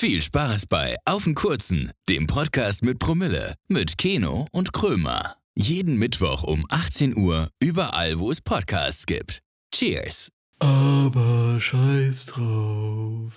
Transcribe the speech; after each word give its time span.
Viel 0.00 0.22
Spaß 0.22 0.66
bei 0.66 0.94
Auf 1.06 1.24
den 1.24 1.34
Kurzen, 1.34 1.90
dem 2.08 2.28
Podcast 2.28 2.84
mit 2.84 3.00
Promille, 3.00 3.56
mit 3.66 3.98
Keno 3.98 4.46
und 4.52 4.72
Krömer. 4.72 5.34
Jeden 5.56 5.96
Mittwoch 5.96 6.44
um 6.44 6.64
18 6.68 7.16
Uhr, 7.16 7.48
überall, 7.58 8.20
wo 8.20 8.30
es 8.30 8.40
Podcasts 8.40 9.06
gibt. 9.06 9.40
Cheers! 9.74 10.30
Aber 10.60 11.56
scheiß 11.58 12.26
drauf, 12.26 13.32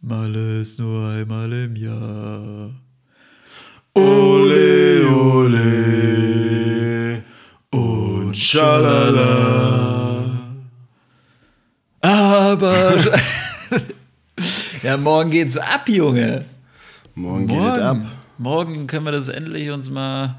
mal 0.00 0.34
ist 0.34 0.78
nur 0.78 1.10
einmal 1.10 1.52
im 1.52 1.76
Jahr. 1.76 2.74
Ole, 3.92 5.06
ole 5.10 5.92
und 7.70 8.34
schalala. 8.34 10.24
Aber 12.00 12.96
ja, 14.86 14.96
morgen 14.96 15.30
geht's 15.30 15.56
ab, 15.56 15.88
Junge. 15.88 16.44
Morgen 17.14 17.46
geht 17.48 17.58
es 17.60 17.78
ab. 17.78 17.98
Morgen 18.38 18.86
können 18.86 19.04
wir 19.04 19.12
das 19.12 19.28
endlich 19.28 19.70
uns 19.70 19.90
mal 19.90 20.36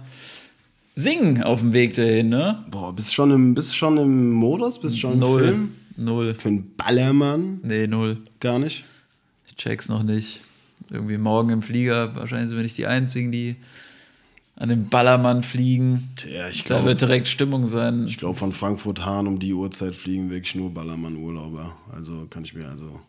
singen 0.96 1.44
auf 1.44 1.60
dem 1.60 1.74
Weg 1.74 1.96
dahin, 1.96 2.30
ne? 2.30 2.64
Boah, 2.72 2.94
bist 2.96 3.14
schon 3.14 3.32
im, 3.32 3.54
bist 3.54 3.76
schon 3.76 3.98
im 3.98 4.32
Modus? 4.32 4.80
Bist 4.80 5.00
schon 5.00 5.14
im 5.14 5.20
Null. 5.20 5.44
Film? 5.44 5.72
Null. 5.98 6.34
Für 6.36 6.48
einen 6.50 6.76
Ballermann? 6.78 7.60
Nee, 7.64 7.88
null. 7.88 8.20
Gar 8.40 8.60
nicht. 8.60 8.86
Ich 9.48 9.56
check's 9.56 9.90
noch 9.90 10.04
nicht. 10.04 10.40
Irgendwie 10.90 11.18
morgen 11.18 11.50
im 11.50 11.62
Flieger. 11.62 12.16
Wahrscheinlich 12.16 12.50
sind 12.50 12.58
wir 12.58 12.64
nicht 12.64 12.78
die 12.78 12.88
Einzigen, 12.88 13.32
die 13.32 13.56
an 14.56 14.70
den 14.70 14.88
Ballermann 14.90 15.44
fliegen. 15.44 16.10
Ja, 16.32 16.48
ich 16.50 16.64
Da 16.64 16.76
glaube, 16.76 16.86
wird 16.86 17.02
direkt 17.02 17.28
Stimmung 17.28 17.68
sein. 17.68 18.06
ich 18.08 18.18
glaub, 18.18 18.38
von 18.38 18.54
Frankfurt 18.54 19.04
Hahn 19.06 19.28
um 19.28 19.40
die 19.40 19.54
Uhrzeit 19.54 19.96
fliegen 19.96 20.30
wirklich 20.30 20.56
nur 20.56 20.74
Ballermann-Urlauber. 20.74 21.76
Also 21.92 22.28
kann 22.30 22.44
ich 22.44 22.54
mir, 22.54 22.70
also 22.70 23.00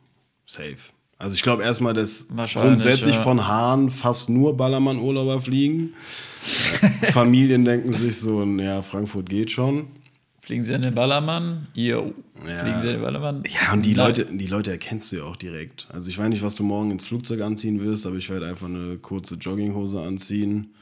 safe. 0.47 0.77
Also 1.19 1.35
ich 1.35 1.43
glaube 1.43 1.65
erstmal, 1.65 1.95
dass 1.95 2.29
grundsätzlich 2.55 3.17
ja. 3.17 3.23
von 3.23 3.49
Hahn 3.49 3.91
fast 3.91 4.29
nur 4.29 4.57
Ballermann-Urlauber 4.57 5.41
fliegen. 5.41 5.95
Familien 7.13 7.65
denken 7.65 7.93
sich 7.93 8.21
so, 8.21 8.45
ja, 8.45 8.83
Frankfurt 8.83 9.29
geht 9.29 9.51
schon. 9.51 9.89
Fliegen 10.41 10.63
sie 10.63 10.75
an 10.75 10.83
den 10.83 10.95
Ballermann? 10.95 11.67
Jo. 11.75 12.15
Ja. 12.47 12.59
Fliegen 12.59 12.81
sie 12.81 12.89
an 12.89 12.95
den 12.95 13.03
Ballermann? 13.03 13.43
Ja, 13.47 13.73
und 13.73 13.85
die 13.85 13.95
Nein. 13.95 14.07
Leute, 14.07 14.25
die 14.27 14.47
Leute 14.47 14.71
erkennst 14.71 15.11
du 15.11 15.17
ja 15.17 15.25
auch 15.25 15.37
direkt. 15.37 15.89
Also 15.93 16.09
ich 16.09 16.17
weiß 16.17 16.29
nicht, 16.29 16.43
was 16.43 16.55
du 16.55 16.63
morgen 16.63 16.93
ins 16.93 17.05
Flugzeug 17.05 17.43
anziehen 17.43 17.81
wirst, 17.81 18.07
aber 18.07 18.17
ich 18.17 18.31
werde 18.31 18.47
einfach 18.47 18.69
eine 18.69 18.97
kurze 18.99 19.35
Jogginghose 19.35 20.01
anziehen 20.01 20.73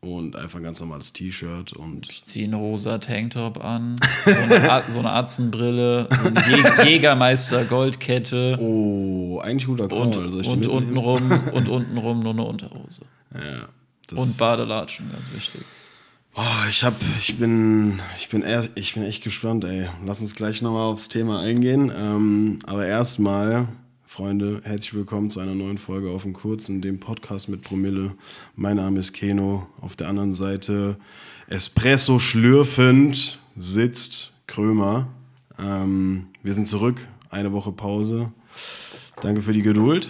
und 0.00 0.36
einfach 0.36 0.58
ein 0.58 0.62
ganz 0.62 0.78
normales 0.80 1.12
T-Shirt 1.12 1.72
und 1.72 2.08
Ich 2.10 2.24
ziehe 2.24 2.44
einen 2.44 2.54
rosa 2.54 2.98
Tanktop 2.98 3.62
an, 3.64 3.96
so 4.24 4.30
eine, 4.54 4.70
A- 4.70 4.88
so 4.88 4.98
eine 5.00 5.10
Atzenbrille, 5.12 6.08
so 6.10 6.28
eine 6.28 6.40
Jäg 6.56 6.84
Jägermeister 6.84 7.64
Goldkette 7.64 8.56
oh, 8.60 9.40
eigentlich 9.40 9.66
guter 9.66 9.88
Call. 9.88 9.98
und, 10.00 10.14
die 10.14 10.48
und 10.48 10.66
untenrum 10.68 11.30
und 11.52 11.68
untenrum 11.68 12.20
nur 12.20 12.32
eine 12.32 12.44
Unterhose. 12.44 13.02
Ja, 13.34 13.68
Und 14.16 14.36
Badelatschen, 14.38 15.10
ganz 15.12 15.32
wichtig. 15.34 15.62
Oh, 16.36 16.68
ich 16.70 16.84
hab, 16.84 16.94
ich 17.18 17.36
bin, 17.36 17.98
ich 18.16 18.28
bin, 18.28 18.42
eher, 18.42 18.68
ich 18.76 18.94
bin 18.94 19.02
echt 19.02 19.24
gespannt, 19.24 19.64
ey. 19.64 19.88
Lass 20.04 20.20
uns 20.20 20.36
gleich 20.36 20.62
nochmal 20.62 20.84
aufs 20.92 21.08
Thema 21.08 21.40
eingehen. 21.40 21.90
Ähm, 21.98 22.60
aber 22.64 22.86
erstmal, 22.86 23.66
Freunde, 24.12 24.62
herzlich 24.64 24.94
willkommen 24.94 25.28
zu 25.28 25.38
einer 25.38 25.54
neuen 25.54 25.76
Folge 25.76 26.08
auf 26.08 26.22
dem 26.22 26.32
Kurzen, 26.32 26.80
dem 26.80 26.98
Podcast 26.98 27.50
mit 27.50 27.60
Promille. 27.60 28.14
Mein 28.56 28.76
Name 28.76 28.98
ist 29.00 29.12
Keno. 29.12 29.66
Auf 29.82 29.96
der 29.96 30.08
anderen 30.08 30.32
Seite 30.32 30.96
Espresso 31.46 32.18
schlürfend 32.18 33.38
sitzt 33.54 34.32
Krömer. 34.46 35.08
Ähm, 35.58 36.28
wir 36.42 36.54
sind 36.54 36.68
zurück, 36.68 37.06
eine 37.28 37.52
Woche 37.52 37.70
Pause. 37.70 38.32
Danke 39.20 39.42
für 39.42 39.52
die 39.52 39.60
Geduld. 39.62 40.08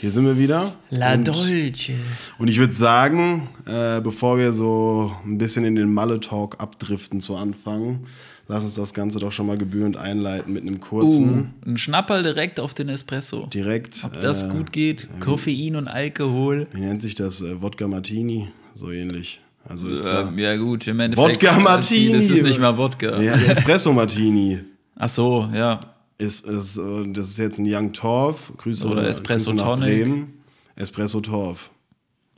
Hier 0.00 0.10
sind 0.10 0.24
wir 0.26 0.38
wieder. 0.40 0.74
La 0.90 1.14
Und- 1.14 1.28
Dolce. 1.28 1.94
und 2.38 2.48
ich 2.48 2.58
würde 2.58 2.72
sagen, 2.74 3.48
äh, 3.64 4.00
bevor 4.00 4.38
wir 4.38 4.52
so 4.52 5.14
ein 5.24 5.38
bisschen 5.38 5.64
in 5.64 5.76
den 5.76 5.94
Malle-Talk 5.94 6.60
abdriften 6.60 7.20
zu 7.20 7.36
Anfang, 7.36 8.00
lass 8.48 8.64
uns 8.64 8.74
das 8.74 8.94
Ganze 8.94 9.18
doch 9.18 9.32
schon 9.32 9.46
mal 9.46 9.56
gebührend 9.58 9.96
einleiten 9.96 10.52
mit 10.52 10.62
einem 10.62 10.76
Uh, 10.76 10.78
kurzen, 10.78 11.54
ein 11.66 11.78
Schnapperl 11.78 12.22
direkt 12.22 12.60
auf 12.60 12.74
den 12.74 12.88
Espresso. 12.88 13.46
direkt. 13.52 14.02
Ob 14.04 14.20
das 14.20 14.42
äh, 14.44 14.48
gut 14.48 14.72
geht? 14.72 15.08
Koffein 15.20 15.76
und 15.76 15.88
Alkohol. 15.88 16.66
Wie 16.72 16.80
nennt 16.80 17.02
sich 17.02 17.14
das? 17.14 17.42
Äh, 17.42 17.60
Wodka 17.62 17.86
Martini, 17.88 18.48
so 18.74 18.90
ähnlich. 18.90 19.40
Also 19.68 19.88
ist 19.88 20.04
Ja, 20.04 20.30
ja, 20.36 20.56
gut, 20.56 20.86
im 20.86 21.00
Endeffekt. 21.00 21.42
Wodka 21.42 21.58
Martini. 21.58 22.12
Das 22.12 22.30
ist 22.30 22.42
nicht 22.42 22.60
mal 22.60 22.76
Wodka. 22.78 23.20
ja, 23.20 23.34
Espresso 23.34 23.92
Martini. 23.92 24.60
Ach 24.94 25.08
so, 25.08 25.48
ja. 25.52 25.80
Ist, 26.18 26.46
ist, 26.46 26.78
äh, 26.78 27.12
das 27.12 27.28
ist 27.30 27.38
jetzt 27.38 27.58
ein 27.58 27.66
Young 27.68 27.92
Torf. 27.92 28.52
Grüße, 28.56 28.86
Oder 28.88 29.08
Espresso 29.08 29.50
Grüße 29.50 29.64
nach. 29.64 29.76
Bremen. 29.78 30.34
Espresso 30.76 31.20
Torf. 31.20 31.70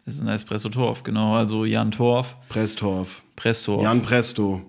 Das 0.05 0.15
ist 0.15 0.23
ein 0.23 0.29
Espresso 0.29 0.71
Torf, 0.71 1.03
genau. 1.03 1.35
Also 1.35 1.67
Jan 1.67 1.91
Torf, 1.91 2.35
Presstorf. 2.49 3.23
Presstorf. 3.37 3.83
Jan 3.83 4.01
Presto. 4.01 4.63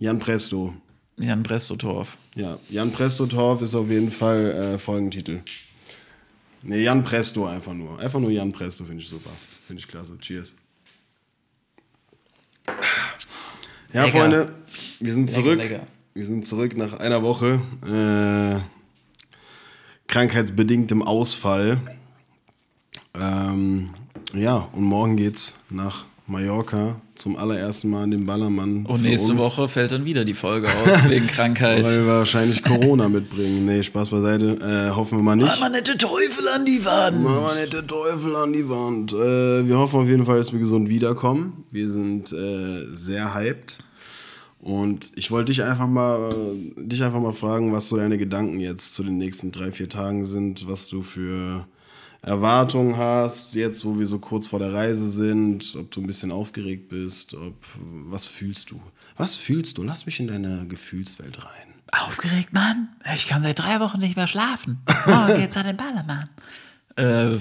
Jan 0.00 0.18
Presto. 0.18 0.72
Jan 1.18 1.42
Presto 1.42 1.76
Torf. 1.76 2.16
Ja, 2.34 2.58
Jan 2.70 2.90
Presto 2.90 3.26
Torf 3.26 3.60
ist 3.60 3.74
auf 3.74 3.90
jeden 3.90 4.10
Fall 4.10 4.50
äh, 4.50 4.78
Folgentitel. 4.78 5.42
Ne, 6.62 6.78
Jan 6.78 7.04
Presto 7.04 7.46
einfach 7.46 7.74
nur. 7.74 7.98
Einfach 7.98 8.18
nur 8.18 8.30
Jan 8.30 8.50
Presto 8.50 8.84
finde 8.84 9.02
ich 9.02 9.08
super. 9.08 9.28
Finde 9.66 9.80
ich 9.80 9.86
klasse. 9.86 10.16
Cheers. 10.18 10.54
Ja, 13.92 14.04
Lecker. 14.06 14.18
Freunde, 14.18 14.54
wir 15.00 15.12
sind 15.12 15.28
Lecker, 15.30 15.42
zurück. 15.42 15.58
lecker. 15.58 15.86
Wir 16.14 16.24
sind 16.24 16.46
zurück 16.46 16.76
nach 16.78 16.94
einer 16.94 17.22
Woche. 17.22 17.60
Äh, 17.86 18.60
krankheitsbedingtem 20.08 21.02
Ausfall. 21.02 21.78
Ähm, 23.14 23.90
ja, 24.32 24.70
und 24.72 24.84
morgen 24.84 25.16
geht's 25.18 25.56
nach 25.68 26.06
Mallorca 26.30 27.00
zum 27.14 27.36
allerersten 27.36 27.90
Mal 27.90 28.04
in 28.04 28.12
den 28.12 28.26
Ballermann. 28.26 28.86
Und 28.86 29.02
nächste 29.02 29.32
uns. 29.32 29.42
Woche 29.42 29.68
fällt 29.68 29.92
dann 29.92 30.04
wieder 30.04 30.24
die 30.24 30.34
Folge 30.34 30.68
aus 30.68 31.08
wegen 31.08 31.26
Krankheit. 31.26 31.84
Weil 31.84 32.06
wir 32.06 32.06
wahrscheinlich 32.06 32.62
Corona 32.62 33.08
mitbringen. 33.08 33.66
Nee, 33.66 33.82
Spaß 33.82 34.10
beiseite. 34.10 34.56
Äh, 34.60 34.94
hoffen 34.94 35.18
wir 35.18 35.22
mal 35.22 35.36
nicht. 35.36 35.46
Mach 35.46 35.60
mal 35.60 35.70
nette 35.70 35.98
Teufel 35.98 36.48
an 36.56 36.64
die 36.64 36.84
Wand. 36.84 37.22
Wir 37.22 37.60
nicht 37.60 37.72
der 37.72 37.86
Teufel 37.86 38.36
an 38.36 38.52
die 38.52 38.68
Wand. 38.68 39.12
Äh, 39.12 39.68
wir 39.68 39.78
hoffen 39.78 40.00
auf 40.00 40.08
jeden 40.08 40.24
Fall, 40.24 40.38
dass 40.38 40.52
wir 40.52 40.58
gesund 40.58 40.88
wiederkommen. 40.88 41.64
Wir 41.70 41.90
sind 41.90 42.32
äh, 42.32 42.86
sehr 42.92 43.34
hyped. 43.34 43.80
Und 44.60 45.10
ich 45.16 45.30
wollte 45.30 45.52
dich 45.52 45.62
einfach 45.62 45.86
mal, 45.86 46.30
dich 46.76 47.02
einfach 47.02 47.20
mal 47.20 47.32
fragen, 47.32 47.72
was 47.72 47.88
so 47.88 47.96
deine 47.96 48.18
Gedanken 48.18 48.60
jetzt 48.60 48.94
zu 48.94 49.02
den 49.02 49.16
nächsten 49.16 49.52
drei, 49.52 49.72
vier 49.72 49.88
Tagen 49.88 50.26
sind, 50.26 50.68
was 50.68 50.88
du 50.88 51.02
für 51.02 51.66
Erwartungen 52.22 52.96
hast, 52.96 53.54
jetzt 53.54 53.84
wo 53.84 53.98
wir 53.98 54.06
so 54.06 54.18
kurz 54.18 54.48
vor 54.48 54.58
der 54.58 54.72
Reise 54.72 55.08
sind, 55.08 55.74
ob 55.78 55.90
du 55.90 56.00
ein 56.00 56.06
bisschen 56.06 56.30
aufgeregt 56.30 56.88
bist, 56.88 57.34
ob 57.34 57.54
was 57.78 58.26
fühlst 58.26 58.70
du? 58.70 58.80
Was 59.16 59.36
fühlst 59.36 59.78
du? 59.78 59.82
Lass 59.82 60.06
mich 60.06 60.20
in 60.20 60.26
deine 60.26 60.66
Gefühlswelt 60.66 61.42
rein. 61.44 61.74
Aufgeregt, 61.92 62.52
Mann? 62.52 62.88
Ich 63.16 63.26
kann 63.26 63.42
seit 63.42 63.58
drei 63.58 63.80
Wochen 63.80 63.98
nicht 63.98 64.16
mehr 64.16 64.26
schlafen. 64.26 64.78
Morgen 65.06 65.34
geht's 65.36 65.56
an 65.56 65.66
den 65.66 65.76
Ballermann. 65.76 66.28
Äh, 66.96 67.38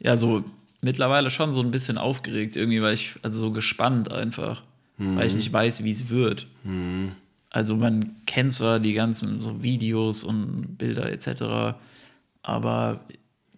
ja, 0.00 0.16
so 0.16 0.42
mittlerweile 0.80 1.30
schon 1.30 1.52
so 1.52 1.60
ein 1.60 1.70
bisschen 1.70 1.98
aufgeregt 1.98 2.56
irgendwie, 2.56 2.82
weil 2.82 2.94
ich, 2.94 3.14
also 3.22 3.38
so 3.38 3.50
gespannt 3.52 4.10
einfach, 4.10 4.62
weil 4.98 5.26
ich 5.26 5.34
nicht 5.34 5.52
weiß, 5.52 5.82
wie 5.84 5.90
es 5.90 6.08
wird. 6.08 6.46
Also 7.50 7.76
man 7.76 8.16
kennt 8.26 8.52
zwar 8.52 8.80
die 8.80 8.94
ganzen 8.94 9.42
so 9.42 9.62
Videos 9.62 10.24
und 10.24 10.76
Bilder 10.76 11.10
etc., 11.10 11.76
aber 12.42 13.00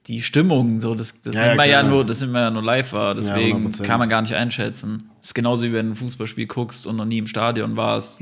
die 0.07 0.23
Stimmung, 0.23 0.81
so, 0.81 0.95
das, 0.95 1.21
das, 1.23 1.35
Ja, 1.35 1.49
ja, 1.49 1.55
man 1.57 1.69
ja 1.69 1.83
nur, 1.83 2.05
das 2.07 2.21
man 2.21 2.35
ja 2.35 2.51
nur 2.51 2.63
live 2.63 2.93
wahr, 2.93 3.15
deswegen 3.15 3.67
100%. 3.69 3.83
kann 3.83 3.99
man 3.99 4.09
gar 4.09 4.21
nicht 4.23 4.35
einschätzen. 4.35 5.11
Das 5.19 5.29
ist 5.29 5.35
genauso 5.35 5.65
wie 5.65 5.73
wenn 5.73 5.87
du 5.87 5.93
ein 5.93 5.97
Fußballspiel 5.97 6.47
guckst 6.47 6.87
und 6.87 6.97
noch 6.97 7.05
nie 7.05 7.19
im 7.19 7.27
Stadion 7.27 7.77
warst. 7.77 8.21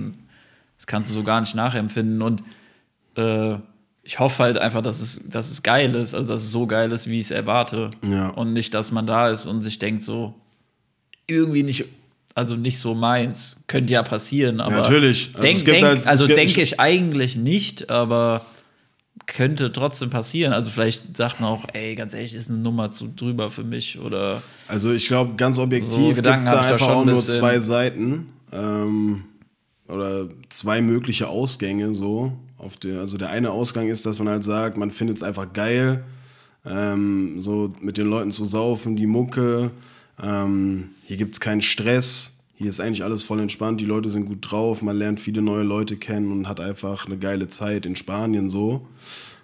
Das 0.78 0.87
kannst 0.87 1.11
du 1.11 1.15
so 1.15 1.23
gar 1.23 1.41
nicht 1.41 1.55
nachempfinden. 1.55 2.23
Und 2.23 2.43
äh, 3.17 3.56
ich 4.03 4.19
hoffe 4.19 4.43
halt 4.43 4.59
einfach, 4.59 4.83
dass 4.83 5.00
es, 5.00 5.28
dass 5.28 5.50
es 5.50 5.62
geil 5.62 5.94
ist, 5.94 6.15
also 6.15 6.33
dass 6.33 6.44
es 6.44 6.50
so 6.50 6.67
geil 6.67 6.91
ist, 6.93 7.06
wie 7.09 7.21
ich 7.21 7.27
es 7.27 7.31
erwarte. 7.31 7.91
Ja. 8.09 8.28
Und 8.31 8.53
nicht, 8.53 8.73
dass 8.75 8.91
man 8.91 9.06
da 9.06 9.29
ist 9.29 9.47
und 9.47 9.62
sich 9.62 9.79
denkt, 9.79 10.03
so 10.03 10.35
irgendwie 11.26 11.62
nicht, 11.62 11.85
also 12.35 12.56
nicht 12.56 12.79
so 12.79 12.94
meins. 12.94 13.62
Könnte 13.67 13.93
ja 13.93 14.03
passieren, 14.03 14.61
aber. 14.61 14.76
natürlich. 14.76 15.31
Also 15.35 15.43
denk, 15.47 15.64
denk, 15.64 15.85
halt- 15.85 16.06
also 16.06 16.26
denke 16.26 16.62
ich 16.62 16.81
eigentlich 16.81 17.37
nicht, 17.37 17.91
aber 17.91 18.44
könnte 19.26 19.73
trotzdem 19.73 20.11
passieren. 20.11 20.53
Also 20.53 20.71
vielleicht 20.71 21.17
sagt 21.17 21.41
man 21.41 21.50
auch, 21.50 21.67
ey, 21.73 21.94
ganz 21.94 22.15
ehrlich, 22.15 22.35
ist 22.35 22.50
eine 22.50 22.59
Nummer 22.59 22.91
zu 22.91 23.09
drüber 23.09 23.50
für 23.50 23.65
mich 23.65 23.99
oder 23.99 24.43
Also 24.69 24.93
ich 24.93 25.06
glaube, 25.06 25.35
ganz 25.37 25.56
So 25.56 25.62
objektiv 25.62 25.99
gibt 25.99 26.17
Gedanken 26.17 26.44
es 26.44 26.50
da 26.50 26.61
einfach 26.62 26.88
auch 26.88 27.05
nur 27.05 27.17
zwei 27.17 27.61
Seiten. 27.61 28.29
Ähm, 28.53 29.25
oder 29.88 30.29
zwei 30.49 30.81
mögliche 30.81 31.29
Ausgänge 31.29 31.94
so. 31.94 32.32
Auf 32.59 32.76
der, 32.76 33.00
also 33.00 33.19
der 33.19 33.31
eine 33.31 33.50
Ausgang 33.50 33.88
ist, 33.88 34.06
dass 34.06 34.19
man 34.19 34.29
halt 34.29 34.44
sagt, 34.44 34.76
man 34.76 34.91
findet 34.91 35.19
es 35.19 35.23
einfach 35.23 35.53
geil, 35.53 36.05
ähm, 36.65 37.41
so 37.41 37.75
mit 37.81 37.99
den 37.99 38.06
Leuten 38.06 38.32
zu 38.32 38.44
saufen, 38.44 38.97
die 38.97 39.06
Mucke. 39.06 39.70
Ähm, 40.23 40.91
hier 41.05 41.17
gibt 41.17 41.35
es 41.35 41.41
keinen 41.41 41.61
Stress. 41.61 42.33
Hier 42.56 42.71
ist 42.71 42.81
eigentlich 42.81 43.03
alles 43.03 43.23
voll 43.23 43.41
entspannt. 43.41 43.81
Die 43.81 43.85
Leute 43.85 44.11
sind 44.11 44.27
gut 44.27 44.39
drauf. 44.41 44.81
Man 44.81 44.97
lernt 44.97 45.19
viele 45.19 45.43
neue 45.43 45.65
Leute 45.65 45.97
kennen 45.97 46.31
und 46.31 46.49
hat 46.49 46.61
einfach 46.61 47.06
eine 47.06 47.19
geile 47.19 47.49
Zeit 47.49 47.85
in 47.85 47.97
Spanien 47.97 48.49
so. 48.49 48.87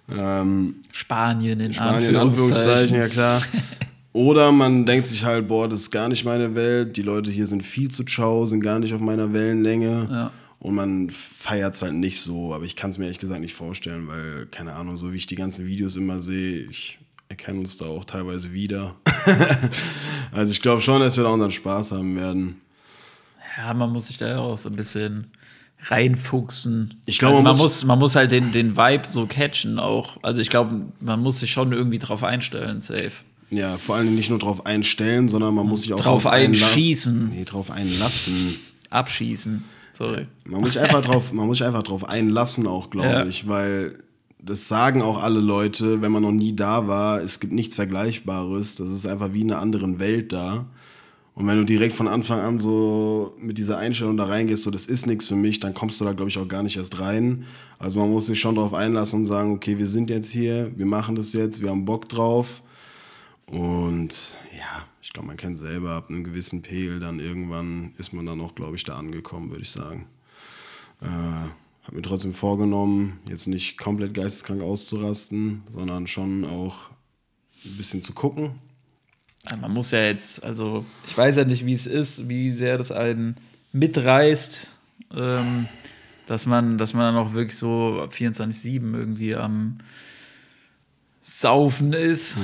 Ähm, 0.09 0.75
Spanien 0.91 1.59
in 1.59 1.73
Spanien, 1.73 2.15
Anführungszeichen, 2.15 2.95
ja 2.95 3.07
klar. 3.07 3.41
Oder 4.13 4.51
man 4.51 4.85
denkt 4.85 5.07
sich 5.07 5.23
halt, 5.23 5.47
boah, 5.47 5.69
das 5.69 5.81
ist 5.81 5.91
gar 5.91 6.09
nicht 6.09 6.25
meine 6.25 6.53
Welt, 6.55 6.97
die 6.97 7.01
Leute 7.01 7.31
hier 7.31 7.47
sind 7.47 7.63
viel 7.63 7.89
zu 7.89 8.03
ciao, 8.03 8.45
sind 8.45 8.61
gar 8.61 8.79
nicht 8.79 8.93
auf 8.93 8.99
meiner 8.99 9.31
Wellenlänge. 9.31 10.07
Ja. 10.11 10.31
Und 10.59 10.75
man 10.75 11.09
feiert 11.09 11.75
es 11.75 11.81
halt 11.81 11.93
nicht 11.93 12.19
so, 12.21 12.53
aber 12.53 12.65
ich 12.65 12.75
kann 12.75 12.91
es 12.91 12.97
mir 12.97 13.05
ehrlich 13.05 13.19
gesagt 13.19 13.41
nicht 13.41 13.55
vorstellen, 13.55 14.07
weil, 14.07 14.47
keine 14.47 14.73
Ahnung, 14.73 14.97
so 14.97 15.11
wie 15.11 15.17
ich 15.17 15.27
die 15.27 15.35
ganzen 15.35 15.65
Videos 15.65 15.95
immer 15.95 16.19
sehe, 16.19 16.65
ich 16.69 16.99
erkenne 17.29 17.59
uns 17.59 17.77
da 17.77 17.85
auch 17.85 18.03
teilweise 18.03 18.51
wieder. 18.51 18.95
also 20.31 20.51
ich 20.51 20.61
glaube 20.61 20.81
schon, 20.81 20.99
dass 20.99 21.15
wir 21.15 21.23
da 21.23 21.29
unseren 21.29 21.51
Spaß 21.51 21.93
haben 21.93 22.15
werden. 22.15 22.61
Ja, 23.57 23.73
man 23.73 23.91
muss 23.91 24.07
sich 24.07 24.17
da 24.17 24.27
ja 24.27 24.39
auch 24.39 24.57
so 24.57 24.69
ein 24.69 24.75
bisschen 24.75 25.31
reinfuchsen. 25.87 26.95
Ich 27.05 27.19
glaube, 27.19 27.33
also 27.37 27.43
man 27.43 27.51
man, 27.53 27.61
muss- 27.61 27.85
man 27.85 27.99
muss 27.99 28.15
halt 28.15 28.31
den, 28.31 28.51
den 28.51 28.77
Vibe 28.77 29.07
so 29.07 29.25
catchen 29.25 29.79
auch. 29.79 30.17
Also 30.23 30.41
ich 30.41 30.49
glaube, 30.49 30.85
man 30.99 31.19
muss 31.21 31.39
sich 31.39 31.51
schon 31.51 31.71
irgendwie 31.73 31.99
drauf 31.99 32.23
einstellen, 32.23 32.81
safe. 32.81 33.11
Ja, 33.49 33.75
vor 33.77 33.95
allem 33.97 34.15
nicht 34.15 34.29
nur 34.29 34.39
drauf 34.39 34.65
einstellen, 34.65 35.27
sondern 35.27 35.53
man 35.53 35.67
muss 35.67 35.81
sich 35.81 35.93
auch 35.93 35.99
Drauf 35.99 36.25
einla- 36.25 36.45
einschießen. 36.45 37.29
Nee, 37.29 37.43
drauf 37.43 37.69
einlassen. 37.71 38.55
Abschießen. 38.89 39.63
Sorry. 39.93 40.27
Man 40.45 40.61
muss 40.61 40.73
sich 40.73 40.81
einfach 40.81 41.01
drauf, 41.01 41.33
man 41.33 41.47
muss 41.47 41.57
sich 41.57 41.67
einfach 41.67 41.83
drauf 41.83 42.07
einlassen 42.07 42.65
auch, 42.65 42.89
glaube 42.89 43.07
Ja. 43.07 43.25
ich, 43.25 43.47
weil 43.47 43.99
das 44.43 44.67
sagen 44.67 45.01
auch 45.01 45.21
alle 45.21 45.39
Leute, 45.41 46.01
wenn 46.01 46.11
man 46.11 46.23
noch 46.23 46.31
nie 46.31 46.55
da 46.55 46.87
war, 46.87 47.21
es 47.21 47.39
gibt 47.39 47.53
nichts 47.53 47.75
Vergleichbares, 47.75 48.75
das 48.77 48.89
ist 48.89 49.05
einfach 49.05 49.33
wie 49.33 49.41
in 49.41 49.51
einer 49.51 49.61
anderen 49.61 49.99
Welt 49.99 50.31
da. 50.33 50.65
Und 51.41 51.47
wenn 51.47 51.57
du 51.57 51.65
direkt 51.65 51.95
von 51.95 52.07
Anfang 52.07 52.39
an 52.39 52.59
so 52.59 53.35
mit 53.39 53.57
dieser 53.57 53.79
Einstellung 53.79 54.15
da 54.15 54.25
reingehst, 54.25 54.61
so 54.61 54.69
das 54.69 54.85
ist 54.85 55.07
nichts 55.07 55.27
für 55.27 55.35
mich, 55.35 55.59
dann 55.59 55.73
kommst 55.73 55.99
du 55.99 56.05
da, 56.05 56.13
glaube 56.13 56.29
ich, 56.29 56.37
auch 56.37 56.47
gar 56.47 56.61
nicht 56.61 56.77
erst 56.77 56.99
rein. 56.99 57.45
Also 57.79 57.97
man 57.97 58.11
muss 58.11 58.27
sich 58.27 58.39
schon 58.39 58.53
darauf 58.53 58.75
einlassen 58.75 59.21
und 59.21 59.25
sagen, 59.25 59.51
okay, 59.51 59.79
wir 59.79 59.87
sind 59.87 60.11
jetzt 60.11 60.29
hier, 60.29 60.71
wir 60.77 60.85
machen 60.85 61.15
das 61.15 61.33
jetzt, 61.33 61.59
wir 61.59 61.71
haben 61.71 61.83
Bock 61.83 62.07
drauf. 62.07 62.61
Und 63.47 64.35
ja, 64.55 64.85
ich 65.01 65.13
glaube, 65.13 65.29
man 65.29 65.37
kennt 65.37 65.57
selber, 65.57 65.93
ab 65.93 66.09
einem 66.09 66.23
gewissen 66.23 66.61
Pegel, 66.61 66.99
dann 66.99 67.19
irgendwann 67.19 67.95
ist 67.97 68.13
man 68.13 68.27
dann 68.27 68.39
auch, 68.39 68.53
glaube 68.53 68.75
ich, 68.75 68.83
da 68.83 68.97
angekommen, 68.97 69.49
würde 69.49 69.63
ich 69.63 69.71
sagen. 69.71 70.05
Äh, 71.01 71.07
habe 71.07 71.95
mir 71.95 72.03
trotzdem 72.03 72.35
vorgenommen, 72.35 73.19
jetzt 73.27 73.47
nicht 73.47 73.79
komplett 73.79 74.13
geisteskrank 74.13 74.61
auszurasten, 74.61 75.63
sondern 75.71 76.05
schon 76.05 76.45
auch 76.45 76.91
ein 77.65 77.77
bisschen 77.77 78.03
zu 78.03 78.13
gucken. 78.13 78.59
Ja, 79.49 79.57
Man 79.57 79.71
muss 79.73 79.91
ja 79.91 80.03
jetzt, 80.03 80.43
also 80.43 80.85
ich 81.07 81.17
weiß 81.17 81.35
ja 81.37 81.45
nicht, 81.45 81.65
wie 81.65 81.73
es 81.73 81.87
ist, 81.87 82.29
wie 82.29 82.51
sehr 82.51 82.77
das 82.77 82.91
einen 82.91 83.37
mitreißt, 83.73 84.67
ähm, 85.15 85.67
dass 86.27 86.45
man, 86.45 86.77
dass 86.77 86.93
man 86.93 87.13
dann 87.15 87.23
auch 87.25 87.33
wirklich 87.33 87.57
so 87.57 88.07
24-7 88.11 88.95
irgendwie 88.95 89.35
am 89.35 89.79
Saufen 91.21 91.93
ist. 91.93 92.37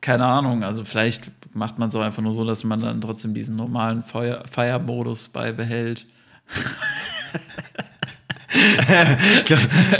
Keine 0.00 0.26
Ahnung, 0.26 0.64
also 0.64 0.84
vielleicht 0.84 1.30
macht 1.54 1.78
man 1.78 1.88
es 1.88 1.94
auch 1.94 2.02
einfach 2.02 2.22
nur 2.22 2.34
so, 2.34 2.44
dass 2.44 2.64
man 2.64 2.80
dann 2.80 3.00
trotzdem 3.00 3.32
diesen 3.34 3.56
normalen 3.56 4.02
Feuer 4.02 4.44
Feiermodus 4.50 5.28
beibehält. 5.28 6.06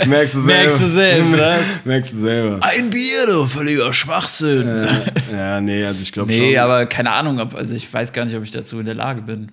Merkst 0.06 0.35
du 0.37 0.41
selber. 0.41 0.55
Merkst 0.62 0.83
du 0.83 0.87
selbst, 0.87 1.33
was? 1.39 1.85
Merkst 1.85 2.12
du 2.15 2.19
selber. 2.19 2.61
Ein 2.62 2.91
Bier, 2.91 3.27
du 3.27 3.47
völliger 3.47 3.93
Schwachsinn. 3.93 4.89
Ja, 5.33 5.61
nee, 5.61 5.85
also 5.85 6.03
ich 6.03 6.12
glaube 6.12 6.31
nee, 6.31 6.55
schon. 6.55 6.62
aber 6.62 6.87
keine 6.87 7.11
Ahnung, 7.12 7.41
ob, 7.41 7.55
also 7.55 7.75
ich 7.75 7.93
weiß 7.93 8.12
gar 8.12 8.25
nicht, 8.25 8.37
ob 8.37 8.45
ich 8.45 8.53
dazu 8.53 8.79
in 8.79 8.87
der 8.87 8.95
Lage 8.95 9.23
bin. 9.23 9.51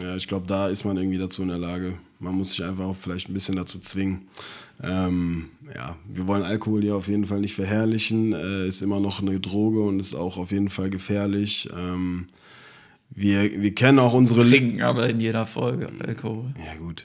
Ja, 0.00 0.16
ich 0.16 0.26
glaube, 0.26 0.46
da 0.46 0.68
ist 0.68 0.84
man 0.84 0.96
irgendwie 0.96 1.18
dazu 1.18 1.42
in 1.42 1.48
der 1.48 1.58
Lage. 1.58 1.98
Man 2.18 2.34
muss 2.34 2.52
sich 2.52 2.64
einfach 2.64 2.84
auch 2.84 2.96
vielleicht 2.98 3.28
ein 3.28 3.34
bisschen 3.34 3.56
dazu 3.56 3.78
zwingen. 3.78 4.28
Ähm, 4.82 5.50
ja, 5.74 5.96
wir 6.08 6.26
wollen 6.26 6.42
Alkohol 6.42 6.82
hier 6.82 6.96
auf 6.96 7.08
jeden 7.08 7.26
Fall 7.26 7.40
nicht 7.40 7.54
verherrlichen. 7.54 8.32
Äh, 8.32 8.66
ist 8.66 8.82
immer 8.82 9.00
noch 9.00 9.20
eine 9.20 9.38
Droge 9.40 9.80
und 9.80 10.00
ist 10.00 10.14
auch 10.14 10.38
auf 10.38 10.52
jeden 10.52 10.70
Fall 10.70 10.88
gefährlich. 10.90 11.68
Ähm, 11.76 12.28
wir, 13.10 13.60
wir 13.60 13.74
kennen 13.74 13.98
auch 13.98 14.14
unsere 14.14 14.40
Trinken 14.40 14.82
aber 14.82 15.08
in 15.08 15.20
jeder 15.20 15.46
Folge 15.46 15.88
Alkohol. 16.06 16.54
Ja, 16.58 16.78
gut. 16.78 17.02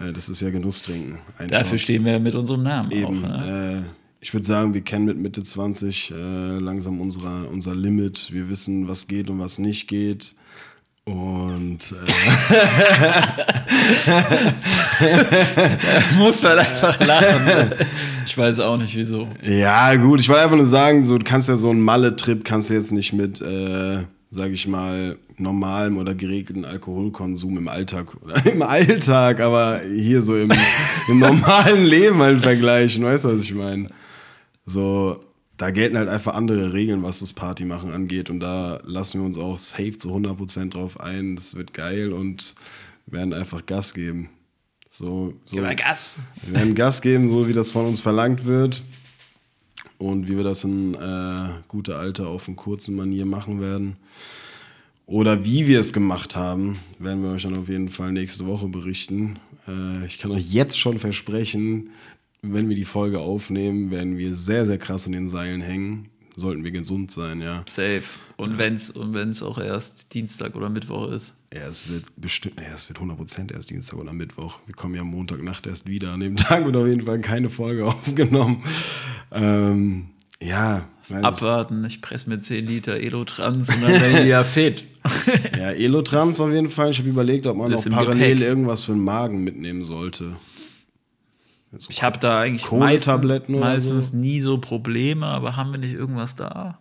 Äh, 0.00 0.12
das 0.12 0.28
ist 0.28 0.40
ja 0.40 0.50
Genusstrinken. 0.50 1.18
Ein 1.38 1.48
Dafür 1.48 1.78
stehen 1.78 2.04
wir 2.04 2.18
mit 2.18 2.34
unserem 2.34 2.62
Namen 2.62 2.90
Eben. 2.90 3.06
auch. 3.06 3.38
Ne? 3.38 3.84
Äh, 3.84 3.90
ich 4.20 4.32
würde 4.34 4.46
sagen, 4.46 4.74
wir 4.74 4.80
kennen 4.80 5.04
mit 5.04 5.18
Mitte 5.18 5.42
20 5.42 6.10
äh, 6.10 6.58
langsam 6.58 7.00
unsere, 7.00 7.46
unser 7.48 7.74
Limit. 7.74 8.32
Wir 8.32 8.48
wissen, 8.48 8.88
was 8.88 9.06
geht 9.06 9.30
und 9.30 9.38
was 9.38 9.58
nicht 9.58 9.86
geht. 9.86 10.34
Und 11.04 11.78
äh, 11.92 11.96
Muss 16.18 16.42
man 16.42 16.58
einfach 16.58 17.00
lachen. 17.06 17.72
ich 18.26 18.36
weiß 18.36 18.60
auch 18.60 18.76
nicht 18.76 18.94
wieso. 18.94 19.26
Ja, 19.42 19.94
gut, 19.94 20.20
ich 20.20 20.28
wollte 20.28 20.42
einfach 20.42 20.56
nur 20.58 20.66
sagen, 20.66 21.06
so, 21.06 21.16
du 21.16 21.24
kannst 21.24 21.48
ja 21.48 21.56
so 21.56 21.70
einen 21.70 21.80
Malle-Trip 21.80 22.44
kannst 22.44 22.68
du 22.68 22.74
jetzt 22.74 22.92
nicht 22.92 23.14
mit, 23.14 23.40
äh, 23.40 24.02
sag 24.30 24.50
ich 24.50 24.66
mal, 24.66 25.18
normalem 25.38 25.96
oder 25.96 26.14
geregelten 26.14 26.64
Alkoholkonsum 26.64 27.58
im 27.58 27.68
Alltag 27.68 28.16
oder 28.22 28.44
im 28.52 28.62
Alltag, 28.62 29.40
aber 29.40 29.80
hier 29.80 30.22
so 30.22 30.36
im, 30.36 30.50
im 31.08 31.18
normalen 31.18 31.84
Leben 31.84 32.18
halt 32.18 32.40
vergleichen, 32.40 33.04
weißt 33.04 33.24
du, 33.24 33.34
was 33.34 33.42
ich 33.42 33.54
meine? 33.54 33.88
So, 34.66 35.24
da 35.56 35.70
gelten 35.70 35.96
halt 35.96 36.08
einfach 36.08 36.34
andere 36.34 36.72
Regeln, 36.72 37.02
was 37.02 37.20
das 37.20 37.32
Partymachen 37.32 37.92
angeht 37.92 38.30
und 38.30 38.40
da 38.40 38.80
lassen 38.84 39.20
wir 39.20 39.26
uns 39.26 39.38
auch 39.38 39.58
safe 39.58 39.96
zu 39.96 40.14
100% 40.14 40.70
drauf 40.70 41.00
ein, 41.00 41.36
das 41.36 41.54
wird 41.54 41.72
geil 41.72 42.12
und 42.12 42.54
werden 43.06 43.32
einfach 43.32 43.64
Gas 43.64 43.94
geben. 43.94 44.28
So, 44.88 45.34
so. 45.44 45.56
Gib 45.56 45.64
mal 45.64 45.76
Gas. 45.76 46.20
Wir 46.42 46.54
werden 46.60 46.74
Gas 46.74 47.02
geben, 47.02 47.28
so 47.28 47.46
wie 47.48 47.52
das 47.52 47.70
von 47.70 47.86
uns 47.86 48.00
verlangt 48.00 48.46
wird. 48.46 48.82
Und 49.98 50.28
wie 50.28 50.36
wir 50.36 50.44
das 50.44 50.64
in 50.64 50.94
äh, 50.94 51.48
guter 51.66 51.98
Alter 51.98 52.28
auf 52.28 52.46
einen 52.46 52.56
kurzen 52.56 52.94
Manier 52.94 53.26
machen 53.26 53.60
werden. 53.60 53.96
Oder 55.06 55.44
wie 55.44 55.66
wir 55.66 55.80
es 55.80 55.92
gemacht 55.92 56.36
haben, 56.36 56.78
werden 56.98 57.22
wir 57.22 57.30
euch 57.30 57.42
dann 57.42 57.56
auf 57.56 57.68
jeden 57.68 57.88
Fall 57.88 58.12
nächste 58.12 58.46
Woche 58.46 58.68
berichten. 58.68 59.38
Äh, 59.66 60.06
ich 60.06 60.18
kann 60.18 60.30
euch 60.30 60.52
jetzt 60.52 60.78
schon 60.78 60.98
versprechen, 60.98 61.90
wenn 62.42 62.68
wir 62.68 62.76
die 62.76 62.84
Folge 62.84 63.18
aufnehmen, 63.18 63.90
werden 63.90 64.18
wir 64.18 64.34
sehr, 64.34 64.66
sehr 64.66 64.78
krass 64.78 65.06
in 65.06 65.12
den 65.12 65.28
Seilen 65.28 65.60
hängen. 65.60 66.10
Sollten 66.38 66.62
wir 66.62 66.70
gesund 66.70 67.10
sein, 67.10 67.40
ja. 67.40 67.64
Safe. 67.66 68.02
Und 68.36 68.58
wenn's 68.58 68.90
und 68.90 69.12
wenn's 69.12 69.42
auch 69.42 69.58
erst 69.58 70.14
Dienstag 70.14 70.54
oder 70.54 70.70
Mittwoch 70.70 71.10
ist. 71.10 71.34
Ja, 71.52 71.66
es 71.66 71.88
wird 71.90 72.04
bestimmt, 72.16 72.60
ja, 72.60 72.74
es 72.76 72.88
wird 72.88 73.00
100% 73.00 73.52
erst 73.52 73.70
Dienstag 73.70 73.98
oder 73.98 74.12
Mittwoch. 74.12 74.60
Wir 74.66 74.74
kommen 74.76 74.94
ja 74.94 75.02
Montagnacht 75.02 75.66
erst 75.66 75.88
wieder. 75.88 76.12
An 76.12 76.20
dem 76.20 76.36
Tag 76.36 76.64
wird 76.64 76.76
auf 76.76 76.86
jeden 76.86 77.04
Fall 77.06 77.18
keine 77.20 77.50
Folge 77.50 77.86
aufgenommen. 77.88 78.62
Ähm, 79.32 80.10
ja, 80.40 80.86
Abwarten, 81.10 81.84
ich 81.84 82.02
presse 82.02 82.28
mir 82.28 82.38
10 82.38 82.66
Liter 82.66 82.96
Elotrans 83.00 83.68
und 83.70 83.82
dann 83.82 83.98
bin 84.00 84.16
ich 84.18 84.26
ja 84.26 84.44
fit. 84.44 84.84
ja, 85.56 85.70
Elotrans 85.70 86.38
auf 86.38 86.52
jeden 86.52 86.70
Fall. 86.70 86.90
Ich 86.90 86.98
habe 86.98 87.08
überlegt, 87.08 87.46
ob 87.46 87.56
man 87.56 87.70
Das 87.72 87.86
noch 87.86 87.96
parallel 87.96 88.34
Gepäck. 88.34 88.48
irgendwas 88.48 88.84
für 88.84 88.92
den 88.92 89.02
Magen 89.02 89.42
mitnehmen 89.42 89.84
sollte. 89.84 90.36
Ich 91.88 92.02
habe 92.02 92.18
da 92.18 92.40
eigentlich 92.40 92.70
oder 92.72 92.86
meistens 93.60 94.12
nie 94.12 94.40
so 94.40 94.58
Probleme, 94.58 95.26
aber 95.26 95.56
haben 95.56 95.72
wir 95.72 95.78
nicht 95.78 95.94
irgendwas 95.94 96.34
da? 96.34 96.78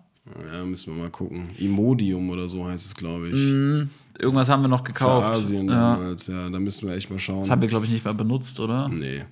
Ja, 0.52 0.64
müssen 0.66 0.96
wir 0.96 1.04
mal 1.04 1.10
gucken. 1.10 1.50
Imodium 1.58 2.30
oder 2.30 2.50
so 2.50 2.66
heißt 2.66 2.86
es, 2.86 2.96
glaube 2.96 3.30
ich. 3.30 3.90
Irgendwas 4.20 4.50
haben 4.50 4.62
wir 4.62 4.68
noch 4.68 4.80
Für 4.80 4.92
gekauft. 4.92 5.26
Asien 5.26 5.68
ja. 5.70 5.96
damals, 5.96 6.28
ja. 6.28 6.50
Da 6.50 6.60
müssen 6.60 6.88
wir 6.88 6.96
echt 6.96 7.10
mal 7.10 7.20
schauen. 7.20 7.42
Das 7.42 7.50
haben 7.50 7.62
wir, 7.62 7.68
glaube 7.68 7.86
ich, 7.86 7.92
nicht 7.92 8.06
mal 8.06 8.14
benutzt, 8.14 8.60
oder? 8.60 8.88
Nee. 8.90 9.24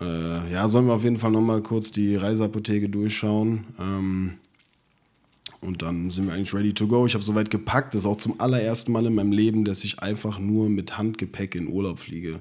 Äh, 0.00 0.52
ja, 0.52 0.68
sollen 0.68 0.86
wir 0.86 0.94
auf 0.94 1.04
jeden 1.04 1.18
Fall 1.18 1.32
nochmal 1.32 1.62
kurz 1.62 1.90
die 1.90 2.14
Reiseapotheke 2.14 2.88
durchschauen. 2.88 3.64
Ähm, 3.80 4.34
und 5.60 5.82
dann 5.82 6.10
sind 6.10 6.26
wir 6.26 6.34
eigentlich 6.34 6.54
ready 6.54 6.72
to 6.72 6.86
go. 6.86 7.04
Ich 7.06 7.14
habe 7.14 7.24
soweit 7.24 7.50
gepackt. 7.50 7.94
Das 7.94 8.02
ist 8.02 8.06
auch 8.06 8.18
zum 8.18 8.40
allerersten 8.40 8.92
Mal 8.92 9.06
in 9.06 9.14
meinem 9.14 9.32
Leben, 9.32 9.64
dass 9.64 9.82
ich 9.82 10.00
einfach 10.00 10.38
nur 10.38 10.68
mit 10.68 10.98
Handgepäck 10.98 11.56
in 11.56 11.68
Urlaub 11.68 11.98
fliege. 11.98 12.40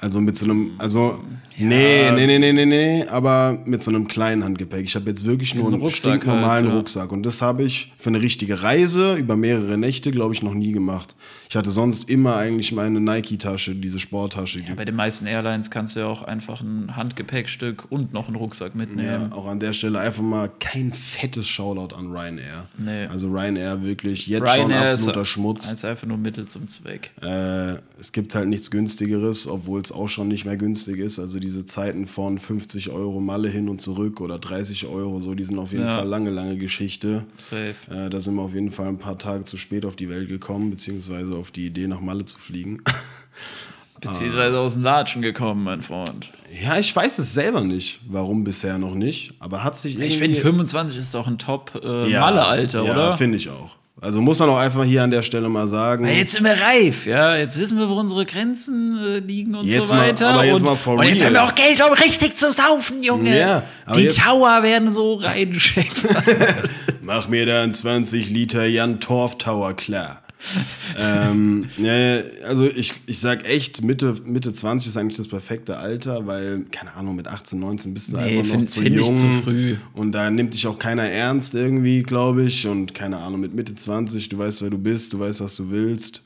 Also 0.00 0.20
mit 0.20 0.34
so 0.36 0.46
einem, 0.46 0.72
also, 0.78 1.20
nee, 1.58 2.10
nee, 2.10 2.26
nee, 2.26 2.38
nee, 2.38 2.52
nee, 2.52 2.64
nee, 2.64 3.04
aber 3.08 3.58
mit 3.66 3.82
so 3.82 3.90
einem 3.90 4.08
kleinen 4.08 4.42
Handgepäck. 4.44 4.86
Ich 4.86 4.94
habe 4.94 5.10
jetzt 5.10 5.26
wirklich 5.26 5.54
nur 5.54 5.66
Einen 5.66 5.80
Rucksack 5.80 5.98
stinknormalen 6.14 6.64
halt, 6.64 6.72
ja. 6.72 6.78
Rucksack. 6.78 7.12
Und 7.12 7.24
das 7.24 7.42
habe 7.42 7.64
ich 7.64 7.92
für 7.98 8.08
eine 8.08 8.22
richtige 8.22 8.62
Reise 8.62 9.16
über 9.16 9.36
mehrere 9.36 9.76
Nächte, 9.76 10.10
glaube 10.10 10.32
ich, 10.32 10.42
noch 10.42 10.54
nie 10.54 10.72
gemacht. 10.72 11.14
Ich 11.52 11.56
hatte 11.56 11.72
sonst 11.72 12.08
immer 12.08 12.36
eigentlich 12.36 12.70
meine 12.70 13.00
Nike-Tasche, 13.00 13.74
diese 13.74 13.98
Sporttasche. 13.98 14.60
die 14.62 14.72
Bei 14.72 14.84
den 14.84 14.94
meisten 14.94 15.26
Airlines 15.26 15.68
kannst 15.72 15.96
du 15.96 16.00
ja 16.00 16.06
auch 16.06 16.22
einfach 16.22 16.60
ein 16.60 16.94
Handgepäckstück 16.94 17.90
und 17.90 18.12
noch 18.12 18.28
einen 18.28 18.36
Rucksack 18.36 18.76
mitnehmen. 18.76 19.30
Ja, 19.32 19.36
auch 19.36 19.48
an 19.48 19.58
der 19.58 19.72
Stelle 19.72 19.98
einfach 19.98 20.22
mal 20.22 20.48
kein 20.60 20.92
fettes 20.92 21.48
Shoutout 21.48 21.92
an 21.96 22.06
Ryanair. 22.12 22.68
Nee. 22.78 23.06
Also 23.06 23.26
Ryanair 23.32 23.82
wirklich 23.82 24.28
jetzt 24.28 24.42
Ryanair 24.44 24.60
schon 24.60 24.70
ist- 24.86 24.92
absoluter 24.92 25.24
Schmutz. 25.24 25.72
Ist 25.72 25.84
einfach 25.84 26.06
nur 26.06 26.18
Mittel 26.18 26.46
zum 26.46 26.68
Zweck. 26.68 27.10
Äh, 27.20 27.78
es 27.98 28.12
gibt 28.12 28.36
halt 28.36 28.46
nichts 28.46 28.70
günstigeres, 28.70 29.48
obwohl 29.48 29.80
es 29.80 29.90
auch 29.90 30.08
schon 30.08 30.28
nicht 30.28 30.44
mehr 30.44 30.56
günstig 30.56 30.98
ist. 30.98 31.18
Also 31.18 31.40
diese 31.40 31.66
Zeiten 31.66 32.06
von 32.06 32.38
50 32.38 32.90
Euro 32.90 33.18
Malle 33.18 33.48
hin 33.48 33.68
und 33.68 33.80
zurück 33.80 34.20
oder 34.20 34.38
30 34.38 34.86
Euro, 34.86 35.18
so, 35.18 35.34
die 35.34 35.42
sind 35.42 35.58
auf 35.58 35.72
jeden 35.72 35.82
Ja. 35.84 35.96
Fall 35.96 36.06
lange, 36.06 36.30
lange 36.30 36.56
Geschichte. 36.58 37.24
Safe. 37.38 37.74
Äh, 37.90 38.08
da 38.08 38.20
sind 38.20 38.36
wir 38.36 38.42
auf 38.42 38.54
jeden 38.54 38.70
Fall 38.70 38.86
ein 38.86 38.98
paar 38.98 39.18
Tage 39.18 39.42
zu 39.42 39.56
spät 39.56 39.84
auf 39.84 39.96
die 39.96 40.08
Welt 40.08 40.28
gekommen, 40.28 40.70
beziehungsweise 40.70 41.39
auf 41.40 41.50
die 41.50 41.66
Idee, 41.66 41.86
nach 41.88 42.00
Malle 42.00 42.24
zu 42.24 42.38
fliegen. 42.38 42.82
Beziehungsweise 44.00 44.58
aus 44.58 44.74
den 44.74 44.82
Latschen 44.82 45.20
gekommen, 45.20 45.64
mein 45.64 45.82
Freund. 45.82 46.30
Ja, 46.62 46.78
ich 46.78 46.94
weiß 46.96 47.18
es 47.18 47.34
selber 47.34 47.60
nicht, 47.60 48.00
warum 48.08 48.44
bisher 48.44 48.78
noch 48.78 48.94
nicht, 48.94 49.34
aber 49.40 49.62
hat 49.62 49.76
sich 49.76 49.92
irgendwie... 49.94 50.08
Ich 50.08 50.18
finde 50.18 50.40
25 50.40 50.96
ist 50.96 51.14
doch 51.14 51.26
ein 51.26 51.36
Top-Malle-Alter, 51.38 52.82
ja, 52.84 52.92
oder? 52.92 53.08
Ja, 53.10 53.16
finde 53.16 53.36
ich 53.36 53.50
auch. 53.50 53.76
Also 54.02 54.22
muss 54.22 54.38
man 54.38 54.48
auch 54.48 54.56
einfach 54.56 54.84
hier 54.84 55.02
an 55.02 55.10
der 55.10 55.20
Stelle 55.20 55.50
mal 55.50 55.68
sagen. 55.68 56.06
Weil 56.06 56.16
jetzt 56.16 56.32
sind 56.32 56.44
wir 56.44 56.58
reif, 56.58 57.04
ja. 57.04 57.36
Jetzt 57.36 57.58
wissen 57.58 57.76
wir, 57.78 57.90
wo 57.90 57.94
unsere 58.00 58.24
Grenzen 58.24 58.96
äh, 58.98 59.18
liegen 59.18 59.54
und 59.54 59.66
Jetzt 59.66 59.88
so 59.88 59.94
mal- 59.94 60.08
weiter. 60.08 60.30
aber 60.30 60.46
jetzt 60.46 60.60
und, 60.60 60.64
mal 60.64 60.76
for 60.76 60.94
und 60.94 61.02
jetzt 61.04 61.22
haben 61.22 61.34
wir 61.34 61.44
auch 61.44 61.54
Geld, 61.54 61.82
um 61.86 61.92
richtig 61.92 62.38
zu 62.38 62.50
saufen, 62.50 63.02
Junge. 63.02 63.38
Ja, 63.38 63.62
Die 63.94 64.00
jetzt- 64.04 64.18
Tower 64.18 64.62
werden 64.62 64.90
so 64.90 65.16
reinschenken. 65.16 66.08
Mach 67.02 67.28
mir 67.28 67.44
dann 67.44 67.74
20 67.74 68.30
Liter 68.30 68.64
Jan 68.64 69.00
Torf 69.00 69.36
Tower 69.36 69.74
klar. 69.74 70.22
ähm, 70.98 71.68
ja, 71.76 72.20
also 72.44 72.66
ich, 72.66 72.94
ich 73.06 73.18
sag 73.18 73.44
echt, 73.46 73.82
Mitte, 73.82 74.14
Mitte 74.24 74.52
20 74.52 74.88
ist 74.88 74.96
eigentlich 74.96 75.16
das 75.16 75.28
perfekte 75.28 75.76
Alter, 75.76 76.26
weil, 76.26 76.64
keine 76.70 76.94
Ahnung, 76.94 77.16
mit 77.16 77.28
18, 77.28 77.58
19 77.58 77.94
bist 77.94 78.12
du 78.12 78.16
Nee, 78.16 78.38
einfach 78.38 78.44
noch 78.52 78.58
find- 78.58 78.70
zu 78.70 78.80
find 78.80 78.96
ich 78.96 79.06
jung. 79.06 79.16
zu 79.16 79.28
früh. 79.42 79.76
Und 79.94 80.12
da 80.12 80.30
nimmt 80.30 80.54
dich 80.54 80.66
auch 80.66 80.78
keiner 80.78 81.04
ernst 81.04 81.54
irgendwie, 81.54 82.02
glaube 82.02 82.44
ich. 82.44 82.66
Und 82.66 82.94
keine 82.94 83.18
Ahnung, 83.18 83.40
mit 83.40 83.54
Mitte 83.54 83.74
20, 83.74 84.28
du 84.30 84.38
weißt, 84.38 84.62
wer 84.62 84.70
du 84.70 84.78
bist, 84.78 85.12
du 85.12 85.20
weißt, 85.20 85.40
was 85.42 85.56
du 85.56 85.70
willst. 85.70 86.22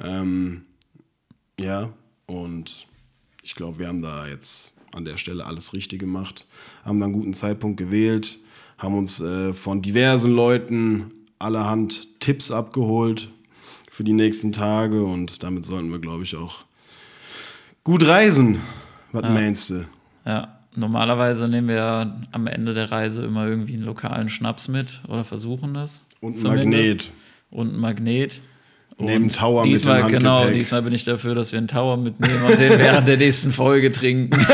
Ähm, 0.00 0.62
ja, 1.58 1.90
und 2.26 2.86
ich 3.42 3.54
glaube, 3.54 3.78
wir 3.78 3.88
haben 3.88 4.02
da 4.02 4.26
jetzt 4.28 4.72
an 4.92 5.04
der 5.04 5.16
Stelle 5.16 5.44
alles 5.46 5.72
richtig 5.72 5.98
gemacht, 6.00 6.46
haben 6.84 6.98
da 7.00 7.06
einen 7.06 7.14
guten 7.14 7.34
Zeitpunkt 7.34 7.76
gewählt, 7.78 8.38
haben 8.78 8.96
uns 8.96 9.20
äh, 9.20 9.52
von 9.52 9.80
diversen 9.82 10.32
Leuten 10.32 11.10
allerhand 11.38 12.20
Tipps 12.20 12.50
abgeholt 12.50 13.30
für 13.96 14.04
die 14.04 14.12
nächsten 14.12 14.52
Tage 14.52 15.02
und 15.02 15.42
damit 15.42 15.64
sollten 15.64 15.90
wir, 15.90 15.98
glaube 15.98 16.22
ich, 16.22 16.36
auch 16.36 16.66
gut 17.82 18.06
reisen. 18.06 18.60
Was 19.10 19.22
meinst 19.22 19.70
du? 19.70 19.86
ja, 20.26 20.58
normalerweise 20.74 21.48
nehmen 21.48 21.68
wir 21.68 21.76
ja 21.76 22.16
am 22.30 22.46
Ende 22.46 22.74
der 22.74 22.92
Reise 22.92 23.24
immer 23.24 23.46
irgendwie 23.46 23.72
einen 23.72 23.84
lokalen 23.84 24.28
Schnaps 24.28 24.68
mit 24.68 25.00
oder 25.08 25.24
versuchen 25.24 25.72
das. 25.72 26.04
Und 26.20 26.36
ein. 26.36 26.56
Magnet. 26.56 27.10
Und 27.50 27.72
ein 27.72 27.80
Magnet. 27.80 28.42
Neben 28.98 29.24
Und 29.24 29.36
Tower 29.36 29.62
mit 29.62 29.72
diesmal, 29.72 30.02
dem 30.02 30.10
Genau, 30.10 30.40
Handgepäck. 30.40 30.58
diesmal 30.58 30.82
bin 30.82 30.92
ich 30.92 31.04
dafür, 31.04 31.34
dass 31.34 31.52
wir 31.52 31.58
einen 31.58 31.68
Tower 31.68 31.96
mitnehmen 31.96 32.42
und 32.50 32.60
den 32.60 32.78
während 32.78 33.08
der 33.08 33.16
nächsten 33.16 33.50
Folge 33.50 33.90
trinken. 33.92 34.38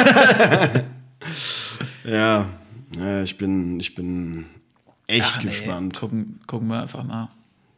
Ja, 2.04 2.48
ja 2.96 3.22
ich, 3.22 3.38
bin, 3.38 3.78
ich 3.78 3.94
bin 3.94 4.46
echt 5.06 5.34
Ach, 5.36 5.38
nee, 5.38 5.50
gespannt. 5.50 5.96
Gucken, 5.98 6.40
gucken 6.48 6.66
wir 6.68 6.82
einfach 6.82 7.04
mal. 7.04 7.28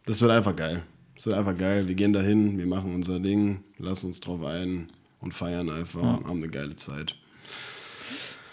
Das 0.06 0.20
wird 0.22 0.30
einfach 0.30 0.56
geil. 0.56 0.82
Das 1.14 1.26
wird 1.26 1.36
einfach 1.36 1.56
geil. 1.56 1.86
Wir 1.88 1.94
gehen 1.94 2.12
dahin, 2.12 2.58
wir 2.58 2.66
machen 2.66 2.94
unser 2.94 3.20
Ding, 3.20 3.60
lassen 3.78 4.06
uns 4.08 4.20
drauf 4.20 4.44
ein 4.44 4.88
und 5.20 5.32
feiern 5.32 5.70
einfach 5.70 6.02
und 6.18 6.26
haben 6.26 6.38
eine 6.38 6.48
geile 6.48 6.76
Zeit. 6.76 7.14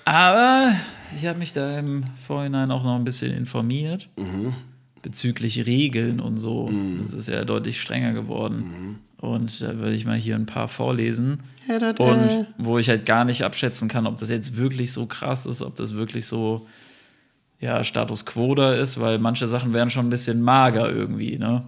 Aber 0.05 0.73
ich 1.15 1.25
habe 1.25 1.39
mich 1.39 1.53
da 1.53 1.77
im 1.79 2.03
Vorhinein 2.25 2.71
auch 2.71 2.83
noch 2.83 2.95
ein 2.95 3.03
bisschen 3.03 3.35
informiert 3.35 4.09
Mhm. 4.17 4.53
bezüglich 5.01 5.65
Regeln 5.65 6.19
und 6.19 6.37
so. 6.37 6.69
Das 7.01 7.13
ist 7.13 7.27
ja 7.27 7.43
deutlich 7.45 7.81
strenger 7.81 8.13
geworden. 8.13 8.57
Mhm. 8.57 8.95
Und 9.17 9.61
da 9.61 9.77
würde 9.77 9.93
ich 9.93 10.05
mal 10.05 10.17
hier 10.17 10.35
ein 10.35 10.45
paar 10.47 10.67
vorlesen. 10.67 11.41
Und 12.03 12.47
wo 12.57 12.77
ich 12.79 12.89
halt 12.89 13.05
gar 13.05 13.23
nicht 13.25 13.43
abschätzen 13.43 13.87
kann, 13.87 14.07
ob 14.07 14.17
das 14.17 14.29
jetzt 14.29 14.57
wirklich 14.57 14.91
so 14.91 15.05
krass 15.05 15.45
ist, 15.45 15.61
ob 15.61 15.75
das 15.75 15.95
wirklich 15.95 16.25
so 16.25 16.65
ja, 17.59 17.83
Status 17.83 18.25
quo 18.25 18.55
da 18.55 18.73
ist, 18.73 18.99
weil 18.99 19.19
manche 19.19 19.47
Sachen 19.47 19.71
wären 19.73 19.91
schon 19.91 20.07
ein 20.07 20.09
bisschen 20.09 20.41
mager 20.41 20.91
irgendwie, 20.91 21.37
ne? 21.37 21.63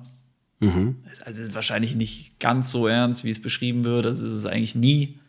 Also 1.26 1.42
es 1.42 1.50
ist 1.50 1.56
wahrscheinlich 1.56 1.96
nicht 1.96 2.40
ganz 2.40 2.72
so 2.72 2.88
ernst, 2.88 3.24
wie 3.24 3.30
es 3.30 3.42
beschrieben 3.42 3.86
wird. 3.86 4.06
Also 4.06 4.26
es 4.26 4.32
ist 4.32 4.40
es 4.40 4.46
eigentlich 4.46 4.76
nie. 4.76 5.20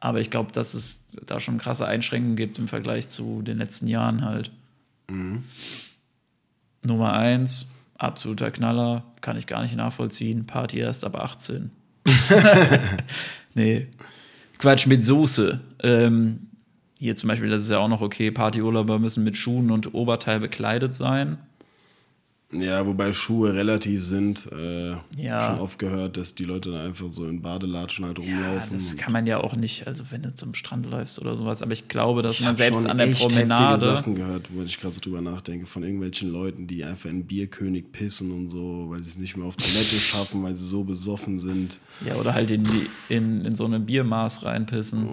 Aber 0.00 0.20
ich 0.20 0.30
glaube, 0.30 0.52
dass 0.52 0.74
es 0.74 1.06
da 1.26 1.40
schon 1.40 1.58
krasse 1.58 1.86
Einschränkungen 1.86 2.36
gibt 2.36 2.58
im 2.58 2.68
Vergleich 2.68 3.08
zu 3.08 3.42
den 3.42 3.58
letzten 3.58 3.88
Jahren 3.88 4.24
halt. 4.24 4.50
Nummer 6.84 7.14
eins, 7.14 7.68
absoluter 7.96 8.50
Knaller, 8.50 9.04
kann 9.20 9.38
ich 9.38 9.46
gar 9.46 9.62
nicht 9.62 9.76
nachvollziehen. 9.76 10.46
Party 10.46 10.78
erst 10.78 11.04
ab 11.04 11.16
18. 11.16 11.70
nee. 13.54 13.86
Quatsch 14.58 14.86
mit 14.86 15.04
Soße. 15.04 15.60
Ähm, 15.82 16.48
hier 16.98 17.16
zum 17.16 17.28
Beispiel, 17.28 17.48
das 17.48 17.62
ist 17.62 17.70
ja 17.70 17.78
auch 17.78 17.88
noch 17.88 18.02
okay, 18.02 18.30
Partyurlauber 18.30 18.98
müssen 18.98 19.24
mit 19.24 19.36
Schuhen 19.36 19.70
und 19.70 19.94
Oberteil 19.94 20.40
bekleidet 20.40 20.94
sein. 20.94 21.38
Ja, 22.60 22.86
wobei 22.86 23.12
Schuhe 23.12 23.52
relativ 23.54 24.04
sind. 24.04 24.46
Äh, 24.52 24.92
Ja. 25.16 25.46
Schon 25.50 25.60
oft 25.60 25.78
gehört, 25.78 26.16
dass 26.16 26.34
die 26.34 26.44
Leute 26.44 26.70
dann 26.70 26.86
einfach 26.86 27.10
so 27.10 27.24
in 27.24 27.42
Badelatschen 27.42 28.04
halt 28.04 28.18
Ja, 28.18 28.24
rumlaufen. 28.24 28.74
das 28.76 28.92
Und 28.92 28.98
kann 28.98 29.12
man 29.12 29.26
ja 29.26 29.38
auch 29.38 29.56
nicht, 29.56 29.86
also 29.86 30.04
wenn 30.10 30.22
du 30.22 30.34
zum 30.34 30.54
Strand 30.54 30.86
läufst 30.86 31.20
oder 31.20 31.34
sowas, 31.36 31.62
aber 31.62 31.72
ich 31.72 31.88
glaube, 31.88 32.22
dass 32.22 32.34
ich 32.36 32.40
man 32.42 32.54
selbst 32.54 32.86
an 32.86 32.98
der 32.98 33.08
echt 33.08 33.20
Promenade. 33.20 33.80
Sachen 33.80 34.14
gehört, 34.14 34.48
wo 34.54 34.62
ich 34.62 34.80
gerade 34.80 34.94
so 34.94 35.00
drüber 35.00 35.20
nachdenke, 35.20 35.66
von 35.66 35.82
irgendwelchen 35.82 36.30
Leuten, 36.30 36.66
die 36.66 36.84
einfach 36.84 37.10
in 37.10 37.24
Bierkönig 37.26 37.90
pissen 37.92 38.30
und 38.32 38.48
so, 38.48 38.86
weil 38.90 39.02
sie 39.02 39.10
es 39.10 39.18
nicht 39.18 39.36
mehr 39.36 39.46
auf 39.46 39.56
Toilette 39.56 39.96
schaffen, 39.98 40.42
weil 40.42 40.54
sie 40.56 40.66
so 40.66 40.84
besoffen 40.84 41.38
sind. 41.38 41.78
Ja, 42.06 42.14
oder 42.16 42.34
halt 42.34 42.50
in, 42.50 42.64
die, 42.64 42.86
in, 43.08 43.44
in 43.44 43.54
so 43.54 43.64
eine 43.64 43.80
Biermaß 43.80 44.44
reinpissen. 44.44 45.08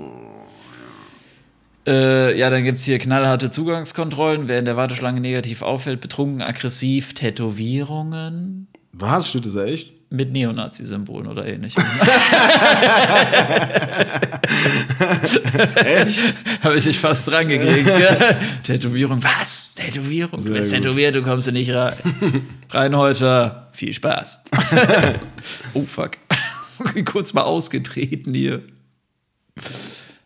Äh, 1.88 2.38
ja, 2.38 2.50
dann 2.50 2.64
gibt 2.64 2.80
es 2.80 2.86
hier 2.86 3.00
knallharte 3.00 3.50
Zugangskontrollen. 3.52 4.48
Wer 4.48 4.60
in 4.60 4.66
der 4.66 4.78
Warteschlange 4.78 5.20
negativ 5.20 5.62
auffällt, 5.62 6.00
betrunken, 6.02 6.42
aggressiv, 6.42 7.14
Tätowierungen 7.14 8.68
Was? 8.94 9.30
Steht 9.30 9.46
das 9.46 9.56
echt? 9.56 9.94
mit 10.14 10.32
Neonazi-Symbolen 10.34 11.26
oder 11.26 11.48
ähnlichem. 11.48 11.82
Echt? 15.76 16.38
Habe 16.62 16.76
ich 16.78 16.84
dich 16.84 17.00
fast 17.00 17.32
dran 17.32 17.48
gekriegt. 17.48 17.90
Tätowierung, 18.64 19.24
was? 19.24 19.72
Tätowierung? 19.76 20.38
Du 20.38 20.44
Sehr 20.44 20.52
bist 20.54 20.74
gut. 20.74 20.84
tätowiert, 20.84 21.16
du 21.16 21.24
kommst 21.24 21.48
du 21.48 21.52
nicht 21.54 21.72
rein. 21.72 21.94
Rein 22.72 22.96
heute, 22.98 23.68
viel 23.72 23.94
Spaß. 23.94 24.44
oh 25.74 25.84
fuck. 25.86 26.12
Kurz 27.06 27.34
mal 27.34 27.44
ausgetreten 27.44 28.34
hier. 28.34 28.64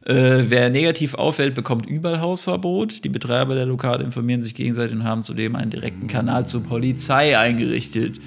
Äh, 0.05 0.51
wer 0.51 0.69
negativ 0.69 1.15
auffällt, 1.15 1.55
bekommt 1.55 1.87
überall 1.87 2.21
Hausverbot. 2.21 3.03
Die 3.03 3.09
Betreiber 3.09 3.55
der 3.55 3.65
Lokale 3.65 4.03
informieren 4.03 4.43
sich 4.43 4.53
gegenseitig 4.53 4.95
und 4.95 5.03
haben 5.03 5.23
zudem 5.23 5.55
einen 5.55 5.71
direkten 5.71 6.05
Kanal 6.05 6.45
zur 6.45 6.61
Polizei 6.61 7.35
eingerichtet. 7.37 8.19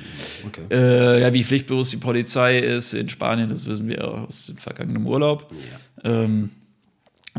Okay. 0.44 0.62
Äh, 0.70 1.20
ja, 1.22 1.32
wie 1.32 1.44
pflichtbewusst 1.44 1.92
die 1.92 1.98
Polizei 1.98 2.58
ist 2.58 2.94
in 2.94 3.08
Spanien, 3.08 3.48
das 3.48 3.66
wissen 3.66 3.86
wir 3.86 4.08
aus 4.08 4.46
dem 4.46 4.56
vergangenen 4.56 5.06
Urlaub. 5.06 5.52
Ähm, 6.02 6.50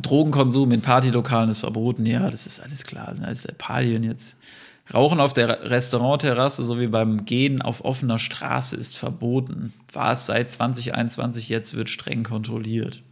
Drogenkonsum 0.02 0.72
in 0.72 0.82
Partylokalen 0.82 1.50
ist 1.50 1.60
verboten. 1.60 2.06
Ja, 2.06 2.30
das 2.30 2.48
ist 2.48 2.62
alles 2.62 2.86
klar. 2.86 3.08
Das 3.08 3.18
sind 3.18 3.26
alles 3.26 3.46
Lappalien 3.46 4.04
jetzt. 4.04 4.38
Rauchen 4.94 5.20
auf 5.20 5.34
der 5.34 5.70
Restaurantterrasse 5.70 6.64
sowie 6.64 6.88
beim 6.88 7.26
Gehen 7.26 7.62
auf 7.62 7.84
offener 7.84 8.20
Straße 8.20 8.78
ist 8.78 8.98
verboten. 8.98 9.74
War 9.92 10.14
es 10.14 10.26
seit 10.26 10.50
2021, 10.50 11.50
jetzt 11.50 11.76
wird 11.76 11.90
streng 11.90 12.24
kontrolliert. 12.24 13.04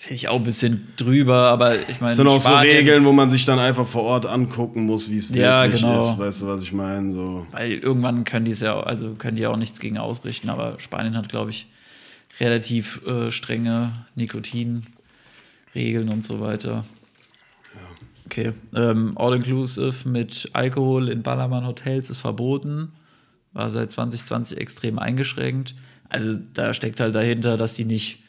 Finde 0.00 0.14
ich 0.14 0.28
auch 0.28 0.36
ein 0.36 0.44
bisschen 0.44 0.92
drüber, 0.96 1.48
aber 1.50 1.74
ich 1.88 2.00
meine. 2.00 2.10
Das 2.12 2.16
sind 2.16 2.28
auch 2.28 2.40
so 2.40 2.50
Spanien- 2.50 2.76
Regeln, 2.76 3.04
wo 3.04 3.10
man 3.10 3.30
sich 3.30 3.44
dann 3.44 3.58
einfach 3.58 3.84
vor 3.84 4.02
Ort 4.04 4.26
angucken 4.26 4.84
muss, 4.86 5.10
wie 5.10 5.16
es 5.16 5.28
Ja, 5.30 5.64
wirklich 5.64 5.80
genau. 5.80 5.98
ist. 5.98 6.16
Weißt 6.18 6.42
du, 6.42 6.46
was 6.46 6.62
ich 6.62 6.72
meine? 6.72 7.10
So. 7.12 7.46
Weil 7.50 7.72
irgendwann 7.72 8.22
können 8.22 8.44
die 8.44 8.52
es 8.52 8.60
ja, 8.60 8.78
also 8.78 9.14
können 9.14 9.34
die 9.36 9.42
ja 9.42 9.50
auch 9.50 9.56
nichts 9.56 9.80
gegen 9.80 9.98
ausrichten, 9.98 10.50
aber 10.50 10.78
Spanien 10.78 11.16
hat, 11.16 11.28
glaube 11.28 11.50
ich, 11.50 11.66
relativ 12.38 13.04
äh, 13.08 13.32
strenge 13.32 13.90
Nikotinregeln 14.14 16.08
und 16.10 16.22
so 16.24 16.40
weiter. 16.40 16.84
Okay. 18.26 18.52
Ähm, 18.76 19.14
All-Inclusive 19.16 20.08
mit 20.08 20.50
Alkohol 20.52 21.08
in 21.08 21.22
Ballermann-Hotels 21.22 22.10
ist 22.10 22.18
verboten. 22.18 22.92
War 23.52 23.68
seit 23.70 23.90
2020 23.90 24.58
extrem 24.58 24.98
eingeschränkt. 24.98 25.74
Also 26.08 26.38
da 26.54 26.72
steckt 26.74 27.00
halt 27.00 27.14
dahinter, 27.14 27.56
dass 27.56 27.74
die 27.74 27.84
nicht 27.84 28.20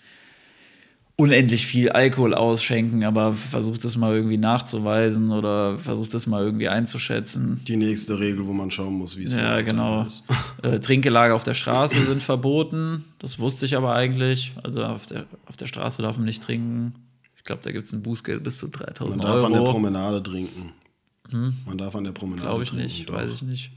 unendlich 1.19 1.67
viel 1.67 1.89
Alkohol 1.89 2.33
ausschenken, 2.33 3.03
aber 3.03 3.33
versucht 3.33 3.83
das 3.83 3.97
mal 3.97 4.15
irgendwie 4.15 4.38
nachzuweisen 4.38 5.31
oder 5.31 5.77
versucht 5.77 6.13
das 6.13 6.27
mal 6.27 6.43
irgendwie 6.43 6.69
einzuschätzen. 6.69 7.59
Die 7.67 7.75
nächste 7.75 8.19
Regel, 8.19 8.47
wo 8.47 8.53
man 8.53 8.71
schauen 8.71 8.93
muss, 8.93 9.17
wie 9.17 9.23
es 9.23 9.33
vor 9.33 9.41
Ja, 9.41 9.61
genau. 9.61 10.03
ist. 10.03 10.23
Äh, 10.63 10.79
Trinkgelage 10.79 11.33
auf 11.33 11.43
der 11.43 11.53
Straße 11.53 12.03
sind 12.03 12.21
verboten. 12.23 13.05
Das 13.19 13.39
wusste 13.39 13.65
ich 13.65 13.75
aber 13.77 13.93
eigentlich. 13.95 14.53
Also 14.63 14.83
auf 14.83 15.05
der, 15.05 15.25
auf 15.45 15.55
der 15.55 15.67
Straße 15.67 16.01
darf 16.01 16.17
man 16.17 16.25
nicht 16.25 16.43
trinken. 16.43 16.95
Ich 17.38 17.43
glaube, 17.45 17.61
da 17.63 17.71
gibt 17.71 17.88
es 17.88 17.93
ein 17.93 18.01
Bußgeld 18.01 18.43
bis 18.43 18.57
zu 18.57 18.67
3000 18.67 19.23
Man 19.23 19.25
darf 19.33 19.45
an 19.45 19.51
der 19.53 19.61
Euro. 19.61 19.71
Promenade 19.71 20.21
trinken. 20.23 20.73
Man 21.65 21.77
darf 21.77 21.95
an 21.95 22.03
der 22.05 22.11
Promenade 22.11 22.47
Glaube 22.47 22.63
ich 22.63 22.69
trinken. 22.69 22.85
nicht, 22.85 23.09
Doch, 23.09 23.15
weiß 23.15 23.31
ich 23.35 23.41
nicht. 23.43 23.71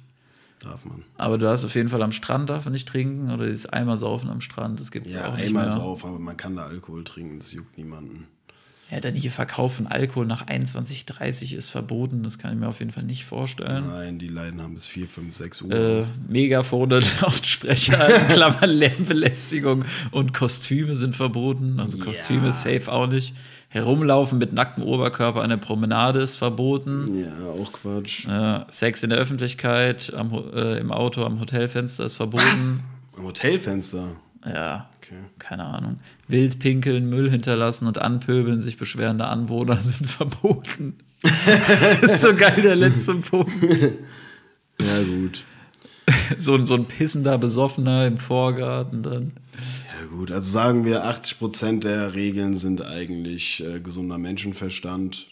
Darf 0.63 0.85
man. 0.85 1.03
Aber 1.19 1.39
du 1.39 1.49
hast 1.49 1.65
auf 1.65 1.75
jeden 1.75 1.89
Fall 1.89 2.03
am 2.03 2.13
Strand 2.13 2.49
darf 2.49 2.65
man 2.65 2.73
nicht 2.73 2.87
trinken 2.89 3.31
oder 3.33 3.47
dieses 3.47 3.67
Eimer 3.67 3.97
saufen 3.97 4.31
am 4.31 4.41
Strand, 4.41 4.79
das 4.79 4.91
gibt 4.91 5.09
es 5.09 5.15
Ja, 5.15 5.33
auch 5.33 5.37
nicht 5.37 5.53
mehr. 5.53 5.67
ist 5.67 5.77
auf, 5.77 6.05
aber 6.05 6.19
man 6.19 6.37
kann 6.37 6.55
da 6.57 6.65
Alkohol 6.67 7.03
trinken, 7.05 7.39
das 7.41 7.53
juckt 7.53 7.77
niemanden. 7.77 8.27
Ja, 8.91 9.01
denn 9.01 9.15
hier 9.15 9.31
Verkauf 9.31 9.77
von 9.77 9.87
Alkohol 9.87 10.27
nach 10.27 10.47
21.30 10.49 11.55
ist 11.57 11.71
verboten. 11.71 12.23
Das 12.25 12.37
kann 12.39 12.53
ich 12.53 12.59
mir 12.59 12.69
auf 12.69 12.79
jeden 12.81 12.91
Fall 12.91 13.05
nicht 13.05 13.25
vorstellen. 13.25 13.85
Nein, 13.89 14.19
die 14.19 14.29
Leiden 14.29 14.61
haben 14.61 14.75
bis 14.75 14.87
4, 14.87 15.09
5, 15.09 15.35
6 15.35 15.63
Uhr. 15.63 15.73
Äh, 15.73 16.05
Megafone, 16.29 17.01
Lautsprecher, 17.23 18.21
in 18.21 18.29
Klammern 18.29 18.69
Lärmbelästigung 18.69 19.87
und 20.11 20.35
Kostüme 20.35 20.95
sind 20.97 21.17
verboten. 21.17 21.81
Also 21.81 21.97
Ja. 21.99 22.05
Kostüme 22.05 22.53
safe 22.53 22.93
auch 22.93 23.07
nicht. 23.07 23.35
Herumlaufen 23.73 24.37
mit 24.39 24.53
nacktem 24.53 24.85
Oberkörper 24.85 25.41
an 25.43 25.49
der 25.51 25.57
Promenade 25.57 26.21
ist 26.21 26.37
verboten. 26.37 27.15
ja, 27.15 27.33
auch 27.51 27.73
Quatsch. 27.73 28.29
Äh, 28.29 28.61
Sex 28.69 29.03
in 29.03 29.09
der 29.11 29.19
Öffentlichkeit, 29.19 30.13
am, 30.15 30.31
äh, 30.55 30.77
im 30.79 30.93
Auto, 30.93 31.25
am 31.25 31.41
Hotelfenster 31.41 32.05
ist 32.05 32.17
verboten. 32.17 32.83
Am 33.17 33.25
Hotelfenster. 33.25 34.17
Ja, 34.45 34.89
Okay. 34.99 35.17
keine 35.39 35.65
Ahnung. 35.65 35.99
Wild 36.29 36.59
pinkeln, 36.59 37.09
Müll 37.09 37.31
hinterlassen 37.31 37.87
und 37.87 37.99
anpöbeln, 38.01 38.61
sich 38.61 38.77
beschwerende 38.77 39.27
Anwohner 39.27 39.77
sind 39.83 40.09
verboten. 40.11 40.95
das 41.23 42.03
ist 42.17 42.21
so 42.23 42.35
geil, 42.35 42.61
der 42.63 42.77
letzte 42.77 43.15
Punkt. 43.15 43.53
Ja, 44.81 45.03
gut. 45.03 45.45
So, 46.37 46.63
so 46.65 46.75
ein 46.75 46.85
pissender 46.87 47.39
Besoffener 47.39 48.07
im 48.07 48.19
Vorgarten 48.19 49.03
dann. 49.03 49.33
Gut. 50.13 50.31
Also 50.31 50.51
sagen 50.51 50.85
wir, 50.85 51.05
80% 51.05 51.81
der 51.81 52.15
Regeln 52.15 52.57
sind 52.57 52.83
eigentlich 52.83 53.63
äh, 53.65 53.81
gesunder 53.81 54.19
Menschenverstand, 54.19 55.27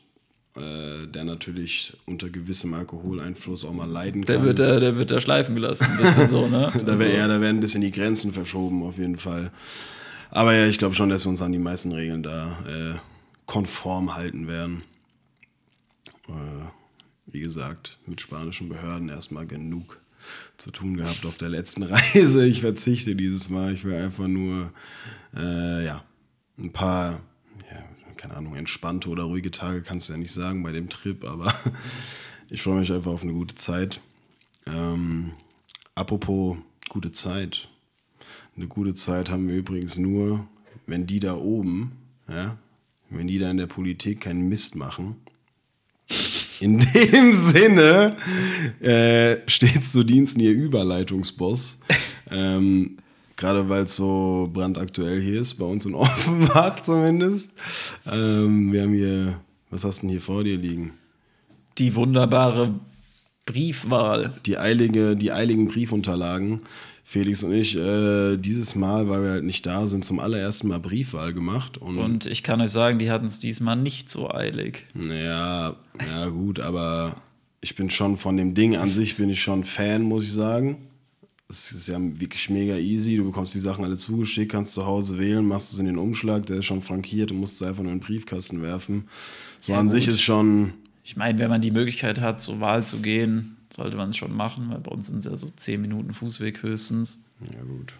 äh, 0.56 1.06
der 1.06 1.24
natürlich 1.24 1.96
unter 2.06 2.30
gewissem 2.30 2.74
Alkoholeinfluss 2.74 3.64
auch 3.64 3.72
mal 3.72 3.88
leiden 3.88 4.22
Der 4.24 4.36
kann. 4.36 4.44
wird, 4.46 4.58
da- 4.58 4.80
der 4.80 4.96
wird 4.96 5.10
da 5.10 5.20
schleifen 5.20 5.54
gelassen. 5.54 5.86
Ein 5.90 5.96
bisschen 5.98 6.28
so, 6.28 6.48
ne? 6.48 6.72
da, 6.86 6.98
wär, 6.98 7.14
ja, 7.14 7.28
da 7.28 7.40
werden 7.40 7.58
ein 7.58 7.60
bisschen 7.60 7.82
die 7.82 7.90
Grenzen 7.92 8.32
verschoben, 8.32 8.82
auf 8.82 8.98
jeden 8.98 9.18
Fall. 9.18 9.52
Aber 10.30 10.54
ja, 10.54 10.66
ich 10.66 10.78
glaube 10.78 10.94
schon, 10.94 11.08
dass 11.08 11.24
wir 11.26 11.30
uns 11.30 11.42
an 11.42 11.52
die 11.52 11.58
meisten 11.58 11.92
Regeln 11.92 12.22
da 12.22 12.58
äh, 12.66 12.98
konform 13.46 14.14
halten 14.14 14.46
werden. 14.48 14.82
Äh, 16.28 16.32
wie 17.26 17.40
gesagt, 17.40 17.98
mit 18.06 18.20
spanischen 18.20 18.68
Behörden 18.68 19.08
erstmal 19.08 19.46
genug 19.46 20.00
zu 20.56 20.70
tun 20.70 20.96
gehabt 20.96 21.24
auf 21.24 21.36
der 21.36 21.48
letzten 21.48 21.82
Reise. 21.84 22.46
Ich 22.46 22.60
verzichte 22.60 23.16
dieses 23.16 23.48
Mal. 23.48 23.74
Ich 23.74 23.84
will 23.84 23.94
einfach 23.94 24.28
nur, 24.28 24.72
äh, 25.34 25.84
ja, 25.84 26.04
ein 26.58 26.72
paar, 26.72 27.20
ja, 27.70 28.14
keine 28.16 28.34
Ahnung, 28.34 28.54
entspannte 28.56 29.08
oder 29.08 29.24
ruhige 29.24 29.50
Tage 29.50 29.82
kannst 29.82 30.08
du 30.08 30.12
ja 30.12 30.18
nicht 30.18 30.32
sagen 30.32 30.62
bei 30.62 30.72
dem 30.72 30.88
Trip, 30.88 31.24
aber 31.24 31.52
ich 32.50 32.62
freue 32.62 32.80
mich 32.80 32.92
einfach 32.92 33.12
auf 33.12 33.22
eine 33.22 33.32
gute 33.32 33.54
Zeit. 33.54 34.00
Ähm, 34.66 35.32
apropos 35.94 36.58
gute 36.88 37.12
Zeit. 37.12 37.68
Eine 38.56 38.68
gute 38.68 38.94
Zeit 38.94 39.30
haben 39.30 39.48
wir 39.48 39.56
übrigens 39.56 39.96
nur, 39.96 40.46
wenn 40.86 41.06
die 41.06 41.20
da 41.20 41.36
oben, 41.36 41.92
ja, 42.28 42.58
wenn 43.08 43.26
die 43.26 43.38
da 43.38 43.50
in 43.50 43.56
der 43.56 43.66
Politik 43.66 44.22
keinen 44.22 44.48
Mist 44.48 44.74
machen. 44.76 45.16
In 46.60 46.78
dem 46.78 47.34
Sinne 47.34 48.16
äh, 48.80 49.38
stets 49.48 49.92
zu 49.92 50.04
Diensten 50.04 50.40
ihr 50.40 50.52
Überleitungsboss. 50.52 51.78
ähm, 52.30 52.98
Gerade 53.36 53.70
weil 53.70 53.84
es 53.84 53.96
so 53.96 54.50
brandaktuell 54.52 55.22
hier 55.22 55.40
ist, 55.40 55.54
bei 55.54 55.64
uns 55.64 55.86
in 55.86 55.94
Offenbach 55.96 56.82
zumindest. 56.82 57.54
Ähm, 58.06 58.70
wir 58.70 58.82
haben 58.82 58.92
hier, 58.92 59.40
was 59.70 59.84
hast 59.84 59.98
du 59.98 60.00
denn 60.02 60.10
hier 60.10 60.20
vor 60.20 60.44
dir 60.44 60.58
liegen? 60.58 60.92
Die 61.78 61.94
wunderbare 61.94 62.74
Briefwahl. 63.46 64.34
die, 64.44 64.58
eilige, 64.58 65.16
die 65.16 65.32
eiligen 65.32 65.68
Briefunterlagen. 65.68 66.60
Felix 67.10 67.42
und 67.42 67.52
ich, 67.52 67.76
äh, 67.76 68.36
dieses 68.36 68.76
Mal, 68.76 69.08
weil 69.08 69.24
wir 69.24 69.30
halt 69.30 69.44
nicht 69.44 69.66
da 69.66 69.88
sind, 69.88 70.04
zum 70.04 70.20
allerersten 70.20 70.68
Mal 70.68 70.78
Briefwahl 70.78 71.34
gemacht. 71.34 71.76
Und, 71.76 71.98
Und 71.98 72.26
ich 72.26 72.44
kann 72.44 72.60
euch 72.60 72.70
sagen, 72.70 73.00
die 73.00 73.10
hatten 73.10 73.26
es 73.26 73.40
diesmal 73.40 73.74
nicht 73.74 74.08
so 74.08 74.30
eilig. 74.32 74.86
ja, 74.94 75.74
ja, 76.06 76.28
gut, 76.28 76.60
aber 76.60 77.16
ich 77.60 77.74
bin 77.74 77.90
schon 77.90 78.16
von 78.16 78.36
dem 78.36 78.54
Ding 78.54 78.76
an 78.76 78.88
sich, 78.88 79.16
bin 79.16 79.28
ich 79.28 79.42
schon 79.42 79.64
Fan, 79.64 80.02
muss 80.02 80.22
ich 80.22 80.32
sagen. 80.32 80.86
Es 81.48 81.72
ist 81.72 81.88
ja 81.88 81.98
wirklich 81.98 82.48
mega 82.48 82.76
easy. 82.76 83.16
Du 83.16 83.24
bekommst 83.24 83.56
die 83.56 83.58
Sachen 83.58 83.84
alle 83.84 83.96
zugeschickt, 83.96 84.52
kannst 84.52 84.74
zu 84.74 84.86
Hause 84.86 85.18
wählen, 85.18 85.44
machst 85.44 85.72
es 85.72 85.80
in 85.80 85.86
den 85.86 85.98
Umschlag, 85.98 86.46
der 86.46 86.58
ist 86.58 86.66
schon 86.66 86.80
frankiert, 86.80 87.30
du 87.30 87.34
musst 87.34 87.60
es 87.60 87.66
einfach 87.66 87.82
nur 87.82 87.90
in 87.90 87.98
den 87.98 88.06
Briefkasten 88.06 88.62
werfen. 88.62 89.08
So 89.58 89.74
an 89.74 89.88
sich 89.88 90.06
ist 90.06 90.20
schon, 90.20 90.74
Ich 91.02 91.16
meine, 91.16 91.40
wenn 91.40 91.50
man 91.50 91.60
die 91.60 91.72
Möglichkeit 91.72 92.20
hat, 92.20 92.40
zur 92.40 92.60
Wahl 92.60 92.86
zu 92.86 92.98
gehen, 92.98 93.56
sollte 93.74 93.96
man 93.96 94.10
es 94.10 94.16
schon 94.16 94.34
machen, 94.34 94.70
weil 94.70 94.80
bei 94.80 94.90
uns 94.90 95.08
sind 95.08 95.18
es 95.18 95.24
ja 95.24 95.36
so 95.36 95.50
10 95.54 95.80
Minuten 95.80 96.12
Fußweg 96.12 96.62
höchstens. 96.62 97.18
ja 97.40 97.62
gut. 97.62 97.94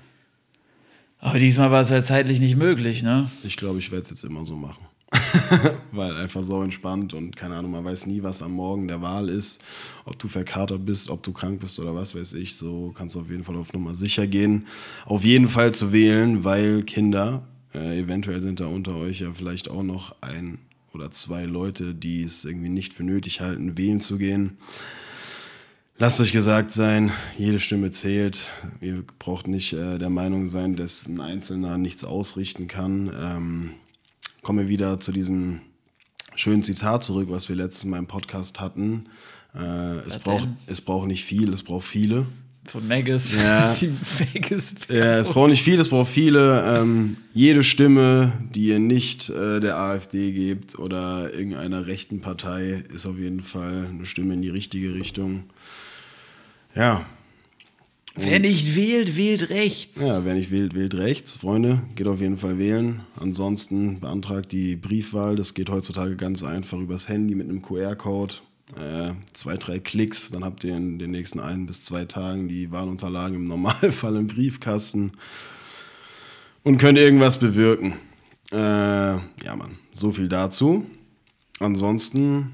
Aber 1.20 1.38
diesmal 1.38 1.70
war 1.70 1.82
es 1.82 1.90
halt 1.90 2.06
zeitlich 2.06 2.40
nicht 2.40 2.56
möglich, 2.56 3.02
ne? 3.02 3.30
Ich 3.44 3.56
glaube, 3.56 3.78
ich 3.78 3.90
werde 3.90 4.04
es 4.04 4.10
jetzt 4.10 4.24
immer 4.24 4.44
so 4.44 4.56
machen. 4.56 4.84
Weil 5.92 6.16
einfach 6.16 6.42
so 6.42 6.62
entspannt 6.62 7.14
und 7.14 7.36
keine 7.36 7.56
Ahnung, 7.56 7.72
man 7.72 7.84
weiß 7.84 8.06
nie, 8.06 8.22
was 8.22 8.42
am 8.42 8.52
Morgen 8.52 8.88
der 8.88 9.02
Wahl 9.02 9.28
ist. 9.28 9.60
Ob 10.04 10.18
du 10.18 10.28
verkatert 10.28 10.84
bist, 10.84 11.10
ob 11.10 11.22
du 11.22 11.32
krank 11.32 11.60
bist 11.60 11.78
oder 11.78 11.94
was 11.94 12.14
weiß 12.14 12.32
ich. 12.34 12.56
So 12.56 12.92
kannst 12.96 13.16
du 13.16 13.20
auf 13.20 13.30
jeden 13.30 13.44
Fall 13.44 13.56
auf 13.56 13.72
Nummer 13.72 13.94
sicher 13.94 14.26
gehen. 14.26 14.66
Auf 15.04 15.24
jeden 15.24 15.48
Fall 15.48 15.72
zu 15.72 15.92
wählen, 15.92 16.44
weil 16.44 16.84
Kinder, 16.84 17.46
äh, 17.74 18.00
eventuell 18.00 18.40
sind 18.40 18.60
da 18.60 18.66
unter 18.66 18.96
euch 18.96 19.20
ja 19.20 19.32
vielleicht 19.32 19.70
auch 19.70 19.82
noch 19.82 20.14
ein 20.20 20.58
oder 20.94 21.10
zwei 21.10 21.44
Leute, 21.44 21.94
die 21.94 22.22
es 22.22 22.44
irgendwie 22.44 22.68
nicht 22.68 22.92
für 22.92 23.04
nötig 23.04 23.40
halten, 23.40 23.76
wählen 23.76 24.00
zu 24.00 24.16
gehen. 24.16 24.58
Lasst 26.02 26.18
euch 26.18 26.32
gesagt 26.32 26.70
sein, 26.70 27.12
jede 27.36 27.60
Stimme 27.60 27.90
zählt. 27.90 28.50
Ihr 28.80 29.04
braucht 29.18 29.46
nicht 29.46 29.74
äh, 29.74 29.98
der 29.98 30.08
Meinung 30.08 30.48
sein, 30.48 30.74
dass 30.74 31.06
ein 31.06 31.20
Einzelner 31.20 31.76
nichts 31.76 32.04
ausrichten 32.04 32.68
kann. 32.68 33.12
Ähm, 33.22 33.70
kommen 34.40 34.60
wir 34.60 34.68
wieder 34.68 34.98
zu 34.98 35.12
diesem 35.12 35.60
schönen 36.34 36.62
Zitat 36.62 37.04
zurück, 37.04 37.28
was 37.30 37.50
wir 37.50 37.56
letztes 37.56 37.84
Mal 37.84 37.98
im 37.98 38.06
Podcast 38.06 38.60
hatten. 38.60 39.10
Äh, 39.54 39.98
es, 40.06 40.16
braucht, 40.16 40.48
es 40.64 40.80
braucht 40.80 41.06
nicht 41.06 41.26
viel, 41.26 41.52
es 41.52 41.62
braucht 41.62 41.84
viele. 41.84 42.24
Von 42.64 42.88
Magus. 42.88 43.34
Ja. 43.34 43.74
Die 43.78 43.90
Magus. 44.20 44.76
Ja, 44.88 45.18
es 45.18 45.28
braucht 45.28 45.50
nicht 45.50 45.62
viel, 45.62 45.78
es 45.78 45.90
braucht 45.90 46.10
viele. 46.10 46.78
Ähm, 46.78 47.18
jede 47.34 47.62
Stimme, 47.62 48.32
die 48.54 48.68
ihr 48.68 48.78
nicht 48.78 49.28
äh, 49.28 49.60
der 49.60 49.76
AfD 49.76 50.32
gebt 50.32 50.78
oder 50.78 51.30
irgendeiner 51.34 51.86
rechten 51.86 52.22
Partei, 52.22 52.84
ist 52.90 53.04
auf 53.04 53.18
jeden 53.18 53.42
Fall 53.42 53.88
eine 53.90 54.06
Stimme 54.06 54.32
in 54.32 54.40
die 54.40 54.48
richtige 54.48 54.94
Richtung. 54.94 55.44
Ja, 56.74 57.06
Wer 58.16 58.40
nicht 58.40 58.74
wählt, 58.74 59.16
wählt 59.16 59.50
rechts. 59.50 60.00
Ja, 60.00 60.24
wer 60.24 60.34
nicht 60.34 60.50
wählt, 60.50 60.74
wählt 60.74 60.94
rechts. 60.94 61.36
Freunde, 61.36 61.82
geht 61.94 62.08
auf 62.08 62.20
jeden 62.20 62.38
Fall 62.38 62.58
wählen. 62.58 63.02
Ansonsten 63.16 64.00
beantragt 64.00 64.50
die 64.52 64.74
Briefwahl. 64.74 65.36
Das 65.36 65.54
geht 65.54 65.70
heutzutage 65.70 66.16
ganz 66.16 66.42
einfach 66.42 66.78
übers 66.78 67.08
Handy 67.08 67.34
mit 67.34 67.48
einem 67.48 67.62
QR-Code. 67.62 68.34
Äh, 68.76 69.12
zwei, 69.32 69.56
drei 69.56 69.78
Klicks, 69.78 70.30
dann 70.30 70.44
habt 70.44 70.64
ihr 70.64 70.76
in 70.76 70.98
den 70.98 71.12
nächsten 71.12 71.40
ein 71.40 71.66
bis 71.66 71.82
zwei 71.82 72.04
Tagen 72.04 72.48
die 72.48 72.70
Wahlunterlagen 72.70 73.36
im 73.36 73.44
Normalfall 73.48 74.16
im 74.16 74.26
Briefkasten 74.26 75.12
und 76.62 76.78
könnt 76.78 76.98
irgendwas 76.98 77.38
bewirken. 77.38 77.94
Äh, 78.52 78.56
ja, 78.56 79.56
Mann, 79.56 79.78
so 79.92 80.10
viel 80.10 80.28
dazu. 80.28 80.84
Ansonsten 81.58 82.52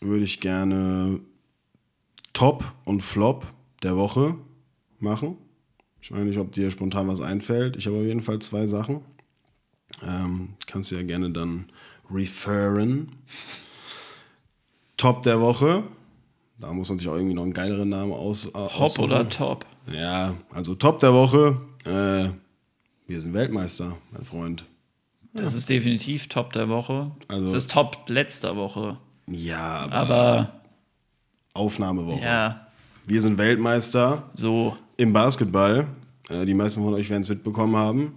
würde 0.00 0.24
ich 0.24 0.40
gerne 0.40 1.20
Top 2.32 2.64
und 2.84 3.02
Flop 3.02 3.46
der 3.82 3.96
Woche 3.96 4.36
machen. 4.98 5.36
Ich 6.00 6.12
weiß 6.12 6.20
nicht, 6.24 6.38
ob 6.38 6.52
dir 6.52 6.70
spontan 6.70 7.08
was 7.08 7.20
einfällt. 7.20 7.76
Ich 7.76 7.86
habe 7.86 7.96
auf 7.98 8.04
jeden 8.04 8.22
Fall 8.22 8.38
zwei 8.38 8.66
Sachen. 8.66 9.00
Ähm, 10.02 10.54
kannst 10.66 10.90
du 10.90 10.96
ja 10.96 11.02
gerne 11.02 11.30
dann 11.30 11.66
referen. 12.10 13.12
Top 14.96 15.22
der 15.22 15.40
Woche. 15.40 15.84
Da 16.58 16.72
muss 16.72 16.88
man 16.88 16.98
sich 16.98 17.08
auch 17.08 17.14
irgendwie 17.14 17.34
noch 17.34 17.42
einen 17.42 17.54
geileren 17.54 17.88
Namen 17.88 18.12
aus. 18.12 18.46
äh, 18.46 18.50
Hop 18.54 18.80
aussuchen. 18.80 19.04
oder 19.04 19.28
Top? 19.28 19.64
Ja, 19.90 20.34
also 20.52 20.74
Top 20.74 20.98
der 20.98 21.12
Woche. 21.12 21.60
Äh, 21.86 22.30
wir 23.06 23.20
sind 23.20 23.32
Weltmeister, 23.34 23.96
mein 24.12 24.24
Freund. 24.24 24.66
Das 25.32 25.54
ist 25.54 25.70
definitiv 25.70 26.28
Top 26.28 26.52
der 26.52 26.68
Woche. 26.68 27.12
Also- 27.28 27.44
das 27.44 27.54
ist 27.54 27.70
Top 27.70 28.04
letzter 28.08 28.56
Woche. 28.56 28.98
Ja, 29.26 29.88
aber, 29.90 29.96
Aber 29.96 30.59
Aufnahmewoche. 31.54 32.22
ja, 32.24 32.66
Wir 33.06 33.20
sind 33.22 33.38
Weltmeister. 33.38 34.22
so. 34.34 34.76
Im 34.96 35.12
Basketball, 35.14 35.86
äh, 36.28 36.44
die 36.44 36.52
meisten 36.54 36.82
von 36.84 36.92
euch 36.94 37.08
werden 37.08 37.22
es 37.22 37.28
mitbekommen 37.28 37.74
haben. 37.76 38.14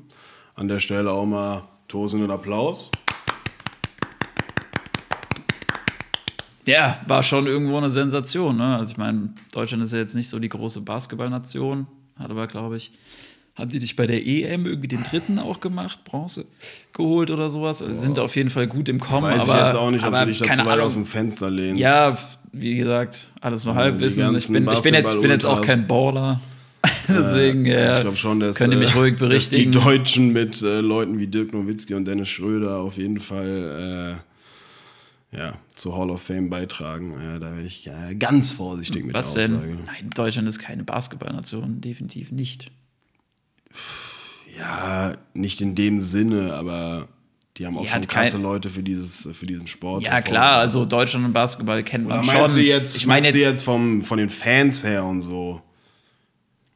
An 0.56 0.68
der 0.68 0.80
Stelle 0.80 1.12
auch 1.12 1.26
mal 1.26 1.64
tosenden 1.88 2.30
Applaus. 2.30 2.92
Ja, 6.66 7.00
war 7.08 7.24
schon 7.24 7.48
irgendwo 7.48 7.78
eine 7.78 7.90
Sensation. 7.90 8.58
Ne? 8.58 8.78
Also 8.78 8.92
ich 8.94 8.98
meine, 8.98 9.30
Deutschland 9.52 9.84
ist 9.84 9.92
ja 9.94 10.00
jetzt 10.00 10.16
nicht 10.16 10.30
so 10.30 10.40
die 10.40 10.50
große 10.50 10.82
Basketballnation, 10.82 11.88
hat 12.18 12.32
aber, 12.32 12.48
glaube 12.48 12.78
ich, 12.78 12.92
haben 13.56 13.70
die 13.70 13.80
dich 13.80 13.96
bei 13.96 14.08
der 14.08 14.26
EM 14.26 14.66
irgendwie 14.66 14.88
den 14.88 15.04
dritten 15.04 15.40
auch 15.40 15.60
gemacht, 15.60 16.04
Bronze 16.06 16.46
geholt 16.94 17.32
oder 17.32 17.50
sowas? 17.50 17.82
Also 17.82 18.00
sind 18.00 18.18
auf 18.20 18.36
jeden 18.36 18.50
Fall 18.50 18.68
gut 18.68 18.88
im 18.90 19.00
Kommen, 19.00 19.24
Weiß 19.32 19.42
aber, 19.42 19.58
ich 19.58 19.64
jetzt 19.66 19.76
auch 19.76 19.92
nicht, 19.92 20.02
ob 20.06 20.08
aber 20.14 20.22
du 20.22 20.32
dich 20.32 20.40
da 20.40 20.46
zu 20.54 20.60
weit 20.60 20.68
Ahnung. 20.68 20.86
aus 20.88 20.94
dem 20.94 21.06
Fenster 21.06 21.50
lehnst. 21.50 21.80
Ja, 21.82 22.18
wie 22.54 22.76
gesagt, 22.76 23.30
alles 23.42 23.66
nur 23.66 23.76
Halbwissen. 23.76 24.36
Ich 24.36 24.48
bin, 24.48 24.68
ich 24.72 24.82
bin, 24.82 24.94
jetzt, 24.94 25.22
bin 25.22 25.32
jetzt 25.32 25.46
auch 25.46 25.62
kein 25.62 25.88
Baller. 25.88 26.42
Deswegen 27.08 27.66
Äh, 27.66 28.10
ich 28.10 28.20
schon, 28.20 28.40
dass, 28.40 28.58
könnt 28.58 28.74
ihr 28.74 28.80
mich 28.80 28.94
äh, 28.94 28.98
ruhig 28.98 29.14
dass 29.14 29.20
die 29.20 29.26
berichtigen. 29.28 29.72
Deutschen 29.72 30.34
mit 30.34 30.62
äh, 30.62 30.82
Leuten 30.82 31.18
wie 31.18 31.28
Dirk 31.28 31.54
Nowitzki 31.54 31.94
und 31.94 32.06
Dennis 32.06 32.30
Schröder 32.30 32.78
auf 32.78 32.98
jeden 32.98 33.20
Fall 33.20 34.22
äh, 35.34 35.38
ja, 35.38 35.54
zur 35.76 35.98
Hall 35.98 36.10
of 36.10 36.22
Fame 36.22 36.50
beitragen. 36.50 37.14
Äh, 37.14 37.40
da 37.40 37.56
wäre 37.56 37.66
ich 37.66 37.88
äh, 37.88 38.16
ganz 38.16 38.52
vorsichtig 38.52 39.06
mit 39.06 39.16
Was 39.16 39.34
der 39.34 39.48
denn? 39.48 39.56
Aussage. 39.58 39.78
Nein, 39.86 40.10
Deutschland 40.14 40.48
ist 40.48 40.60
keine 40.60 40.84
Basketballnation, 40.84 41.82
definitiv 41.82 42.32
nicht. 42.32 42.72
Ja, 44.58 45.14
nicht 45.34 45.62
in 45.62 45.76
dem 45.76 46.00
Sinne, 46.00 46.54
aber 46.54 47.08
die 47.58 47.66
haben 47.66 47.78
auch 47.78 47.82
Die 47.84 47.88
schon 47.88 48.02
krasse 48.08 48.38
Leute 48.38 48.70
für, 48.70 48.82
dieses, 48.84 49.30
für 49.34 49.46
diesen 49.46 49.68
Sport. 49.68 50.04
Ja, 50.04 50.22
klar, 50.22 50.54
also 50.54 50.86
Deutschland 50.86 51.26
und 51.26 51.34
Basketball 51.34 51.84
kennt 51.84 52.06
Oder 52.08 52.18
man 52.18 52.26
meinst 52.26 52.52
schon. 52.54 52.62
du 52.62 52.66
jetzt, 52.68 52.96
ich 52.98 53.06
meine 53.06 53.28
jetzt, 53.28 53.36
jetzt 53.36 53.64
vom, 53.64 54.04
von 54.04 54.18
den 54.18 54.30
Fans 54.30 54.84
her 54.84 55.04
und 55.06 55.22
so? 55.22 55.62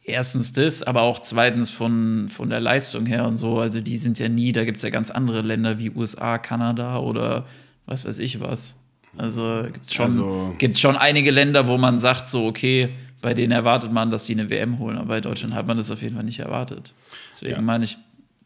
erstens 0.04 0.54
das, 0.54 0.84
aber 0.84 1.02
auch 1.02 1.20
zweitens 1.20 1.70
von, 1.70 2.30
von 2.30 2.50
der 2.50 2.60
Leistung 2.62 3.06
her 3.06 3.26
und 3.26 3.36
so. 3.36 3.60
Also 3.60 3.82
die 3.82 3.98
sind 3.98 4.20
ja 4.20 4.30
nie, 4.30 4.52
da 4.54 4.64
gibt 4.64 4.78
es 4.78 4.84
ja 4.84 4.90
ganz 4.90 5.12
andere 5.12 5.42
Länder 5.42 5.80
wie 5.80 5.90
USA, 5.90 6.38
Kanada 6.38 7.00
oder 7.00 7.46
was 7.86 8.06
weiß 8.06 8.20
ich 8.20 8.40
was. 8.40 8.76
Also 9.18 9.64
gibt 9.74 9.86
es 9.86 9.94
schon, 9.94 10.06
Also- 10.06 10.56
gibt's 10.58 10.80
schon 10.80 10.96
einige 10.96 11.32
Länder, 11.32 11.68
wo 11.68 11.78
man 11.78 12.00
sagt, 12.00 12.28
so, 12.30 12.46
okay, 12.46 12.88
bei 13.22 13.34
denen 13.34 13.52
erwartet 13.52 13.92
man, 13.92 14.12
dass 14.12 14.26
die 14.26 14.34
eine 14.34 14.50
WM 14.50 14.80
holen, 14.80 14.96
aber 14.98 15.08
bei 15.08 15.22
Deutschland 15.22 15.56
hat 15.56 15.68
man 15.68 15.76
das 15.76 15.90
auf 15.92 16.02
jeden 16.02 16.16
Fall 16.16 16.24
nicht 16.24 16.40
erwartet. 16.40 16.94
Deswegen 17.30 17.56
Ja. 17.56 17.62
meine 17.62 17.84
ich, 17.84 17.98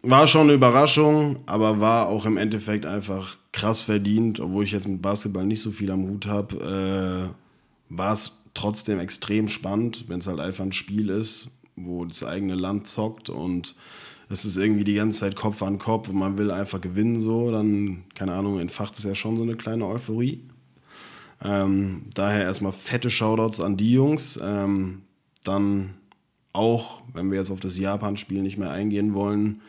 War 0.03 0.25
schon 0.27 0.43
eine 0.43 0.53
Überraschung, 0.53 1.39
aber 1.45 1.79
war 1.79 2.07
auch 2.07 2.25
im 2.25 2.37
Endeffekt 2.37 2.85
einfach 2.85 3.37
krass 3.51 3.81
verdient, 3.81 4.39
obwohl 4.39 4.63
ich 4.63 4.71
jetzt 4.71 4.87
mit 4.87 5.01
Basketball 5.01 5.45
nicht 5.45 5.61
so 5.61 5.69
viel 5.69 5.91
am 5.91 6.07
Hut 6.07 6.25
habe. 6.25 7.33
Äh, 7.91 7.95
war 7.95 8.13
es 8.13 8.41
trotzdem 8.53 8.99
extrem 8.99 9.47
spannend, 9.47 10.05
wenn 10.07 10.19
es 10.19 10.27
halt 10.27 10.39
einfach 10.39 10.63
ein 10.63 10.71
Spiel 10.71 11.09
ist, 11.09 11.49
wo 11.75 12.05
das 12.05 12.23
eigene 12.23 12.55
Land 12.55 12.87
zockt 12.87 13.29
und 13.29 13.75
es 14.29 14.45
ist 14.45 14.57
irgendwie 14.57 14.85
die 14.85 14.95
ganze 14.95 15.19
Zeit 15.19 15.35
Kopf 15.35 15.61
an 15.61 15.77
Kopf 15.77 16.07
und 16.07 16.15
man 16.15 16.37
will 16.37 16.51
einfach 16.51 16.79
gewinnen 16.79 17.19
so, 17.19 17.51
dann, 17.51 18.05
keine 18.15 18.33
Ahnung, 18.33 18.59
entfacht 18.59 18.97
es 18.97 19.03
ja 19.03 19.13
schon 19.13 19.35
so 19.35 19.43
eine 19.43 19.55
kleine 19.55 19.85
Euphorie. 19.85 20.47
Ähm, 21.43 22.03
daher 22.13 22.43
erstmal 22.43 22.71
fette 22.71 23.09
Shoutouts 23.09 23.59
an 23.59 23.75
die 23.75 23.91
Jungs. 23.91 24.39
Ähm, 24.41 25.01
dann 25.43 25.95
auch, 26.53 27.01
wenn 27.13 27.29
wir 27.29 27.39
jetzt 27.39 27.51
auf 27.51 27.59
das 27.59 27.77
Japan-Spiel 27.77 28.41
nicht 28.41 28.57
mehr 28.57 28.71
eingehen 28.71 29.13
wollen, 29.13 29.61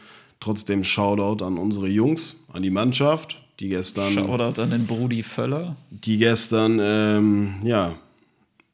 trotzdem 0.43 0.85
Shoutout 0.85 1.45
an 1.45 1.57
unsere 1.57 1.89
Jungs, 1.89 2.37
an 2.53 2.63
die 2.63 2.71
Mannschaft, 2.71 3.41
die 3.61 3.69
gestern, 3.69 4.13
Shoutout 4.13 4.61
an 4.61 4.71
den 4.71 4.87
Brudi 4.87 5.23
Völler. 5.23 5.77
die 5.91 6.19
gestern 6.19 6.79
ähm, 6.81 7.55
ja, 7.63 7.97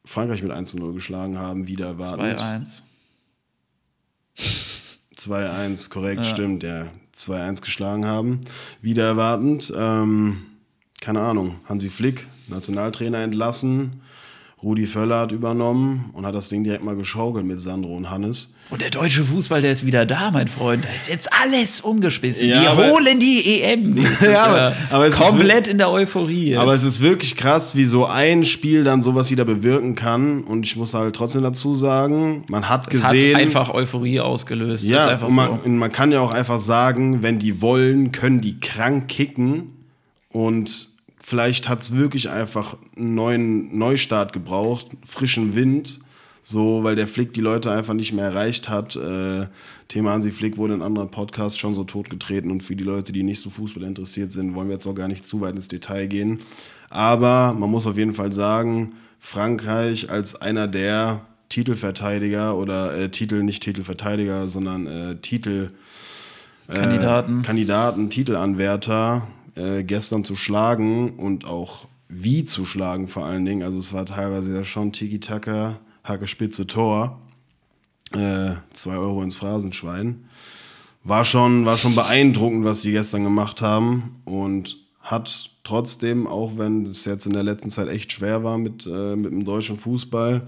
Frankreich 0.03 0.41
mit 0.41 0.51
1-0 0.51 0.93
geschlagen 0.93 1.37
haben, 1.37 1.67
wieder 1.67 1.87
erwartend. 1.87 2.39
2-1. 2.39 2.81
2-1, 5.15 5.89
korrekt, 5.89 6.25
stimmt, 6.25 6.63
ja. 6.63 6.87
2-1 7.15 7.61
geschlagen 7.61 8.05
haben. 8.05 8.41
Wieder 8.81 9.05
erwartend. 9.05 9.73
Ähm, 9.75 10.45
keine 11.01 11.19
Ahnung, 11.19 11.57
Hansi 11.65 11.89
Flick, 11.89 12.27
Nationaltrainer 12.47 13.19
entlassen. 13.19 14.01
Rudi 14.61 14.85
Völler 14.87 15.19
hat 15.21 15.31
übernommen 15.31 16.09
und 16.13 16.25
hat 16.25 16.35
das 16.35 16.49
Ding 16.49 16.65
direkt 16.65 16.83
mal 16.83 16.95
geschaukelt 16.97 17.45
mit 17.45 17.61
Sandro 17.61 17.95
und 17.95 18.09
Hannes. 18.11 18.53
Und 18.69 18.81
der 18.81 18.89
deutsche 18.89 19.23
Fußball, 19.23 19.61
der 19.61 19.71
ist 19.71 19.85
wieder 19.85 20.05
da, 20.05 20.31
mein 20.31 20.49
Freund. 20.49 20.83
Da 20.83 20.89
ist 20.95 21.07
jetzt 21.07 21.29
alles 21.31 21.79
umgeschmissen. 21.79 22.49
Ja, 22.49 22.71
aber- 22.71 22.89
holen 22.89 23.19
die 23.21 23.61
EM. 23.61 23.97
Ja, 24.21 24.43
aber- 24.43 24.75
aber 24.89 25.05
es 25.07 25.13
ist 25.13 25.19
komplett 25.21 25.69
in 25.69 25.77
der 25.77 25.89
Euphorie. 25.89 26.49
Jetzt. 26.49 26.59
Aber 26.59 26.73
es 26.73 26.83
ist 26.83 26.99
wirklich 26.99 27.37
krass, 27.37 27.75
wie 27.77 27.85
so 27.85 28.05
ein 28.05 28.43
Spiel 28.43 28.83
dann 28.83 29.01
sowas 29.01 29.31
wieder 29.31 29.45
bewirken 29.45 29.95
kann. 29.95 30.43
Und 30.43 30.65
ich 30.65 30.75
muss 30.75 30.93
halt 30.93 31.15
trotzdem 31.15 31.41
dazu 31.41 31.73
sagen, 31.73 32.43
man 32.49 32.67
hat 32.67 32.93
es 32.93 33.01
hat 33.01 33.13
gesehen. 33.13 33.37
einfach 33.37 33.73
Euphorie 33.73 34.19
ausgelöst. 34.19 34.83
ja, 34.83 35.15
und 35.19 35.33
man, 35.35 35.47
so. 35.47 35.59
und 35.63 35.77
man 35.77 35.91
kann 35.91 36.11
ja 36.11 36.19
auch 36.19 36.33
einfach 36.33 36.59
sagen, 36.59 37.23
wenn 37.23 37.39
die 37.39 37.61
wollen, 37.61 38.11
können 38.11 38.41
die 38.41 38.59
krank 38.59 39.07
kicken. 39.07 39.71
Und 40.31 40.89
vielleicht 41.29 41.69
hat 41.69 41.81
es 41.81 41.95
wirklich 41.95 42.31
einfach 42.31 42.75
einen 42.97 43.13
neuen 43.13 43.77
Neustart 43.77 44.33
gebraucht, 44.33 44.87
frischen 45.05 45.55
Wind. 45.55 45.99
So, 46.41 46.83
weil 46.83 46.95
der 46.95 47.05
Flick 47.05 47.33
die 47.33 47.41
Leute 47.41 47.69
einfach 47.69 47.93
nicht 47.93 48.13
mehr 48.13 48.25
erreicht 48.25 48.69
hat. 48.69 48.95
Äh, 48.95 49.45
Thema 49.89 50.13
Hansi 50.13 50.31
Flick 50.31 50.57
wurde 50.57 50.73
in 50.73 50.81
anderen 50.81 51.11
Podcasts 51.11 51.59
schon 51.59 51.75
so 51.75 51.83
totgetreten 51.83 52.49
und 52.49 52.63
für 52.63 52.75
die 52.75 52.83
Leute, 52.83 53.13
die 53.13 53.21
nicht 53.21 53.41
so 53.41 53.51
Fußball 53.51 53.83
interessiert 53.83 54.31
sind, 54.31 54.55
wollen 54.55 54.69
wir 54.69 54.75
jetzt 54.75 54.87
auch 54.87 54.95
gar 54.95 55.07
nicht 55.07 55.23
zu 55.23 55.41
weit 55.41 55.53
ins 55.53 55.67
Detail 55.67 56.07
gehen. 56.07 56.39
Aber 56.89 57.53
man 57.53 57.69
muss 57.69 57.85
auf 57.85 57.97
jeden 57.97 58.15
Fall 58.15 58.31
sagen, 58.31 58.93
Frankreich 59.19 60.09
als 60.09 60.41
einer 60.41 60.67
der 60.67 61.21
Titelverteidiger 61.49 62.57
oder 62.57 62.97
äh, 62.97 63.09
Titel, 63.09 63.43
nicht 63.43 63.61
Titelverteidiger, 63.61 64.49
sondern 64.49 64.87
äh, 64.87 65.15
Titel, 65.17 65.71
Kandidaten. 66.67 67.41
Kandidaten, 67.43 68.09
Titelanwärter 68.09 69.27
äh, 69.55 69.83
gestern 69.83 70.23
zu 70.23 70.35
schlagen 70.35 71.11
und 71.17 71.45
auch 71.45 71.87
wie 72.07 72.43
zu 72.45 72.65
schlagen 72.65 73.07
vor 73.07 73.25
allen 73.25 73.45
Dingen. 73.45 73.63
Also 73.63 73.79
es 73.79 73.93
war 73.93 74.05
teilweise 74.05 74.53
ja 74.53 74.63
schon 74.63 74.91
Tiki-Taka, 74.91 75.79
Hacke 76.03 76.27
Spitze 76.27 76.67
Tor. 76.67 77.21
Äh, 78.11 78.55
zwei 78.73 78.97
Euro 78.97 79.21
ins 79.21 79.35
Phrasenschwein. 79.35 80.25
War 81.03 81.23
schon, 81.23 81.65
war 81.65 81.77
schon 81.77 81.95
beeindruckend, 81.95 82.65
was 82.65 82.81
die 82.81 82.91
gestern 82.91 83.23
gemacht 83.23 83.61
haben 83.61 84.21
und 84.25 84.77
hat 84.99 85.51
trotzdem, 85.63 86.27
auch 86.27 86.57
wenn 86.57 86.85
es 86.85 87.05
jetzt 87.05 87.25
in 87.25 87.33
der 87.33 87.43
letzten 87.43 87.69
Zeit 87.69 87.87
echt 87.87 88.11
schwer 88.11 88.43
war 88.43 88.57
mit, 88.57 88.85
äh, 88.85 89.15
mit 89.15 89.31
dem 89.31 89.45
deutschen 89.45 89.77
Fußball, 89.77 90.47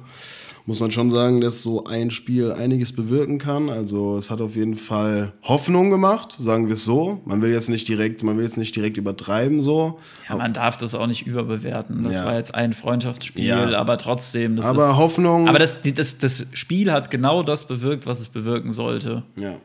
muss 0.66 0.80
man 0.80 0.92
schon 0.92 1.10
sagen, 1.10 1.42
dass 1.42 1.64
so 1.64 1.86
ein 1.86 2.12
Spiel 2.12 2.52
einiges 2.52 2.94
bewirken 2.94 3.38
kann. 3.40 3.70
Also 3.70 4.18
es 4.18 4.30
hat 4.30 4.42
auf 4.42 4.56
jeden 4.56 4.76
Fall 4.76 5.34
Hoffnung 5.44 5.90
gemacht, 5.90 6.34
sagen 6.38 6.68
wir 6.68 6.76
es 6.76 6.86
so. 6.86 7.22
Man 7.26 7.42
will 7.42 7.52
jetzt 7.52 7.70
nicht 7.70 7.88
direkt, 7.88 8.24
man 8.24 8.38
will 8.38 8.44
jetzt 8.44 8.58
nicht 8.58 8.76
direkt 8.76 8.98
übertreiben 8.98 9.62
so. 9.62 10.00
ja, 10.30 10.36
man 10.36 10.54
darf 10.54 10.78
das 10.78 10.94
auch 10.96 11.08
nicht 11.08 11.26
überbewerten. 11.26 12.04
Das 12.04 12.18
Ja. 12.18 12.26
war 12.26 12.36
jetzt 12.36 12.54
ein 12.54 12.74
Freundschaftsspiel, 12.74 13.46
Ja. 13.46 13.78
aber 13.78 13.98
trotzdem. 13.98 14.56
Das 14.56 14.66
Aber 14.66 14.90
ist, 14.92 14.98
Hoffnung. 14.98 15.48
Aber 15.50 15.60
das, 15.60 15.80
das, 15.82 16.18
das 16.20 16.46
Spiel 16.54 16.92
hat 16.92 17.12
genau 17.12 17.44
das 17.44 17.66
bewirkt, 17.68 18.06
was 18.06 18.20
es 18.20 18.28
bewirken 18.28 18.72
sollte. 18.72 19.24
ja. 19.36 19.56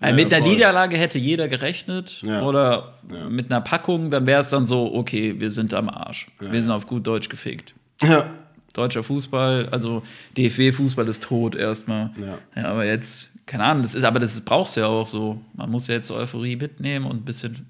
Weil 0.00 0.10
Ja, 0.10 0.14
mit 0.16 0.32
einer. 0.32 0.46
Niederlage 0.46 0.96
hätte 0.96 1.18
jeder 1.18 1.48
gerechnet 1.48 2.22
Ja. 2.24 2.42
oder 2.42 2.94
mit 3.28 3.50
einer 3.50 3.60
Packung, 3.60 4.10
dann 4.10 4.26
wäre 4.26 4.40
es 4.40 4.48
dann 4.48 4.64
so, 4.64 4.94
okay, 4.94 5.40
wir 5.40 5.50
sind 5.50 5.74
am 5.74 5.88
Arsch. 5.88 6.28
Wir 6.38 6.62
sind 6.62 6.70
auf 6.70 6.86
gut 6.86 7.04
Deutsch 7.04 7.28
gefickt. 7.28 7.74
Ja. 8.02 8.30
Deutscher 8.72 9.02
Fußball, 9.02 9.68
also 9.70 10.02
DFB-Fußball 10.36 11.08
ist 11.08 11.24
tot 11.24 11.54
erstmal. 11.54 12.10
Ja. 12.54 12.64
aber 12.64 12.84
jetzt, 12.84 13.30
keine 13.46 13.64
Ahnung, 13.64 13.82
das 13.82 13.94
ist, 13.94 14.04
aber 14.04 14.20
das 14.20 14.40
brauchst 14.42 14.76
du 14.76 14.80
ja 14.80 14.86
auch 14.86 15.06
so. 15.06 15.40
Man 15.54 15.70
muss 15.70 15.88
ja 15.88 15.94
jetzt 15.94 16.06
so 16.06 16.14
Euphorie 16.14 16.56
mitnehmen 16.56 17.06
und 17.06 17.16
ein 17.16 17.24
bisschen 17.24 17.66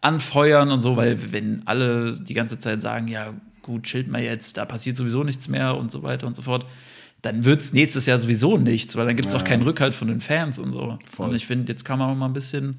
anfeuern 0.00 0.70
und 0.70 0.80
so, 0.80 0.96
weil 0.96 1.32
wenn 1.32 1.62
alle 1.66 2.12
die 2.18 2.34
ganze 2.34 2.58
Zeit 2.58 2.80
sagen, 2.80 3.08
ja, 3.08 3.32
gut, 3.62 3.84
chillt 3.84 4.08
mal 4.08 4.22
jetzt, 4.22 4.56
da 4.56 4.64
passiert 4.64 4.96
sowieso 4.96 5.24
nichts 5.24 5.48
mehr 5.48 5.76
und 5.76 5.90
so 5.90 6.02
weiter 6.02 6.26
und 6.26 6.36
so 6.36 6.42
fort, 6.42 6.66
dann 7.22 7.44
wird 7.44 7.62
es 7.62 7.72
nächstes 7.72 8.06
Jahr 8.06 8.18
sowieso 8.18 8.58
nichts, 8.58 8.96
weil 8.96 9.06
dann 9.06 9.14
gibt 9.14 9.28
es 9.28 9.34
auch 9.34 9.44
keinen 9.44 9.62
Rückhalt 9.62 9.94
von 9.94 10.08
den 10.08 10.20
Fans 10.20 10.58
und 10.58 10.72
so. 10.72 10.98
Voll. 11.08 11.28
Und 11.28 11.36
ich 11.36 11.46
finde, 11.46 11.72
jetzt 11.72 11.84
kann 11.84 12.00
man 12.00 12.10
auch 12.10 12.16
mal 12.16 12.26
ein 12.26 12.32
bisschen 12.32 12.78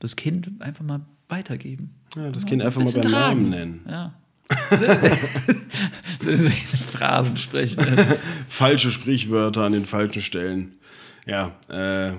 das 0.00 0.16
Kind 0.16 0.50
einfach 0.58 0.84
mal 0.84 1.00
weitergeben. 1.28 1.94
ja, 2.16 2.30
das 2.30 2.44
Kind 2.44 2.60
einfach 2.60 2.82
mal 2.82 2.92
beim. 2.92 3.10
Namen 3.10 3.50
nennen. 3.50 3.86
Ja. 3.88 4.14
Phrasen 6.92 7.36
sprechen. 7.36 7.78
falsche 8.48 8.90
Sprichwörter 8.90 9.62
an 9.62 9.72
den 9.72 9.86
falschen 9.86 10.22
Stellen. 10.22 10.74
Ja, 11.26 11.56
äh, 11.68 12.12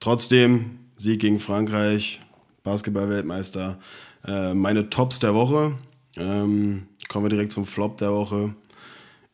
trotzdem 0.00 0.78
Sieg 0.96 1.20
gegen 1.20 1.40
Frankreich, 1.40 2.20
Basketball-Weltmeister. 2.62 3.78
Äh, 4.26 4.54
meine 4.54 4.90
Tops 4.90 5.18
der 5.18 5.34
Woche. 5.34 5.76
Ähm, 6.16 6.86
kommen 7.08 7.24
wir 7.24 7.30
direkt 7.30 7.52
zum 7.52 7.66
Flop 7.66 7.98
der 7.98 8.12
Woche. 8.12 8.54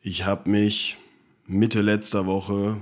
Ich 0.00 0.24
habe 0.24 0.50
mich 0.50 0.96
Mitte 1.46 1.80
letzter 1.80 2.26
Woche 2.26 2.80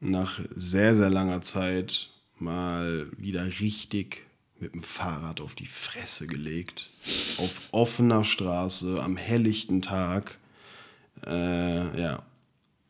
nach 0.00 0.40
sehr, 0.54 0.96
sehr 0.96 1.10
langer 1.10 1.40
Zeit 1.40 2.10
mal 2.38 3.06
wieder 3.16 3.44
richtig 3.60 4.24
mit 4.62 4.74
dem 4.74 4.82
Fahrrad 4.82 5.40
auf 5.40 5.54
die 5.54 5.66
Fresse 5.66 6.26
gelegt. 6.28 6.90
Auf 7.38 7.60
offener 7.72 8.22
Straße, 8.22 9.02
am 9.02 9.16
helllichten 9.16 9.82
Tag. 9.82 10.38
Äh, 11.26 12.00
ja, 12.00 12.22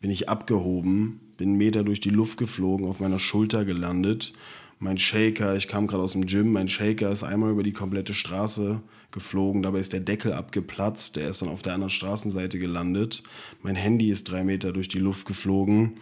bin 0.00 0.10
ich 0.10 0.28
abgehoben, 0.28 1.20
bin 1.38 1.50
einen 1.50 1.58
Meter 1.58 1.82
durch 1.82 2.00
die 2.00 2.10
Luft 2.10 2.38
geflogen, 2.38 2.86
auf 2.86 3.00
meiner 3.00 3.18
Schulter 3.18 3.64
gelandet. 3.64 4.34
Mein 4.78 4.98
Shaker, 4.98 5.56
ich 5.56 5.66
kam 5.66 5.86
gerade 5.86 6.02
aus 6.02 6.12
dem 6.12 6.26
Gym, 6.26 6.52
mein 6.52 6.68
Shaker 6.68 7.10
ist 7.10 7.22
einmal 7.22 7.52
über 7.52 7.62
die 7.62 7.72
komplette 7.72 8.14
Straße 8.14 8.82
geflogen, 9.10 9.62
dabei 9.62 9.78
ist 9.78 9.92
der 9.92 10.00
Deckel 10.00 10.32
abgeplatzt, 10.32 11.16
der 11.16 11.28
ist 11.28 11.40
dann 11.40 11.48
auf 11.48 11.62
der 11.62 11.74
anderen 11.74 11.90
Straßenseite 11.90 12.58
gelandet. 12.58 13.22
Mein 13.62 13.76
Handy 13.76 14.10
ist 14.10 14.24
drei 14.24 14.44
Meter 14.44 14.72
durch 14.72 14.88
die 14.88 14.98
Luft 14.98 15.26
geflogen. 15.26 15.98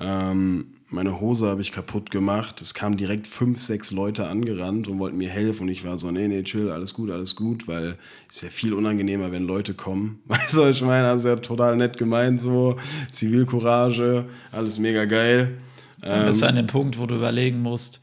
Ähm, 0.00 0.66
meine 0.94 1.20
Hose 1.20 1.48
habe 1.48 1.60
ich 1.60 1.72
kaputt 1.72 2.10
gemacht. 2.10 2.62
Es 2.62 2.72
kamen 2.72 2.96
direkt 2.96 3.26
fünf, 3.26 3.60
sechs 3.60 3.90
Leute 3.90 4.28
angerannt 4.28 4.88
und 4.88 4.98
wollten 4.98 5.18
mir 5.18 5.28
helfen. 5.28 5.64
Und 5.64 5.68
ich 5.68 5.84
war 5.84 5.96
so, 5.96 6.10
nee, 6.10 6.28
nee, 6.28 6.42
chill, 6.44 6.70
alles 6.70 6.94
gut, 6.94 7.10
alles 7.10 7.34
gut, 7.34 7.66
weil 7.66 7.96
es 8.30 8.36
ist 8.36 8.42
ja 8.42 8.48
viel 8.48 8.72
unangenehmer, 8.72 9.32
wenn 9.32 9.44
Leute 9.44 9.74
kommen. 9.74 10.20
Weißt 10.26 10.54
du, 10.54 10.60
was 10.60 10.76
ich 10.76 10.82
meine? 10.82 11.08
Also 11.08 11.28
ja 11.28 11.36
total 11.36 11.76
nett 11.76 11.98
gemeint, 11.98 12.40
so 12.40 12.76
Zivilcourage, 13.10 14.24
alles 14.52 14.78
mega 14.78 15.04
geil. 15.04 15.58
Dann 16.00 16.26
bist 16.26 16.42
du 16.42 16.46
an 16.46 16.56
dem 16.56 16.66
Punkt, 16.66 16.98
wo 16.98 17.06
du 17.06 17.16
überlegen 17.16 17.60
musst, 17.60 18.00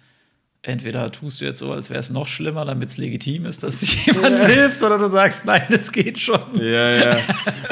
entweder 0.63 1.11
tust 1.11 1.41
du 1.41 1.45
jetzt 1.45 1.59
so, 1.59 1.71
als 1.71 1.89
wäre 1.89 1.99
es 1.99 2.11
noch 2.11 2.27
schlimmer, 2.27 2.65
damit 2.65 2.89
es 2.89 2.97
legitim 2.97 3.45
ist, 3.45 3.63
dass 3.63 3.79
dir 3.79 4.13
jemand 4.13 4.45
hilft, 4.45 4.81
oder 4.83 4.97
du 4.97 5.09
sagst, 5.09 5.45
nein, 5.45 5.65
es 5.69 5.91
geht 5.91 6.19
schon. 6.19 6.41
Ja, 6.55 6.91
ja. 6.91 7.17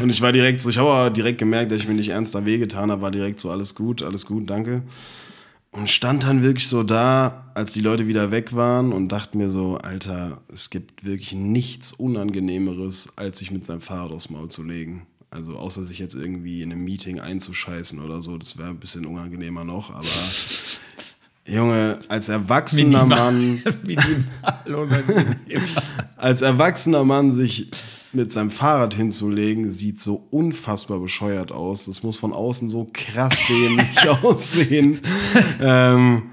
Und 0.02 0.10
ich 0.10 0.22
war 0.22 0.32
direkt 0.32 0.62
so, 0.62 0.70
ich 0.70 0.78
habe 0.78 1.12
direkt 1.12 1.38
gemerkt, 1.38 1.72
dass 1.72 1.80
ich 1.80 1.88
mir 1.88 1.94
nicht 1.94 2.10
ernster 2.10 2.46
wehgetan 2.46 2.92
habe, 2.92 3.02
war 3.02 3.12
direkt 3.12 3.40
so, 3.40 3.52
alles 3.52 3.76
gut, 3.76 4.02
alles 4.02 4.26
gut, 4.26 4.50
danke. 4.50 4.84
Und 5.72 5.88
stand 5.88 6.24
dann 6.24 6.42
wirklich 6.42 6.68
so 6.68 6.82
da, 6.82 7.52
als 7.54 7.74
die 7.74 7.82
Leute 7.82 8.08
wieder 8.08 8.32
weg 8.32 8.56
waren 8.56 8.92
und 8.92 9.12
dachte 9.12 9.38
mir 9.38 9.50
so, 9.50 9.78
Alter, 9.78 10.42
es 10.52 10.72
gibt 10.72 11.06
wirklich 11.06 11.34
nichts 11.34 11.94
Unangenehmeres, 11.94 13.14
als 13.18 13.38
sich 13.38 13.52
mit 13.52 13.66
seinem 13.66 13.82
Fahrrad 13.82 14.12
aufs 14.12 14.32
Maul 14.32 14.50
zu 14.50 14.64
legen. 14.64 15.06
Also 15.30 15.58
außer 15.58 15.84
sich 15.84 16.00
jetzt 16.00 16.16
irgendwie 16.16 16.64
in 16.64 16.72
einem 16.72 16.84
Meeting 16.84 17.20
einzuscheißen 17.20 18.04
oder 18.04 18.24
so, 18.24 18.40
das 18.40 18.58
wäre 18.58 18.70
ein 18.70 18.80
bisschen 18.80 19.06
unangenehmer 19.06 19.64
noch, 19.64 19.94
aber 19.94 20.08
Junge, 21.50 22.00
als 22.08 22.30
erwachsener 22.30 23.06
Mann, 23.06 23.64
Minimal 23.84 24.76
unangenehm. 24.76 25.64
als 26.18 26.42
erwachsener 26.42 27.04
Mann 27.04 27.32
sich 27.32 27.70
mit 28.12 28.32
seinem 28.32 28.52
Fahrrad 28.52 28.94
hinzulegen, 28.96 29.72
sieht 29.72 30.00
so 30.00 30.26
unfassbar 30.32 31.00
bescheuert 31.00 31.52
aus. 31.52 31.86
Das 31.86 32.04
muss 32.04 32.18
von 32.18 32.34
außen 32.34 32.70
so 32.70 32.90
krass 32.92 33.38
dämlich 33.48 34.10
aussehen. 34.24 35.00
Ähm, 35.62 36.24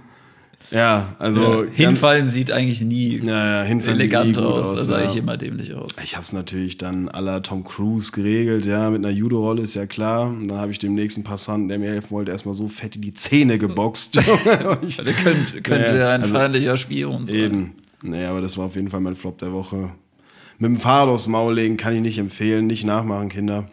ja, 0.70 1.14
also 1.18 1.40
ganz- 1.64 1.76
Hinfallen 1.76 2.28
sieht 2.28 2.50
eigentlich 2.50 2.80
nie 2.80 3.18
Ja, 3.24 3.64
ja, 3.64 3.64
elegant 3.64 4.36
nie 4.36 4.42
aus. 4.42 4.74
aus, 4.74 4.86
sah 4.86 4.98
ja. 4.98 5.04
eigentlich 5.04 5.16
immer 5.16 5.36
dämlich 5.36 5.74
aus. 5.74 5.92
Ich 6.02 6.14
habe 6.16 6.24
es 6.24 6.32
natürlich 6.32 6.76
dann 6.78 7.06
la 7.06 7.40
Tom 7.40 7.64
Cruise 7.64 8.12
geregelt, 8.12 8.66
ja, 8.66 8.90
mit 8.90 9.04
einer 9.04 9.12
Judo-Rolle 9.14 9.62
ist 9.62 9.74
ja 9.74 9.86
klar. 9.86 10.28
Und 10.28 10.48
dann 10.48 10.58
habe 10.58 10.72
ich 10.72 10.78
dem 10.78 10.94
nächsten 10.94 11.22
Passanten, 11.24 11.68
der 11.68 11.78
mir 11.78 11.90
helfen 11.90 12.10
wollte, 12.10 12.32
erstmal 12.32 12.54
so 12.54 12.68
fett 12.68 12.96
in 12.96 13.02
die 13.02 13.14
Zähne 13.14 13.58
geboxt. 13.58 14.16
ich, 14.86 14.96
Der 14.96 15.12
könnte, 15.14 15.62
könnte 15.62 15.92
Ja, 15.92 15.96
ja, 15.96 16.10
ein 16.14 16.22
also- 16.22 16.34
feindlicher 16.34 16.76
Spion 16.76 17.26
sein. 17.26 17.36
Eben. 17.38 17.72
Nee, 18.02 18.24
aber 18.26 18.40
das 18.40 18.56
war 18.58 18.66
auf 18.66 18.76
jeden 18.76 18.90
Fall 18.90 19.00
mein 19.00 19.16
Flop 19.16 19.38
der 19.38 19.52
Woche. 19.52 19.92
Mit 20.58 20.70
dem 20.70 20.80
Fahrrad 20.80 21.08
aufs 21.08 21.26
Maul 21.26 21.54
legen 21.54 21.76
kann 21.76 21.94
ich 21.94 22.00
nicht 22.02 22.18
empfehlen. 22.18 22.66
Nicht 22.66 22.84
nachmachen, 22.84 23.28
Kinder. 23.28 23.68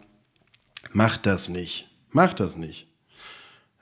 Macht 0.92 1.26
das 1.26 1.48
nicht. 1.48 1.88
Macht 2.10 2.40
das 2.40 2.56
nicht. 2.56 2.86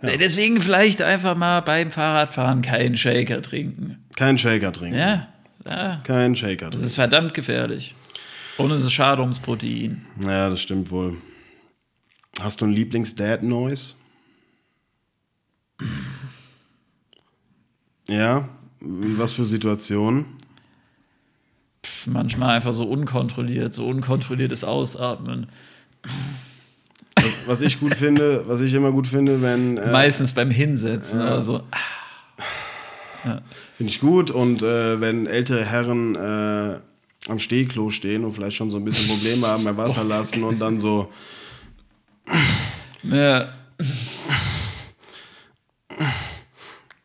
Deswegen 0.02 0.60
vielleicht 0.60 1.00
einfach 1.00 1.36
mal 1.36 1.60
beim 1.60 1.90
Fahrradfahren 1.92 2.62
keinen 2.62 2.96
Shaker 2.96 3.40
trinken. 3.42 4.04
Kein 4.16 4.36
Shaker 4.36 4.72
trinken. 4.72 4.98
Ja, 4.98 5.28
ja 5.66 6.00
Kein 6.04 6.34
Shaker 6.34 6.66
das 6.66 6.70
trinken. 6.72 6.86
ist 6.86 6.94
verdammt 6.94 7.34
gefährlich. 7.34 7.94
Und 8.58 8.70
es 8.72 8.82
ist 8.82 8.92
schade 8.92 9.22
ums 9.22 9.38
Protein. 9.38 10.04
Ja, 10.20 10.50
das 10.50 10.60
stimmt 10.60 10.90
wohl. 10.90 11.16
Hast 12.40 12.60
du 12.60 12.66
ein 12.66 12.72
Lieblings-Dad-Noise? 12.72 13.94
Ja? 18.08 18.48
Was 18.80 19.32
für 19.34 19.44
Situationen? 19.44 20.26
Manchmal 22.06 22.56
einfach 22.56 22.72
so 22.72 22.84
unkontrolliert, 22.84 23.72
so 23.72 23.86
unkontrolliertes 23.86 24.64
Ausatmen. 24.64 25.46
Was 27.46 27.60
ich 27.60 27.80
gut 27.80 27.94
finde, 27.94 28.44
was 28.46 28.60
ich 28.60 28.72
immer 28.74 28.92
gut 28.92 29.06
finde, 29.06 29.42
wenn. 29.42 29.76
Äh, 29.76 29.90
Meistens 29.90 30.32
beim 30.32 30.50
Hinsetzen 30.50 31.20
oder 31.20 31.42
so. 31.42 31.62
Finde 33.22 33.90
ich 33.90 34.00
gut. 34.00 34.30
Und 34.30 34.62
äh, 34.62 35.00
wenn 35.00 35.26
ältere 35.26 35.64
Herren 35.64 36.14
äh, 36.14 36.78
am 37.28 37.38
Stehklo 37.38 37.90
stehen 37.90 38.24
und 38.24 38.32
vielleicht 38.32 38.56
schon 38.56 38.70
so 38.70 38.78
ein 38.78 38.84
bisschen 38.84 39.08
Probleme 39.08 39.46
haben 39.46 39.64
beim 39.64 39.76
Wasser 39.76 40.04
lassen 40.04 40.42
und 40.44 40.58
dann 40.60 40.78
so. 40.78 41.12
Ja, 43.04 43.48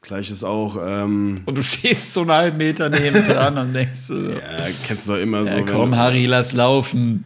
Gleiches 0.01 0.43
auch. 0.43 0.77
Ähm, 0.81 1.41
und 1.45 1.57
du 1.57 1.63
stehst 1.63 2.13
so 2.13 2.21
einen 2.21 2.31
halben 2.31 2.57
Meter 2.57 2.89
neben 2.89 3.25
dran 3.27 3.57
und 3.57 3.73
denkst 3.73 3.99
so, 3.99 4.29
ja, 4.29 4.39
kennst 4.85 5.07
du 5.07 5.13
doch 5.13 5.19
immer 5.19 5.41
so. 5.41 5.47
ja, 5.47 5.57
wenn 5.57 5.65
komm, 5.65 5.95
Harry, 5.97 6.25
lass 6.25 6.53
laufen. 6.53 7.25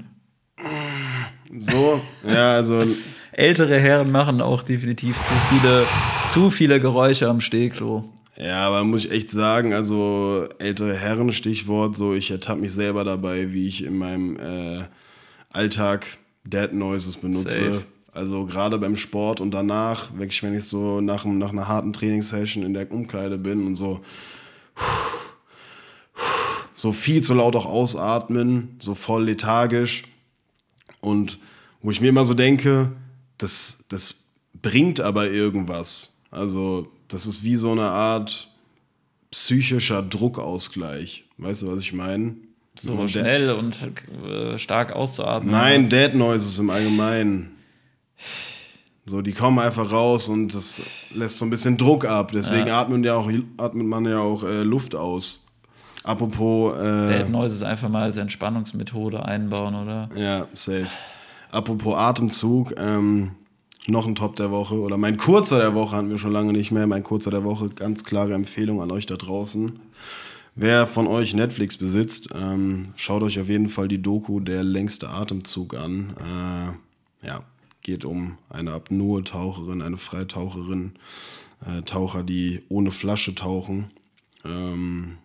So, 1.58 2.02
ja, 2.28 2.54
also. 2.54 2.86
Ältere 3.34 3.80
Herren 3.80 4.12
machen 4.12 4.42
auch 4.42 4.64
definitiv 4.64 5.18
zu 5.24 5.34
viele, 5.50 5.86
zu 6.26 6.50
viele 6.50 6.80
Geräusche 6.80 7.28
am 7.30 7.42
Stehklo. 7.42 8.10
Ja, 8.38 8.68
aber 8.68 8.84
muss 8.84 9.06
ich 9.06 9.12
echt 9.12 9.32
sagen, 9.32 9.74
also 9.74 10.48
ältere 10.60 10.96
Herren, 10.96 11.32
Stichwort, 11.32 11.96
so 11.96 12.14
ich 12.14 12.32
ertappe 12.32 12.62
mich 12.62 12.74
selber 12.74 13.04
dabei, 13.04 13.54
wie 13.54 13.68
ich 13.68 13.84
in 13.84 13.98
meinem 13.98 14.36
äh, 14.38 14.86
Alltag 15.50 16.06
Dead 16.44 16.74
Noises 16.74 17.18
benutze. 17.18 17.50
Safe. 17.50 17.84
Also 18.14 18.46
gerade 18.46 18.78
beim 18.78 18.98
Sport 18.98 19.40
und 19.40 19.52
danach, 19.52 20.12
wirklich, 20.18 20.42
wenn 20.44 20.54
ich 20.54 20.66
so 20.66 21.00
nach, 21.00 21.24
nach 21.24 21.52
einer 21.52 21.68
harten 21.68 21.94
Trainingssession 21.94 22.64
in 22.64 22.74
der 22.74 22.92
Umkleide 22.92 23.38
bin 23.38 23.66
und 23.66 23.76
so 23.76 24.02
so 26.74 26.94
viel 26.94 27.22
zu 27.22 27.34
laut 27.34 27.56
auch 27.56 27.66
ausatmen, 27.66 28.76
so 28.80 28.96
voll 28.96 29.26
lethargisch 29.26 30.04
und 31.02 31.40
wo 31.82 31.92
ich 31.92 32.00
mir 32.00 32.10
immer 32.10 32.26
so 32.26 32.34
denke, 32.34 32.92
das, 33.38 33.84
das 33.90 34.24
bringt 34.62 35.00
aber 35.02 35.30
irgendwas. 35.30 36.20
Also 36.30 36.88
das 37.08 37.26
ist 37.26 37.44
wie 37.44 37.56
so 37.56 37.72
eine 37.72 37.90
Art 37.90 38.50
psychischer 39.32 40.02
Druckausgleich. 40.02 41.26
Weißt 41.38 41.64
du, 41.64 41.72
was 41.72 41.80
ich 41.80 41.94
meine? 41.94 42.36
So 42.76 42.94
Und 42.94 43.10
schnell 43.10 43.50
und 43.52 43.82
äh, 44.26 44.58
stark 44.58 44.94
auszuatmen. 44.94 45.52
Nein, 45.52 45.90
Dead 45.90 46.14
Noises 46.14 46.58
im 46.60 46.70
Allgemeinen. 46.70 47.52
So, 49.06 49.22
die 49.22 49.34
kommen 49.34 49.60
einfach 49.60 49.92
raus 49.92 50.30
und 50.30 50.54
das 50.54 50.82
lässt 51.14 51.38
so 51.38 51.46
ein 51.46 51.50
bisschen 51.50 51.78
Druck 51.78 52.06
ab. 52.06 52.32
Deswegen 52.34 52.70
atmet, 52.70 53.04
ja 53.04 53.16
auch, 53.16 53.30
atmet 53.58 53.88
man 53.88 54.06
ja 54.06 54.20
auch 54.20 54.44
äh, 54.44 54.64
Luft 54.64 54.96
aus. 54.96 55.48
Apropos. 56.04 56.78
Äh, 56.78 57.08
Dead 57.08 57.30
Noises 57.30 57.64
einfach 57.64 57.90
mal 57.90 58.04
als 58.04 58.18
Entspannungsmethode 58.18 59.26
einbauen, 59.26 59.76
oder? 59.76 60.10
Ja, 60.16 60.48
safe. 60.54 60.88
Apropos 61.52 61.96
Atemzug, 61.96 62.74
ähm, 62.78 63.32
noch 63.88 64.08
ein 64.08 64.16
Top 64.16 64.36
der 64.36 64.52
Woche 64.52 64.80
oder 64.80 64.98
mein 64.98 65.18
kurzer 65.18 65.60
der 65.60 65.76
Woche 65.76 65.98
hatten 65.98 66.10
wir 66.10 66.18
schon 66.18 66.32
lange 66.32 66.54
nicht 66.54 66.72
mehr. 66.72 66.88
Mein 66.88 67.04
kurzer 67.04 67.32
der 67.32 67.44
Woche, 67.44 67.70
ganz 67.70 68.04
klare 68.04 68.34
Empfehlung 68.34 68.82
an 68.82 68.92
euch 68.92 69.06
da 69.06 69.18
draußen. 69.18 69.80
Wer 70.56 70.86
von 70.86 71.08
euch 71.08 71.34
Netflix 71.34 71.78
besitzt, 71.78 72.30
ähm, 72.36 72.90
schaut 72.96 73.24
euch 73.24 73.40
auf 73.40 73.48
jeden 73.48 73.70
Fall 73.70 73.88
die 73.88 74.02
Doku 74.02 74.40
Der 74.40 74.64
längste 74.64 75.10
Atemzug 75.10 75.76
an. 75.76 76.14
Äh, 76.20 77.28
ja, 77.28 77.44
geht 77.82 78.06
um 78.06 78.38
eine 78.50 78.74
Apnoe-Taucherin, 78.74 79.82
eine 79.82 79.98
Freitaucherin, 79.98 80.94
äh, 81.66 81.82
Taucher, 81.84 82.24
die 82.24 82.64
ohne 82.70 82.92
Flasche 82.92 83.34
tauchen. 83.34 83.92
Ähm, 84.44 85.18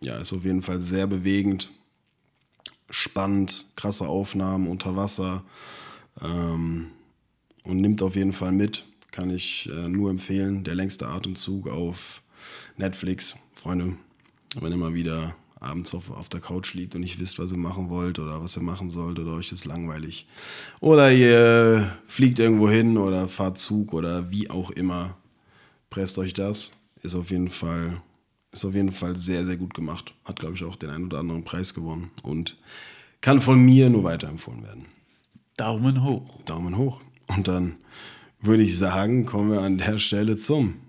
ja, 0.00 0.18
ist 0.18 0.32
auf 0.32 0.44
jeden 0.44 0.62
Fall 0.62 0.80
sehr 0.80 1.06
bewegend 1.06 1.70
spannend, 2.90 3.66
krasse 3.76 4.06
Aufnahmen 4.06 4.66
unter 4.66 4.96
Wasser 4.96 5.44
ähm, 6.22 6.88
und 7.64 7.80
nimmt 7.80 8.02
auf 8.02 8.16
jeden 8.16 8.32
Fall 8.32 8.52
mit. 8.52 8.84
Kann 9.10 9.30
ich 9.30 9.68
äh, 9.72 9.88
nur 9.88 10.10
empfehlen. 10.10 10.64
Der 10.64 10.74
längste 10.74 11.08
Atemzug 11.08 11.68
auf 11.68 12.22
Netflix. 12.76 13.36
Freunde, 13.54 13.96
wenn 14.60 14.72
ihr 14.72 14.78
mal 14.78 14.94
wieder 14.94 15.34
abends 15.58 15.94
auf, 15.94 16.10
auf 16.10 16.28
der 16.28 16.40
Couch 16.40 16.74
liegt 16.74 16.94
und 16.94 17.02
nicht 17.02 17.18
wisst, 17.18 17.38
was 17.38 17.50
ihr 17.50 17.58
machen 17.58 17.90
wollt 17.90 18.18
oder 18.18 18.42
was 18.42 18.56
ihr 18.56 18.62
machen 18.62 18.88
sollt 18.88 19.18
oder 19.18 19.32
euch 19.32 19.52
ist 19.52 19.64
langweilig. 19.64 20.26
Oder 20.80 21.12
ihr 21.12 21.98
fliegt 22.06 22.38
irgendwo 22.38 22.70
hin 22.70 22.96
oder 22.96 23.28
fahrt 23.28 23.58
Zug 23.58 23.92
oder 23.92 24.30
wie 24.30 24.48
auch 24.48 24.70
immer. 24.70 25.16
Presst 25.90 26.18
euch 26.18 26.32
das. 26.32 26.72
Ist 27.02 27.14
auf 27.14 27.30
jeden 27.30 27.50
Fall 27.50 28.00
ist 28.52 28.64
auf 28.64 28.74
jeden 28.74 28.92
Fall 28.92 29.16
sehr, 29.16 29.44
sehr 29.44 29.56
gut 29.56 29.74
gemacht. 29.74 30.14
Hat, 30.24 30.40
glaube 30.40 30.54
ich, 30.54 30.64
auch 30.64 30.76
den 30.76 30.90
einen 30.90 31.06
oder 31.06 31.18
anderen 31.18 31.44
Preis 31.44 31.74
gewonnen 31.74 32.10
und 32.22 32.56
kann 33.20 33.40
von 33.40 33.60
mir 33.60 33.90
nur 33.90 34.04
weiterempfohlen 34.04 34.62
werden. 34.64 34.86
Daumen 35.56 36.02
hoch. 36.02 36.42
Daumen 36.44 36.76
hoch. 36.76 37.00
Und 37.26 37.46
dann 37.48 37.76
würde 38.40 38.62
ich 38.62 38.76
sagen, 38.78 39.26
kommen 39.26 39.52
wir 39.52 39.60
an 39.60 39.78
der 39.78 39.98
Stelle 39.98 40.36
zum. 40.36 40.80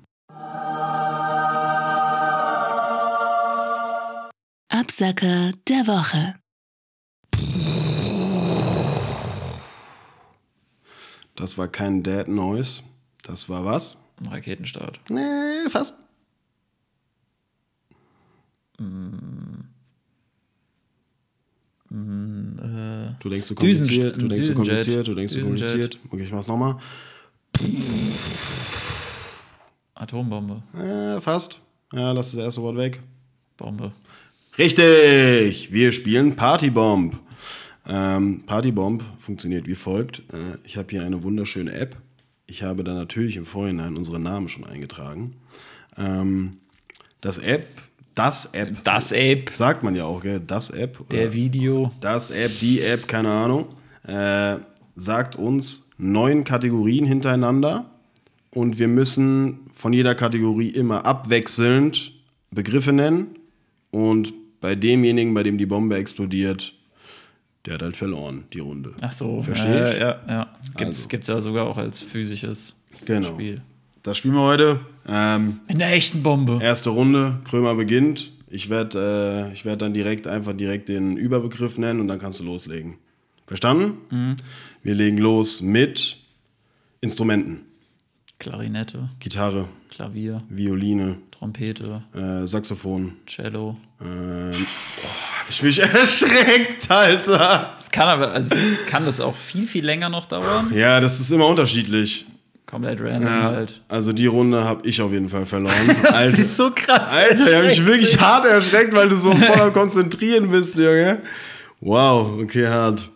Absacker 4.70 5.52
der 5.68 5.88
Woche. 5.88 6.36
Das 11.36 11.58
war 11.58 11.68
kein 11.68 12.04
Dead 12.04 12.28
Noise. 12.28 12.84
Das 13.24 13.50
war 13.50 13.66
was? 13.66 13.98
Ein 14.20 14.28
Raketenstart. 14.28 15.00
Nee, 15.10 15.70
fast. 15.70 16.01
Du 21.90 23.30
denkst 23.30 23.48
Düsen- 23.48 23.56
kompliziert, 23.56 24.16
du 24.22 24.28
denkst 24.28 24.46
Düsenjet. 24.46 24.56
kompliziert, 24.56 25.08
du 25.08 25.14
denkst 25.14 25.34
Düsenjet. 25.34 25.60
kompliziert. 25.62 26.00
Okay, 26.10 26.24
ich 26.24 26.32
mach's 26.32 26.48
nochmal. 26.48 26.76
Atombombe. 29.96 30.64
Äh, 30.74 31.20
fast. 31.22 31.60
Ja, 31.94 32.12
lass 32.14 32.32
das 32.32 32.40
erste 32.40 32.62
Wort 32.62 32.78
weg. 32.78 33.02
Bombe. 33.58 33.92
Richtig, 34.58 35.72
wir 35.72 35.92
spielen 35.92 36.36
Partybomb. 36.36 37.20
Ähm, 37.88 38.44
Partybomb 38.46 39.04
funktioniert 39.20 39.68
wie 39.68 39.76
folgt. 39.76 40.20
Äh, 40.34 40.58
ich 40.64 40.78
habe 40.78 40.88
hier 40.90 41.04
eine 41.04 41.24
wunderschöne 41.24 41.74
App. 41.74 41.98
Ich 42.48 42.64
habe 42.64 42.84
da 42.84 42.94
natürlich 42.94 43.36
im 43.36 43.46
Vorhinein 43.46 43.98
unsere 43.98 44.20
Namen 44.20 44.50
schon 44.50 44.64
eingetragen. 44.66 45.36
Ähm, 45.98 46.58
das 47.22 47.38
App, 47.38 47.68
das 48.16 48.48
App, 48.54 48.84
Das 48.84 49.12
Ape. 49.14 49.46
sagt 49.50 49.84
man 49.84 49.96
ja 49.96 50.06
auch, 50.06 50.22
gell? 50.22 50.42
Das 50.46 50.70
App. 50.70 51.00
oder 51.00 51.10
Der 51.10 51.34
Video. 51.34 51.92
das 52.02 52.32
App, 52.32 52.52
die 52.60 52.82
App, 52.82 53.08
keine 53.08 53.30
Ahnung, 53.32 53.68
äh, 54.08 54.58
sagt 54.96 55.36
uns 55.36 55.90
neun 55.98 56.44
Kategorien 56.44 57.06
hintereinander 57.06 57.86
und 58.54 58.80
wir 58.80 58.88
müssen 58.88 59.62
von 59.74 59.94
jeder 59.94 60.16
Kategorie 60.16 60.70
immer 60.70 61.06
abwechselnd 61.06 62.14
Begriffe 62.52 62.92
nennen 62.92 63.36
und 63.92 64.34
bei 64.60 64.76
demjenigen, 64.76 65.34
bei 65.34 65.44
dem 65.44 65.58
die 65.58 65.66
Bombe 65.66 65.96
explodiert, 65.96 66.74
der 67.66 67.76
hat 67.76 67.82
halt 67.84 67.96
verloren, 67.98 68.44
die 68.54 68.60
Runde. 68.60 68.92
Ach 69.02 69.12
so. 69.12 69.42
Versteh 69.42 69.84
ich? 69.94 70.00
Ja, 70.00 70.10
ja, 70.10 70.22
ja. 70.28 70.56
Gibt's, 70.78 71.08
Also. 71.12 71.32
ja 71.32 71.42
sogar 71.42 71.68
auch 71.68 71.78
als 71.78 72.02
physisches 72.02 72.76
Genau. 73.06 73.28
Spiel. 73.28 73.62
Das 74.04 74.18
spielen 74.18 74.34
wir 74.34 74.42
heute. 74.42 74.80
Ähm, 75.08 75.60
In 75.68 75.80
der 75.80 75.94
echten 75.94 76.24
Bombe. 76.24 76.60
erste 76.62 76.90
Runde, 76.90 77.40
Krömer 77.44 77.76
beginnt. 77.76 78.32
Ich 78.50 78.70
werde 78.70 79.50
äh, 79.50 79.54
ich 79.54 79.64
werd 79.64 79.82
dann 79.82 79.94
direkt 79.94 80.28
einfach 80.28 80.54
direkt 80.54 80.90
den 80.90 81.18
Überbegriff 81.18 81.78
nennen 81.78 82.00
und 82.02 82.08
dann 82.08 82.20
kannst 82.20 82.40
du 82.40 82.44
loslegen. 82.44 82.96
Verstanden? 83.46 84.38
Wir 84.82 84.96
legen 84.96 85.18
los 85.18 85.62
mit 85.62 86.18
Instrumenten. 87.02 87.62
Klarinette, 88.40 89.10
Gitarre, 89.20 89.68
Klavier, 89.90 90.42
Violine, 90.50 91.18
Trompete, 91.32 92.02
äh, 92.14 92.46
Saxophon. 92.48 93.14
Cello. 93.28 93.78
Ähm, 94.02 94.52
oh, 94.52 95.08
hab 95.40 95.50
ich 95.50 95.62
mich 95.62 95.80
erschreckt, 95.82 96.90
Alter. 96.90 97.76
Es 97.80 97.92
kann 97.92 98.08
aber, 98.08 98.32
also 98.32 98.56
kann 98.88 99.06
das 99.06 99.20
auch 99.20 99.36
viel, 99.36 99.68
viel 99.68 99.86
länger 99.86 100.10
noch 100.10 100.26
dauern. 100.26 100.72
Ja, 100.74 101.00
das 101.00 101.20
ist 101.20 101.30
immer 101.32 101.48
unterschiedlich. 101.48 102.26
Komplett 102.72 103.02
random 103.02 103.44
halt. 103.44 103.82
Also 103.90 104.14
die 104.14 104.28
Runde 104.28 104.64
habe 104.64 104.88
ich 104.88 105.02
auf 105.02 105.12
jeden 105.12 105.28
Fall 105.28 105.46
verloren. 105.46 105.74
Das 106.04 106.14
Alter, 106.14 106.38
ist 106.40 106.56
so 106.56 106.72
krass. 106.72 107.12
Alter 107.12 107.48
ich 107.50 107.56
habe 107.56 107.68
mich 107.68 107.86
wirklich 107.86 108.20
hart 108.22 108.46
erschreckt, 108.46 108.94
weil 108.94 109.10
du 109.10 109.18
so 109.18 109.34
voll 109.36 109.60
am 109.62 109.74
Konzentrieren 109.82 110.50
bist, 110.50 110.78
Junge. 110.78 111.22
Wow, 111.82 112.40
okay, 112.42 112.68
hart. 112.68 113.10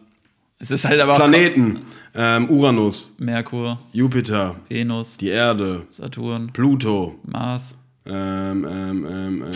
Es 0.60 0.72
ist 0.72 0.86
halt 0.86 1.00
aber 1.00 1.16
Planeten. 1.16 1.82
Ähm, 2.18 2.50
Uranus, 2.50 3.16
Merkur, 3.18 3.78
Jupiter, 3.92 4.56
Venus, 4.70 5.18
die 5.18 5.28
Erde, 5.30 5.86
Saturn, 5.90 6.50
Pluto. 6.54 7.20
Mars, 7.24 7.76
Ähm, 8.06 8.66
ähm, 8.70 9.06
ähm, 9.10 9.44
äh. 9.44 9.54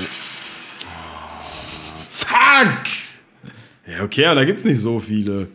Fuck! 2.08 2.84
Ja, 3.88 4.04
okay, 4.04 4.26
aber 4.26 4.36
da 4.42 4.46
gibt's 4.46 4.66
nicht 4.66 4.80
so 4.80 5.00
viele. 5.00 5.48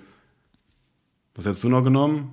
Was 1.35 1.45
hättest 1.45 1.63
du 1.65 1.69
noch 1.69 1.83
genommen? 1.83 2.31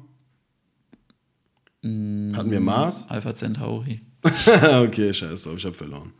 Hatten 1.83 2.51
wir 2.51 2.59
Mars? 2.59 3.05
Alpha 3.09 3.33
Centauri, 3.33 4.01
okay, 4.23 5.11
scheiße, 5.11 5.53
ich 5.55 5.65
hab 5.65 5.75
verloren. 5.75 6.13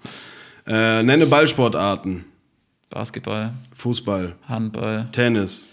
Äh, 0.66 1.04
nenne 1.04 1.28
Ballsportarten. 1.28 2.26
Basketball, 2.90 3.54
Fußball, 3.76 4.36
Handball. 4.48 5.08
Tennis. 5.12 5.68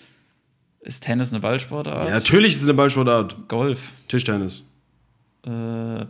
Ist 0.81 1.05
Tennis 1.05 1.33
eine 1.33 1.41
Ballsportart? 1.41 2.09
Ja, 2.09 2.15
natürlich 2.15 2.55
ist 2.55 2.63
es 2.63 2.69
eine 2.69 2.77
Ballsportart. 2.77 3.49
Golf. 3.49 3.93
Tischtennis. 4.07 4.63
Äh, 5.45 6.01
äh, 6.01 6.07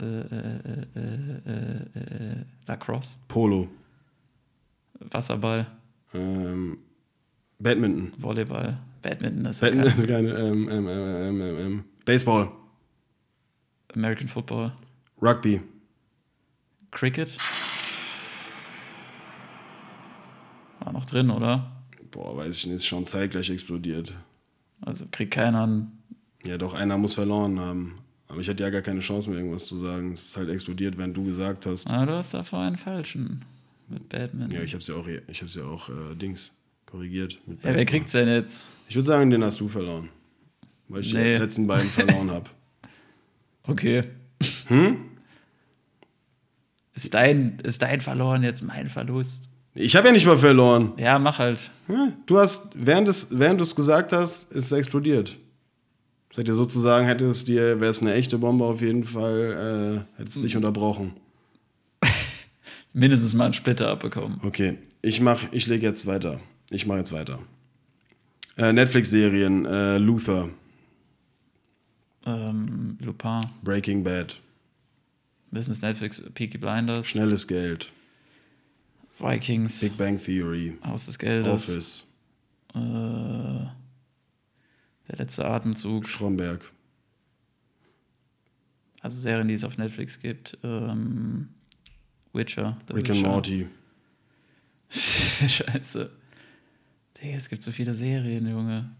äh, 0.00 0.20
äh, 0.96 1.50
äh, 1.94 2.44
Lacrosse. 2.66 3.16
Polo. 3.28 3.68
Wasserball. 5.10 5.66
Ähm, 6.14 6.78
Badminton. 7.58 8.12
Volleyball. 8.18 8.78
Badminton 9.00 9.46
ist 9.46 9.62
ja 9.62 9.68
Badminton 9.68 10.00
ist 10.00 10.08
keine. 10.08 10.28
Ähm, 10.30 10.68
ähm, 10.70 10.88
ähm, 10.88 11.40
ähm, 11.40 11.58
ähm, 11.58 11.84
Baseball. 12.04 12.50
American 13.94 14.28
Football. 14.28 14.72
Rugby. 15.20 15.60
Cricket. 16.90 17.36
War 20.80 20.92
noch 20.92 21.04
drin, 21.04 21.30
oder? 21.30 21.70
Boah, 22.10 22.36
weiß 22.36 22.58
ich 22.58 22.66
nicht, 22.66 22.76
ist 22.76 22.86
schon 22.86 23.06
zeitgleich 23.06 23.50
explodiert. 23.50 24.14
Also 24.80 25.06
kriegt 25.10 25.32
keiner 25.32 25.62
einen. 25.62 26.02
Ja, 26.44 26.58
doch, 26.58 26.74
einer 26.74 26.98
muss 26.98 27.14
verloren 27.14 27.58
haben. 27.60 27.98
Aber 28.28 28.40
ich 28.40 28.48
hatte 28.48 28.62
ja 28.62 28.70
gar 28.70 28.82
keine 28.82 29.00
Chance 29.00 29.30
mehr, 29.30 29.38
irgendwas 29.38 29.66
zu 29.66 29.76
sagen. 29.76 30.12
Es 30.12 30.26
ist 30.26 30.36
halt 30.36 30.48
explodiert, 30.48 30.98
wenn 30.98 31.14
du 31.14 31.24
gesagt 31.24 31.66
hast. 31.66 31.90
Ah, 31.90 32.04
du 32.04 32.12
hast 32.14 32.34
davor 32.34 32.60
einen 32.60 32.76
falschen. 32.76 33.44
Mit 33.88 34.08
Badminton. 34.08 34.50
Ja, 34.56 34.62
ich 34.62 34.74
hab's 34.74 34.88
ja 34.88 34.94
auch, 34.94 35.06
ich 35.06 35.42
hab's 35.42 35.54
ja 35.54 35.64
auch 35.64 35.88
äh, 35.88 36.14
Dings 36.14 36.52
korrigiert. 36.86 37.38
Mit 37.46 37.64
Ja, 37.64 37.74
wer 37.74 37.84
kriegt's 37.84 38.12
denn 38.12 38.28
jetzt? 38.28 38.66
Ich 38.88 38.94
würde 38.94 39.06
sagen, 39.06 39.30
den 39.30 39.44
hast 39.44 39.60
du 39.60 39.68
verloren. 39.68 40.08
Weil 40.92 41.00
ich 41.00 41.12
Nee. 41.14 41.34
die 41.38 41.42
letzten 41.42 41.66
beiden 41.66 41.88
verloren 41.88 42.30
habe. 42.30 42.50
Okay. 43.68 44.02
Hm? 44.66 44.96
Ist 46.94 47.14
dein, 47.14 47.60
ist 47.60 47.80
dein 47.80 48.00
Verloren 48.00 48.42
jetzt 48.42 48.60
mein 48.62 48.88
Verlust? 48.88 49.48
Ich 49.74 49.94
habe 49.94 50.08
ja 50.08 50.12
nicht 50.12 50.26
mal 50.26 50.36
verloren. 50.36 50.92
Ja, 50.96 51.18
mach 51.20 51.38
halt. 51.38 51.70
Hm? 51.86 52.12
Du 52.26 52.38
hast, 52.38 52.72
während, 52.74 53.08
es, 53.08 53.28
während 53.30 53.60
du 53.60 53.62
es 53.64 53.76
gesagt 53.76 54.12
hast, 54.12 54.50
ist 54.50 54.64
es 54.66 54.72
explodiert. 54.72 55.38
Das 56.30 56.38
hätte 56.38 56.54
sozusagen, 56.54 57.06
hätte 57.06 57.24
es 57.26 57.44
dir, 57.44 57.78
wäre 57.80 57.90
es 57.90 58.00
eine 58.02 58.14
echte 58.14 58.36
Bombe 58.36 58.64
auf 58.64 58.82
jeden 58.82 59.04
Fall, 59.04 60.04
äh, 60.16 60.18
hättest 60.20 60.38
du 60.38 60.42
dich 60.42 60.56
unterbrochen. 60.56 61.12
Mindestens 62.92 63.32
mal 63.34 63.44
einen 63.44 63.54
Splitter 63.54 63.88
abbekommen. 63.88 64.40
Okay, 64.42 64.76
ich 65.02 65.20
mach, 65.20 65.40
ich 65.52 65.68
lege 65.68 65.86
jetzt 65.86 66.06
weiter. 66.06 66.40
Ich 66.70 66.84
mache 66.86 66.98
jetzt 66.98 67.12
weiter. 67.12 67.38
Äh, 68.56 68.72
Netflix-Serien, 68.72 69.66
äh, 69.66 69.98
Luther, 69.98 70.48
Ähm, 72.24 72.96
Lupin, 73.00 73.40
Breaking 73.62 74.04
Bad, 74.04 74.38
Business 75.50 75.82
Netflix, 75.82 76.22
Peaky 76.34 76.58
Blinders, 76.58 77.06
Schnelles 77.06 77.46
Geld, 77.46 77.92
Vikings, 79.18 79.80
Big 79.80 79.96
Bang 79.96 80.20
Theory, 80.20 80.78
Haus 80.84 81.06
des 81.06 81.18
Geldes, 81.18 81.68
Office, 81.68 82.06
äh, 82.74 82.78
Der 82.78 83.74
letzte 85.18 85.44
Atemzug, 85.46 86.08
Stromberg, 86.08 86.70
also 89.00 89.18
Serien, 89.18 89.48
die 89.48 89.54
es 89.54 89.64
auf 89.64 89.78
Netflix 89.78 90.20
gibt, 90.20 90.56
ähm, 90.62 91.48
Witcher, 92.32 92.78
The 92.86 92.94
Rick 92.94 93.10
and 93.10 93.18
Witcher. 93.18 93.28
Morty. 93.28 93.68
Scheiße. 94.90 96.10
Digga, 97.20 97.36
es 97.36 97.48
gibt 97.48 97.62
so 97.62 97.72
viele 97.72 97.94
Serien, 97.94 98.48
Junge. 98.48 98.90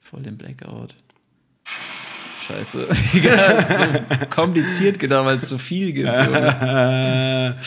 Voll 0.00 0.22
den 0.22 0.36
Blackout. 0.36 0.94
Scheiße. 2.48 2.82
Ist 2.82 3.12
so 3.12 4.26
kompliziert 4.30 4.98
gedacht, 4.98 5.24
weil 5.26 5.38
es 5.38 5.48
so 5.48 5.58
viel 5.58 5.92
gibt. 5.92 6.08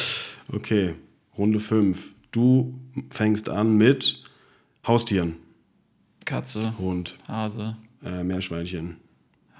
Okay, 0.54 0.96
Runde 1.38 1.62
5. 1.62 2.14
Du 2.32 2.78
fängst 3.10 3.48
an 3.48 3.78
mit 3.78 4.22
Haustieren. 4.86 5.38
Katze, 6.26 6.78
Hund, 6.78 7.16
Hase, 7.28 7.78
äh, 8.04 8.22
Meerschweinchen, 8.24 8.98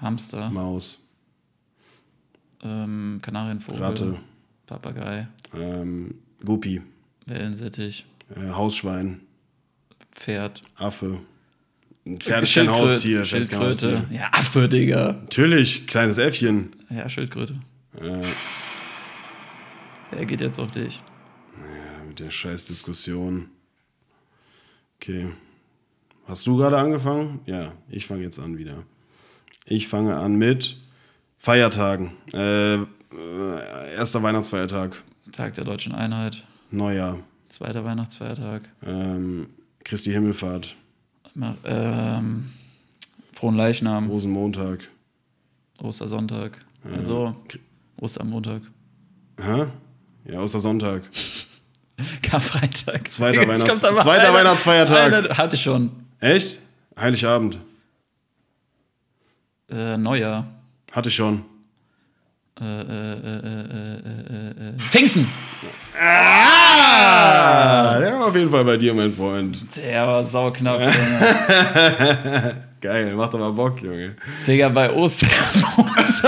Hamster, 0.00 0.50
Maus, 0.50 1.00
ähm, 2.62 3.20
Kanarienvogel, 3.22 3.80
Ratte. 3.82 4.20
Papagei, 4.66 5.28
ähm, 5.54 6.18
Guppi, 6.44 6.82
Wellensittich, 7.26 8.04
äh, 8.36 8.50
Hausschwein, 8.50 9.20
Pferd. 10.12 10.62
Affe. 10.76 11.20
Ein 12.04 12.18
Pferd 12.20 12.42
ist 12.42 12.54
kein 12.54 12.66
Schildkröte- 12.66 12.72
Haustier. 12.92 13.24
Schildkröte. 13.24 13.98
Haustier. 14.00 14.08
Ja, 14.18 14.28
Affe, 14.32 14.68
Digga. 14.68 15.12
Natürlich, 15.22 15.86
kleines 15.86 16.18
Äffchen. 16.18 16.74
Ja, 16.90 17.08
Schildkröte. 17.08 17.60
Äh, 18.00 18.20
Der 20.12 20.26
geht 20.26 20.40
jetzt 20.40 20.58
auf 20.58 20.70
dich. 20.70 21.00
mit 22.08 22.18
der 22.20 22.30
scheiß 22.30 22.66
Diskussion. 22.66 23.48
Okay. 25.00 25.30
Hast 26.26 26.46
du 26.46 26.56
gerade 26.56 26.78
angefangen? 26.78 27.40
Ja, 27.46 27.72
ich 27.88 28.06
fange 28.06 28.22
jetzt 28.22 28.38
an 28.38 28.58
wieder. 28.58 28.84
Ich 29.64 29.88
fange 29.88 30.16
an 30.16 30.36
mit 30.36 30.76
Feiertagen. 31.38 32.12
Äh, 32.32 32.74
äh, 32.76 32.84
erster 33.96 34.22
Weihnachtsfeiertag, 34.22 35.02
Tag 35.32 35.54
der 35.54 35.64
deutschen 35.64 35.92
Einheit. 35.92 36.44
Neujahr, 36.70 37.20
Zweiter 37.48 37.84
Weihnachtsfeiertag. 37.84 38.68
ähm, 38.84 39.48
Christi 39.84 40.10
Himmelfahrt, 40.12 40.76
Ähm, 41.64 42.50
Frohen 43.34 43.56
Leichnam. 43.56 44.08
Rosenmontag. 44.08 44.80
Ostersonntag. 45.80 46.64
Also 46.94 47.34
Ostermontag. 47.96 48.62
Hä? 49.40 49.66
Ja, 50.30 50.40
Ostersonntag. 50.40 51.02
Karfreitag. 52.22 53.08
Zweiter 53.10 53.42
Weihnachts- 53.46 53.78
zweiter 53.80 54.28
einer- 54.28 54.34
Weihnachtsfeiertag. 54.34 55.12
einer- 55.12 55.36
Hatte 55.36 55.56
ich 55.56 55.62
schon. 55.62 55.90
Echt? 56.20 56.60
Heiligabend. 56.98 57.58
Äh, 59.70 59.96
Neujahr. 59.96 60.46
Hatte 60.92 61.08
ich 61.08 61.14
schon. 61.16 61.44
Äh, 62.60 62.64
äh, 62.64 62.84
äh, 62.84 63.38
äh, 63.38 64.68
äh, 64.74 64.78
Pfingsten! 64.78 65.26
Ah, 66.00 67.98
der 67.98 68.12
war 68.14 68.26
auf 68.28 68.36
jeden 68.36 68.50
Fall 68.50 68.64
bei 68.64 68.76
dir, 68.76 68.94
mein 68.94 69.12
Freund. 69.12 69.58
Der 69.76 70.06
war 70.06 70.24
sauknapp, 70.24 70.80
Junge. 70.80 72.56
Geil, 72.80 73.14
macht 73.14 73.34
aber 73.34 73.52
Bock, 73.52 73.80
Junge. 73.82 74.16
Digga, 74.46 74.68
bei 74.70 74.90
Ostern. 74.92 75.30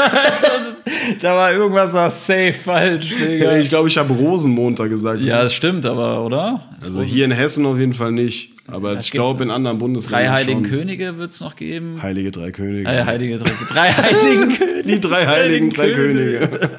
da 1.21 1.35
war 1.35 1.53
irgendwas 1.53 1.93
war 1.95 2.11
safe 2.11 2.53
falsch, 2.53 3.09
Digga. 3.19 3.57
Ich 3.57 3.69
glaube, 3.69 3.89
ich 3.89 3.97
habe 3.99 4.13
Rosenmontag 4.15 4.89
gesagt. 4.91 5.19
Das 5.21 5.27
ja, 5.27 5.39
ist- 5.39 5.45
das 5.47 5.55
stimmt 5.55 5.87
aber, 5.87 6.25
oder? 6.25 6.61
Das 6.77 6.87
also 6.87 7.01
Rosen- 7.01 7.13
hier 7.13 7.25
in 7.25 7.33
Hessen 7.33 7.67
auf 7.67 7.79
jeden 7.79 7.95
Fall 7.95 8.13
nicht. 8.13 8.53
Aber 8.67 8.95
Das 8.95 9.05
ich 9.07 9.11
glaube, 9.13 9.43
in 9.43 9.51
anderen 9.51 9.77
Bundesländern 9.79 10.27
Drei 10.27 10.33
Heiligen 10.33 10.65
schon. 10.67 10.71
Könige 10.79 11.19
wird 11.19 11.31
es 11.33 11.41
noch 11.43 11.55
geben. 11.55 12.03
Heilige 12.03 12.31
drei 12.31 12.51
Könige. 12.51 12.89
Äh, 12.89 13.05
Heilige 13.05 13.37
drei, 13.37 13.53
drei 13.69 13.93
Heiligen 13.93 14.57
Könige. 14.57 14.83
Die 14.85 15.01
drei 15.01 15.27
heiligen 15.27 15.69
drei 15.71 15.91
Könige. 15.91 16.49
Könige. 16.49 16.71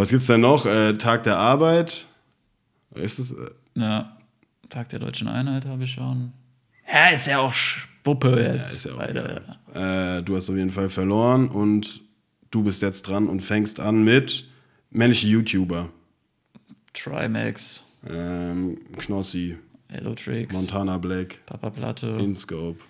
Ja, 0.00 0.02
was 0.02 0.10
gibt's 0.10 0.26
denn 0.26 0.40
noch? 0.40 0.66
Äh, 0.66 0.94
Tag 0.94 1.22
der 1.24 1.36
Arbeit. 1.36 2.06
Ist 2.94 3.18
es? 3.18 3.32
Äh, 3.32 3.50
Ja, 3.74 4.16
Tag 4.68 4.88
der 4.90 4.98
Deutschen 4.98 5.28
Einheit 5.28 5.64
habe 5.66 5.84
ich 5.84 5.92
schon. 5.92 6.32
Ja, 6.92 7.08
ist 7.08 7.26
ja 7.26 7.38
auch 7.38 7.52
Schwuppe 7.54 8.40
jetzt. 8.42 8.72
ist 8.72 8.84
ja 8.86 8.92
auch 8.92 8.98
beide. 8.98 9.42
äh, 9.74 10.22
du 10.22 10.36
hast 10.36 10.48
auf 10.50 10.56
jeden 10.56 10.70
Fall 10.70 10.88
verloren 10.88 11.48
und 11.48 12.00
du 12.50 12.62
bist 12.64 12.82
jetzt 12.82 13.02
dran 13.02 13.28
und 13.28 13.40
fängst 13.42 13.78
an 13.80 14.02
mit 14.04 14.48
männliche 14.90 15.28
YouTuber. 15.28 15.90
Trimax, 16.92 17.84
Ähm, 18.08 18.78
Knossi, 18.96 19.56
Hellotrix, 19.88 20.54
Montana 20.54 20.98
Black, 20.98 21.38
Papa 21.46 21.70
Platte, 21.70 22.06
InScope, 22.08 22.80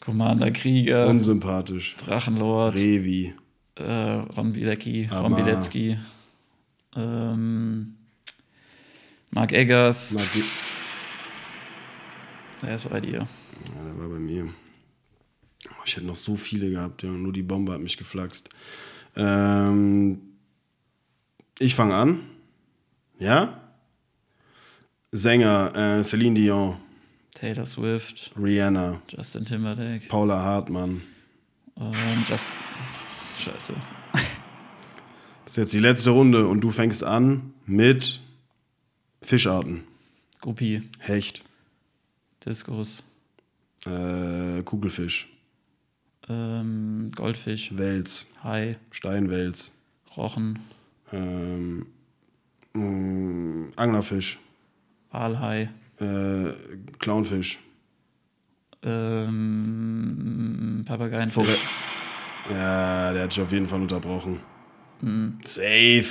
Commander 0.00 0.50
Krieger, 0.50 1.06
unsympathisch, 1.08 1.96
Drachenlord, 2.04 2.74
Revi, 2.74 3.34
äh, 3.76 3.82
Ron 4.36 4.52
Bilecki, 4.52 5.08
Ron. 5.10 5.34
Bilecki, 5.34 5.98
ähm, 6.96 7.96
Mark 9.30 9.52
Eggers. 9.52 10.16
Der 12.62 12.74
ist 12.74 12.88
bei 12.88 13.00
dir. 13.00 13.18
Ja, 13.18 13.84
der 13.84 13.98
war 13.98 14.08
bei 14.08 14.18
mir. 14.18 14.52
Ich 15.84 15.96
hätte 15.96 16.06
noch 16.06 16.16
so 16.16 16.36
viele 16.36 16.70
gehabt, 16.70 17.02
ja. 17.02 17.10
nur 17.10 17.32
die 17.32 17.42
Bombe 17.42 17.72
hat 17.72 17.80
mich 17.80 17.96
geflaxt. 17.96 18.48
Ähm, 19.16 20.20
ich 21.58 21.74
fange 21.74 21.94
an. 21.94 22.20
Ja? 23.18 23.60
Sänger, 25.10 25.74
äh, 25.74 26.04
Celine 26.04 26.38
Dion, 26.38 26.76
Taylor 27.34 27.66
Swift, 27.66 28.32
Rihanna, 28.36 29.00
Justin 29.08 29.44
Timberlake 29.44 30.06
Paula 30.08 30.42
Hartmann. 30.42 31.02
und 31.76 31.94
das. 32.28 32.52
Scheiße. 33.38 33.74
Das 35.48 35.56
ist 35.56 35.62
jetzt 35.62 35.72
die 35.72 35.78
letzte 35.78 36.10
Runde 36.10 36.46
und 36.46 36.60
du 36.60 36.70
fängst 36.70 37.02
an 37.02 37.54
mit 37.64 38.20
Fischarten. 39.22 39.82
Guppi, 40.42 40.82
Hecht, 40.98 41.42
Diskus, 42.44 43.02
äh, 43.86 44.62
Kugelfisch, 44.62 45.32
ähm, 46.28 47.08
Goldfisch, 47.16 47.74
Wels, 47.74 48.26
Hai, 48.44 48.76
Steinwels, 48.90 49.72
Rochen, 50.18 50.58
ähm, 51.12 51.86
mh, 52.74 53.72
Anglerfisch, 53.76 54.38
Walhai, 55.12 55.70
äh, 55.98 56.52
Clownfisch, 56.98 57.58
ähm, 58.82 59.64
Papageienfisch. 60.86 61.46
Forel 61.46 61.56
Ja, 62.50 63.14
der 63.14 63.22
hat 63.22 63.32
sich 63.32 63.42
auf 63.42 63.50
jeden 63.50 63.66
Fall 63.66 63.80
unterbrochen. 63.80 64.40
Safe. 65.44 66.04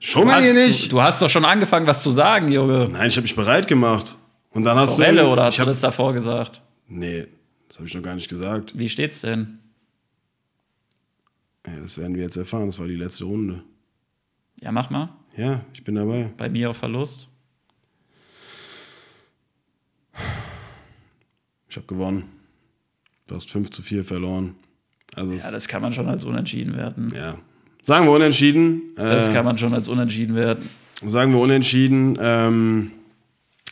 Schon 0.00 0.26
mal 0.26 0.42
hier 0.42 0.54
Du, 0.54 0.60
nicht. 0.60 0.92
du 0.92 1.02
hast 1.02 1.20
doch 1.22 1.28
schon 1.30 1.44
angefangen, 1.44 1.86
was 1.86 2.02
zu 2.02 2.10
sagen, 2.10 2.50
Junge. 2.52 2.88
Nein, 2.88 3.08
ich 3.08 3.16
habe 3.16 3.22
mich 3.22 3.34
bereit 3.34 3.66
gemacht. 3.66 4.16
Und 4.50 4.64
dann 4.64 4.78
hast 4.78 4.94
Forelle 4.96 5.22
du. 5.22 5.28
oder 5.28 5.44
hast 5.44 5.58
du 5.58 5.64
das 5.64 5.80
davor 5.80 6.12
gesagt? 6.12 6.62
Nee, 6.86 7.26
das 7.68 7.78
habe 7.78 7.88
ich 7.88 7.94
noch 7.94 8.02
gar 8.02 8.14
nicht 8.14 8.28
gesagt. 8.28 8.78
Wie 8.78 8.88
steht's 8.88 9.20
denn? 9.22 9.58
Ja, 11.66 11.74
das 11.82 11.98
werden 11.98 12.14
wir 12.14 12.22
jetzt 12.22 12.36
erfahren. 12.36 12.66
Das 12.66 12.78
war 12.78 12.86
die 12.86 12.94
letzte 12.96 13.24
Runde. 13.24 13.62
Ja, 14.60 14.72
mach 14.72 14.88
mal. 14.90 15.10
Ja, 15.36 15.60
ich 15.74 15.84
bin 15.84 15.96
dabei. 15.96 16.30
Bei 16.36 16.48
mir 16.48 16.70
auf 16.70 16.76
Verlust. 16.78 17.28
Ich 21.68 21.76
habe 21.76 21.86
gewonnen. 21.86 22.24
Du 23.26 23.34
hast 23.34 23.50
5 23.50 23.70
zu 23.70 23.82
4 23.82 24.04
verloren. 24.04 24.54
Also, 25.14 25.32
Ja, 25.32 25.50
das 25.50 25.68
kann 25.68 25.82
man 25.82 25.92
schon 25.92 26.08
als 26.08 26.24
unentschieden 26.24 26.76
werten. 26.76 27.12
ja. 27.14 27.38
Sagen 27.88 28.04
wir 28.04 28.12
unentschieden. 28.12 28.82
Das 28.96 29.28
Äh, 29.30 29.32
kann 29.32 29.46
man 29.46 29.56
schon 29.56 29.72
als 29.72 29.88
unentschieden 29.88 30.34
werten. 30.34 30.68
sagen 31.06 31.32
wir 31.32 31.40
unentschieden. 31.40 32.18
Ähm, 32.20 32.90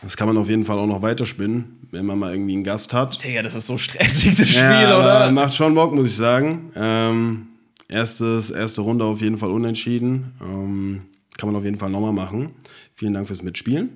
das 0.02 0.16
kann 0.16 0.26
man 0.26 0.38
auf 0.38 0.48
jeden 0.48 0.64
Fall 0.64 0.78
auch 0.78 0.86
noch 0.86 1.02
weiterspinnen, 1.02 1.64
wenn 1.90 2.06
man 2.06 2.18
mal 2.18 2.32
irgendwie 2.32 2.54
einen 2.54 2.64
Gast 2.64 2.94
hat. 2.94 3.22
Digga, 3.22 3.42
das 3.42 3.54
ist 3.54 3.66
so 3.66 3.76
stressig, 3.76 4.34
das 4.36 4.48
Spiel, 4.48 4.62
ja, 4.62 4.98
oder? 4.98 5.30
Macht 5.32 5.52
schon 5.54 5.74
Bock, 5.74 5.94
muss 5.94 6.06
ich 6.08 6.14
sagen. 6.16 6.70
Ähm, 6.74 7.46
erstes, 7.88 8.50
erste 8.50 8.80
Runde 8.80 9.04
auf 9.04 9.20
jeden 9.20 9.36
Fall 9.36 9.50
unentschieden. 9.50 10.32
Ähm, 10.40 11.02
kann 11.36 11.50
man 11.50 11.56
auf 11.56 11.64
jeden 11.66 11.78
Fall 11.78 11.90
nochmal 11.90 12.14
machen. 12.14 12.52
Vielen 12.94 13.12
Dank 13.12 13.26
fürs 13.28 13.42
Mitspielen. 13.42 13.90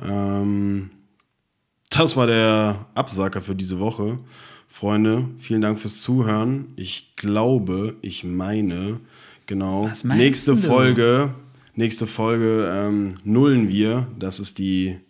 Ähm, 0.00 0.90
das 1.90 2.16
war 2.16 2.28
der 2.28 2.86
Absacker 2.94 3.42
für 3.42 3.56
diese 3.56 3.80
Woche. 3.80 4.20
Freunde, 4.68 5.26
vielen 5.38 5.62
Dank 5.62 5.80
fürs 5.80 6.00
Zuhören. 6.00 6.66
Ich 6.76 7.16
glaube, 7.16 7.96
ich 8.02 8.22
meine, 8.22 9.00
genau, 9.48 9.90
nächste 10.04 10.52
du? 10.52 10.58
Folge, 10.58 11.34
nächste 11.74 12.06
Folge 12.06 12.70
ähm, 12.72 13.14
nullen 13.24 13.68
wir. 13.68 14.06
Das 14.16 14.38
ist 14.38 14.58
die 14.58 15.00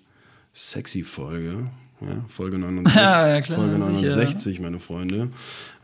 sexy 0.55 1.03
Folge. 1.03 1.71
Ja, 2.01 2.25
Folge 2.29 2.59
69. 2.59 2.97
Ja, 3.01 3.29
ja, 3.29 3.41
klar, 3.41 3.59
Folge 3.59 3.83
sicher. 3.83 3.93
69, 3.93 4.61
meine 4.61 4.81
Freunde. 4.81 5.31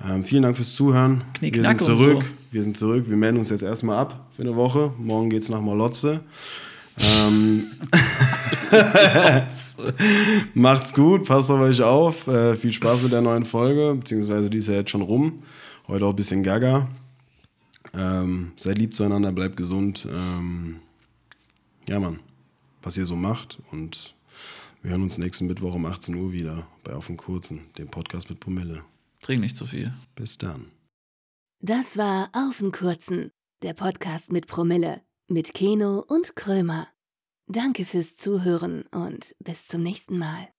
Ähm, 0.02 0.24
vielen 0.24 0.44
Dank 0.44 0.56
fürs 0.56 0.74
Zuhören. 0.74 1.24
Knick, 1.34 1.56
wir 1.56 1.64
sind 1.64 1.80
zurück. 1.80 2.22
so. 2.22 2.28
Wir 2.52 2.62
sind 2.62 2.76
zurück. 2.76 3.04
Wir 3.08 3.16
melden 3.16 3.38
uns 3.38 3.50
jetzt 3.50 3.62
erstmal 3.62 3.98
ab 3.98 4.28
für 4.34 4.42
eine 4.42 4.56
Woche. 4.56 4.92
Morgen 4.96 5.28
geht's 5.28 5.48
nach 5.48 5.60
Malotze. 5.60 6.20
Ähm, 6.96 7.64
macht's 10.54 10.94
gut, 10.94 11.24
passt 11.24 11.50
auf 11.50 11.60
euch 11.60 11.82
auf. 11.82 12.28
Äh, 12.28 12.54
viel 12.54 12.72
Spaß 12.72 13.02
mit 13.02 13.12
der 13.12 13.20
neuen 13.20 13.44
Folge, 13.44 13.96
beziehungsweise 13.96 14.48
die 14.48 14.58
ist 14.58 14.68
ja 14.68 14.74
jetzt 14.74 14.90
schon 14.90 15.02
rum. 15.02 15.42
Heute 15.88 16.06
auch 16.06 16.10
ein 16.10 16.16
bisschen 16.16 16.44
gaga. 16.44 16.88
Ähm, 17.96 18.52
seid 18.56 18.78
lieb 18.78 18.94
zueinander, 18.94 19.32
bleibt 19.32 19.56
gesund. 19.56 20.06
Ähm, 20.10 20.80
ja, 21.88 22.00
Mann, 22.00 22.20
was 22.82 22.96
ihr 22.96 23.06
so 23.06 23.16
macht. 23.16 23.58
Und 23.70 24.14
wir 24.82 24.90
hören 24.90 25.02
uns 25.02 25.18
nächsten 25.18 25.46
Mittwoch 25.46 25.74
um 25.74 25.86
18 25.86 26.14
Uhr 26.14 26.32
wieder 26.32 26.66
bei 26.82 26.92
Auf 26.94 27.06
den 27.06 27.16
Kurzen, 27.16 27.66
dem 27.78 27.88
Podcast 27.88 28.30
mit 28.30 28.40
Promille. 28.40 28.84
Trink 29.20 29.40
nicht 29.40 29.56
zu 29.56 29.66
viel. 29.66 29.92
Bis 30.14 30.38
dann. 30.38 30.66
Das 31.60 31.96
war 31.96 32.28
Auf 32.32 32.58
den 32.58 32.72
Kurzen, 32.72 33.30
der 33.62 33.72
Podcast 33.72 34.32
mit 34.32 34.46
Promille, 34.46 35.00
mit 35.28 35.54
Keno 35.54 36.04
und 36.06 36.36
Krömer. 36.36 36.88
Danke 37.46 37.84
fürs 37.84 38.16
Zuhören 38.16 38.82
und 38.90 39.34
bis 39.38 39.66
zum 39.66 39.82
nächsten 39.82 40.18
Mal. 40.18 40.53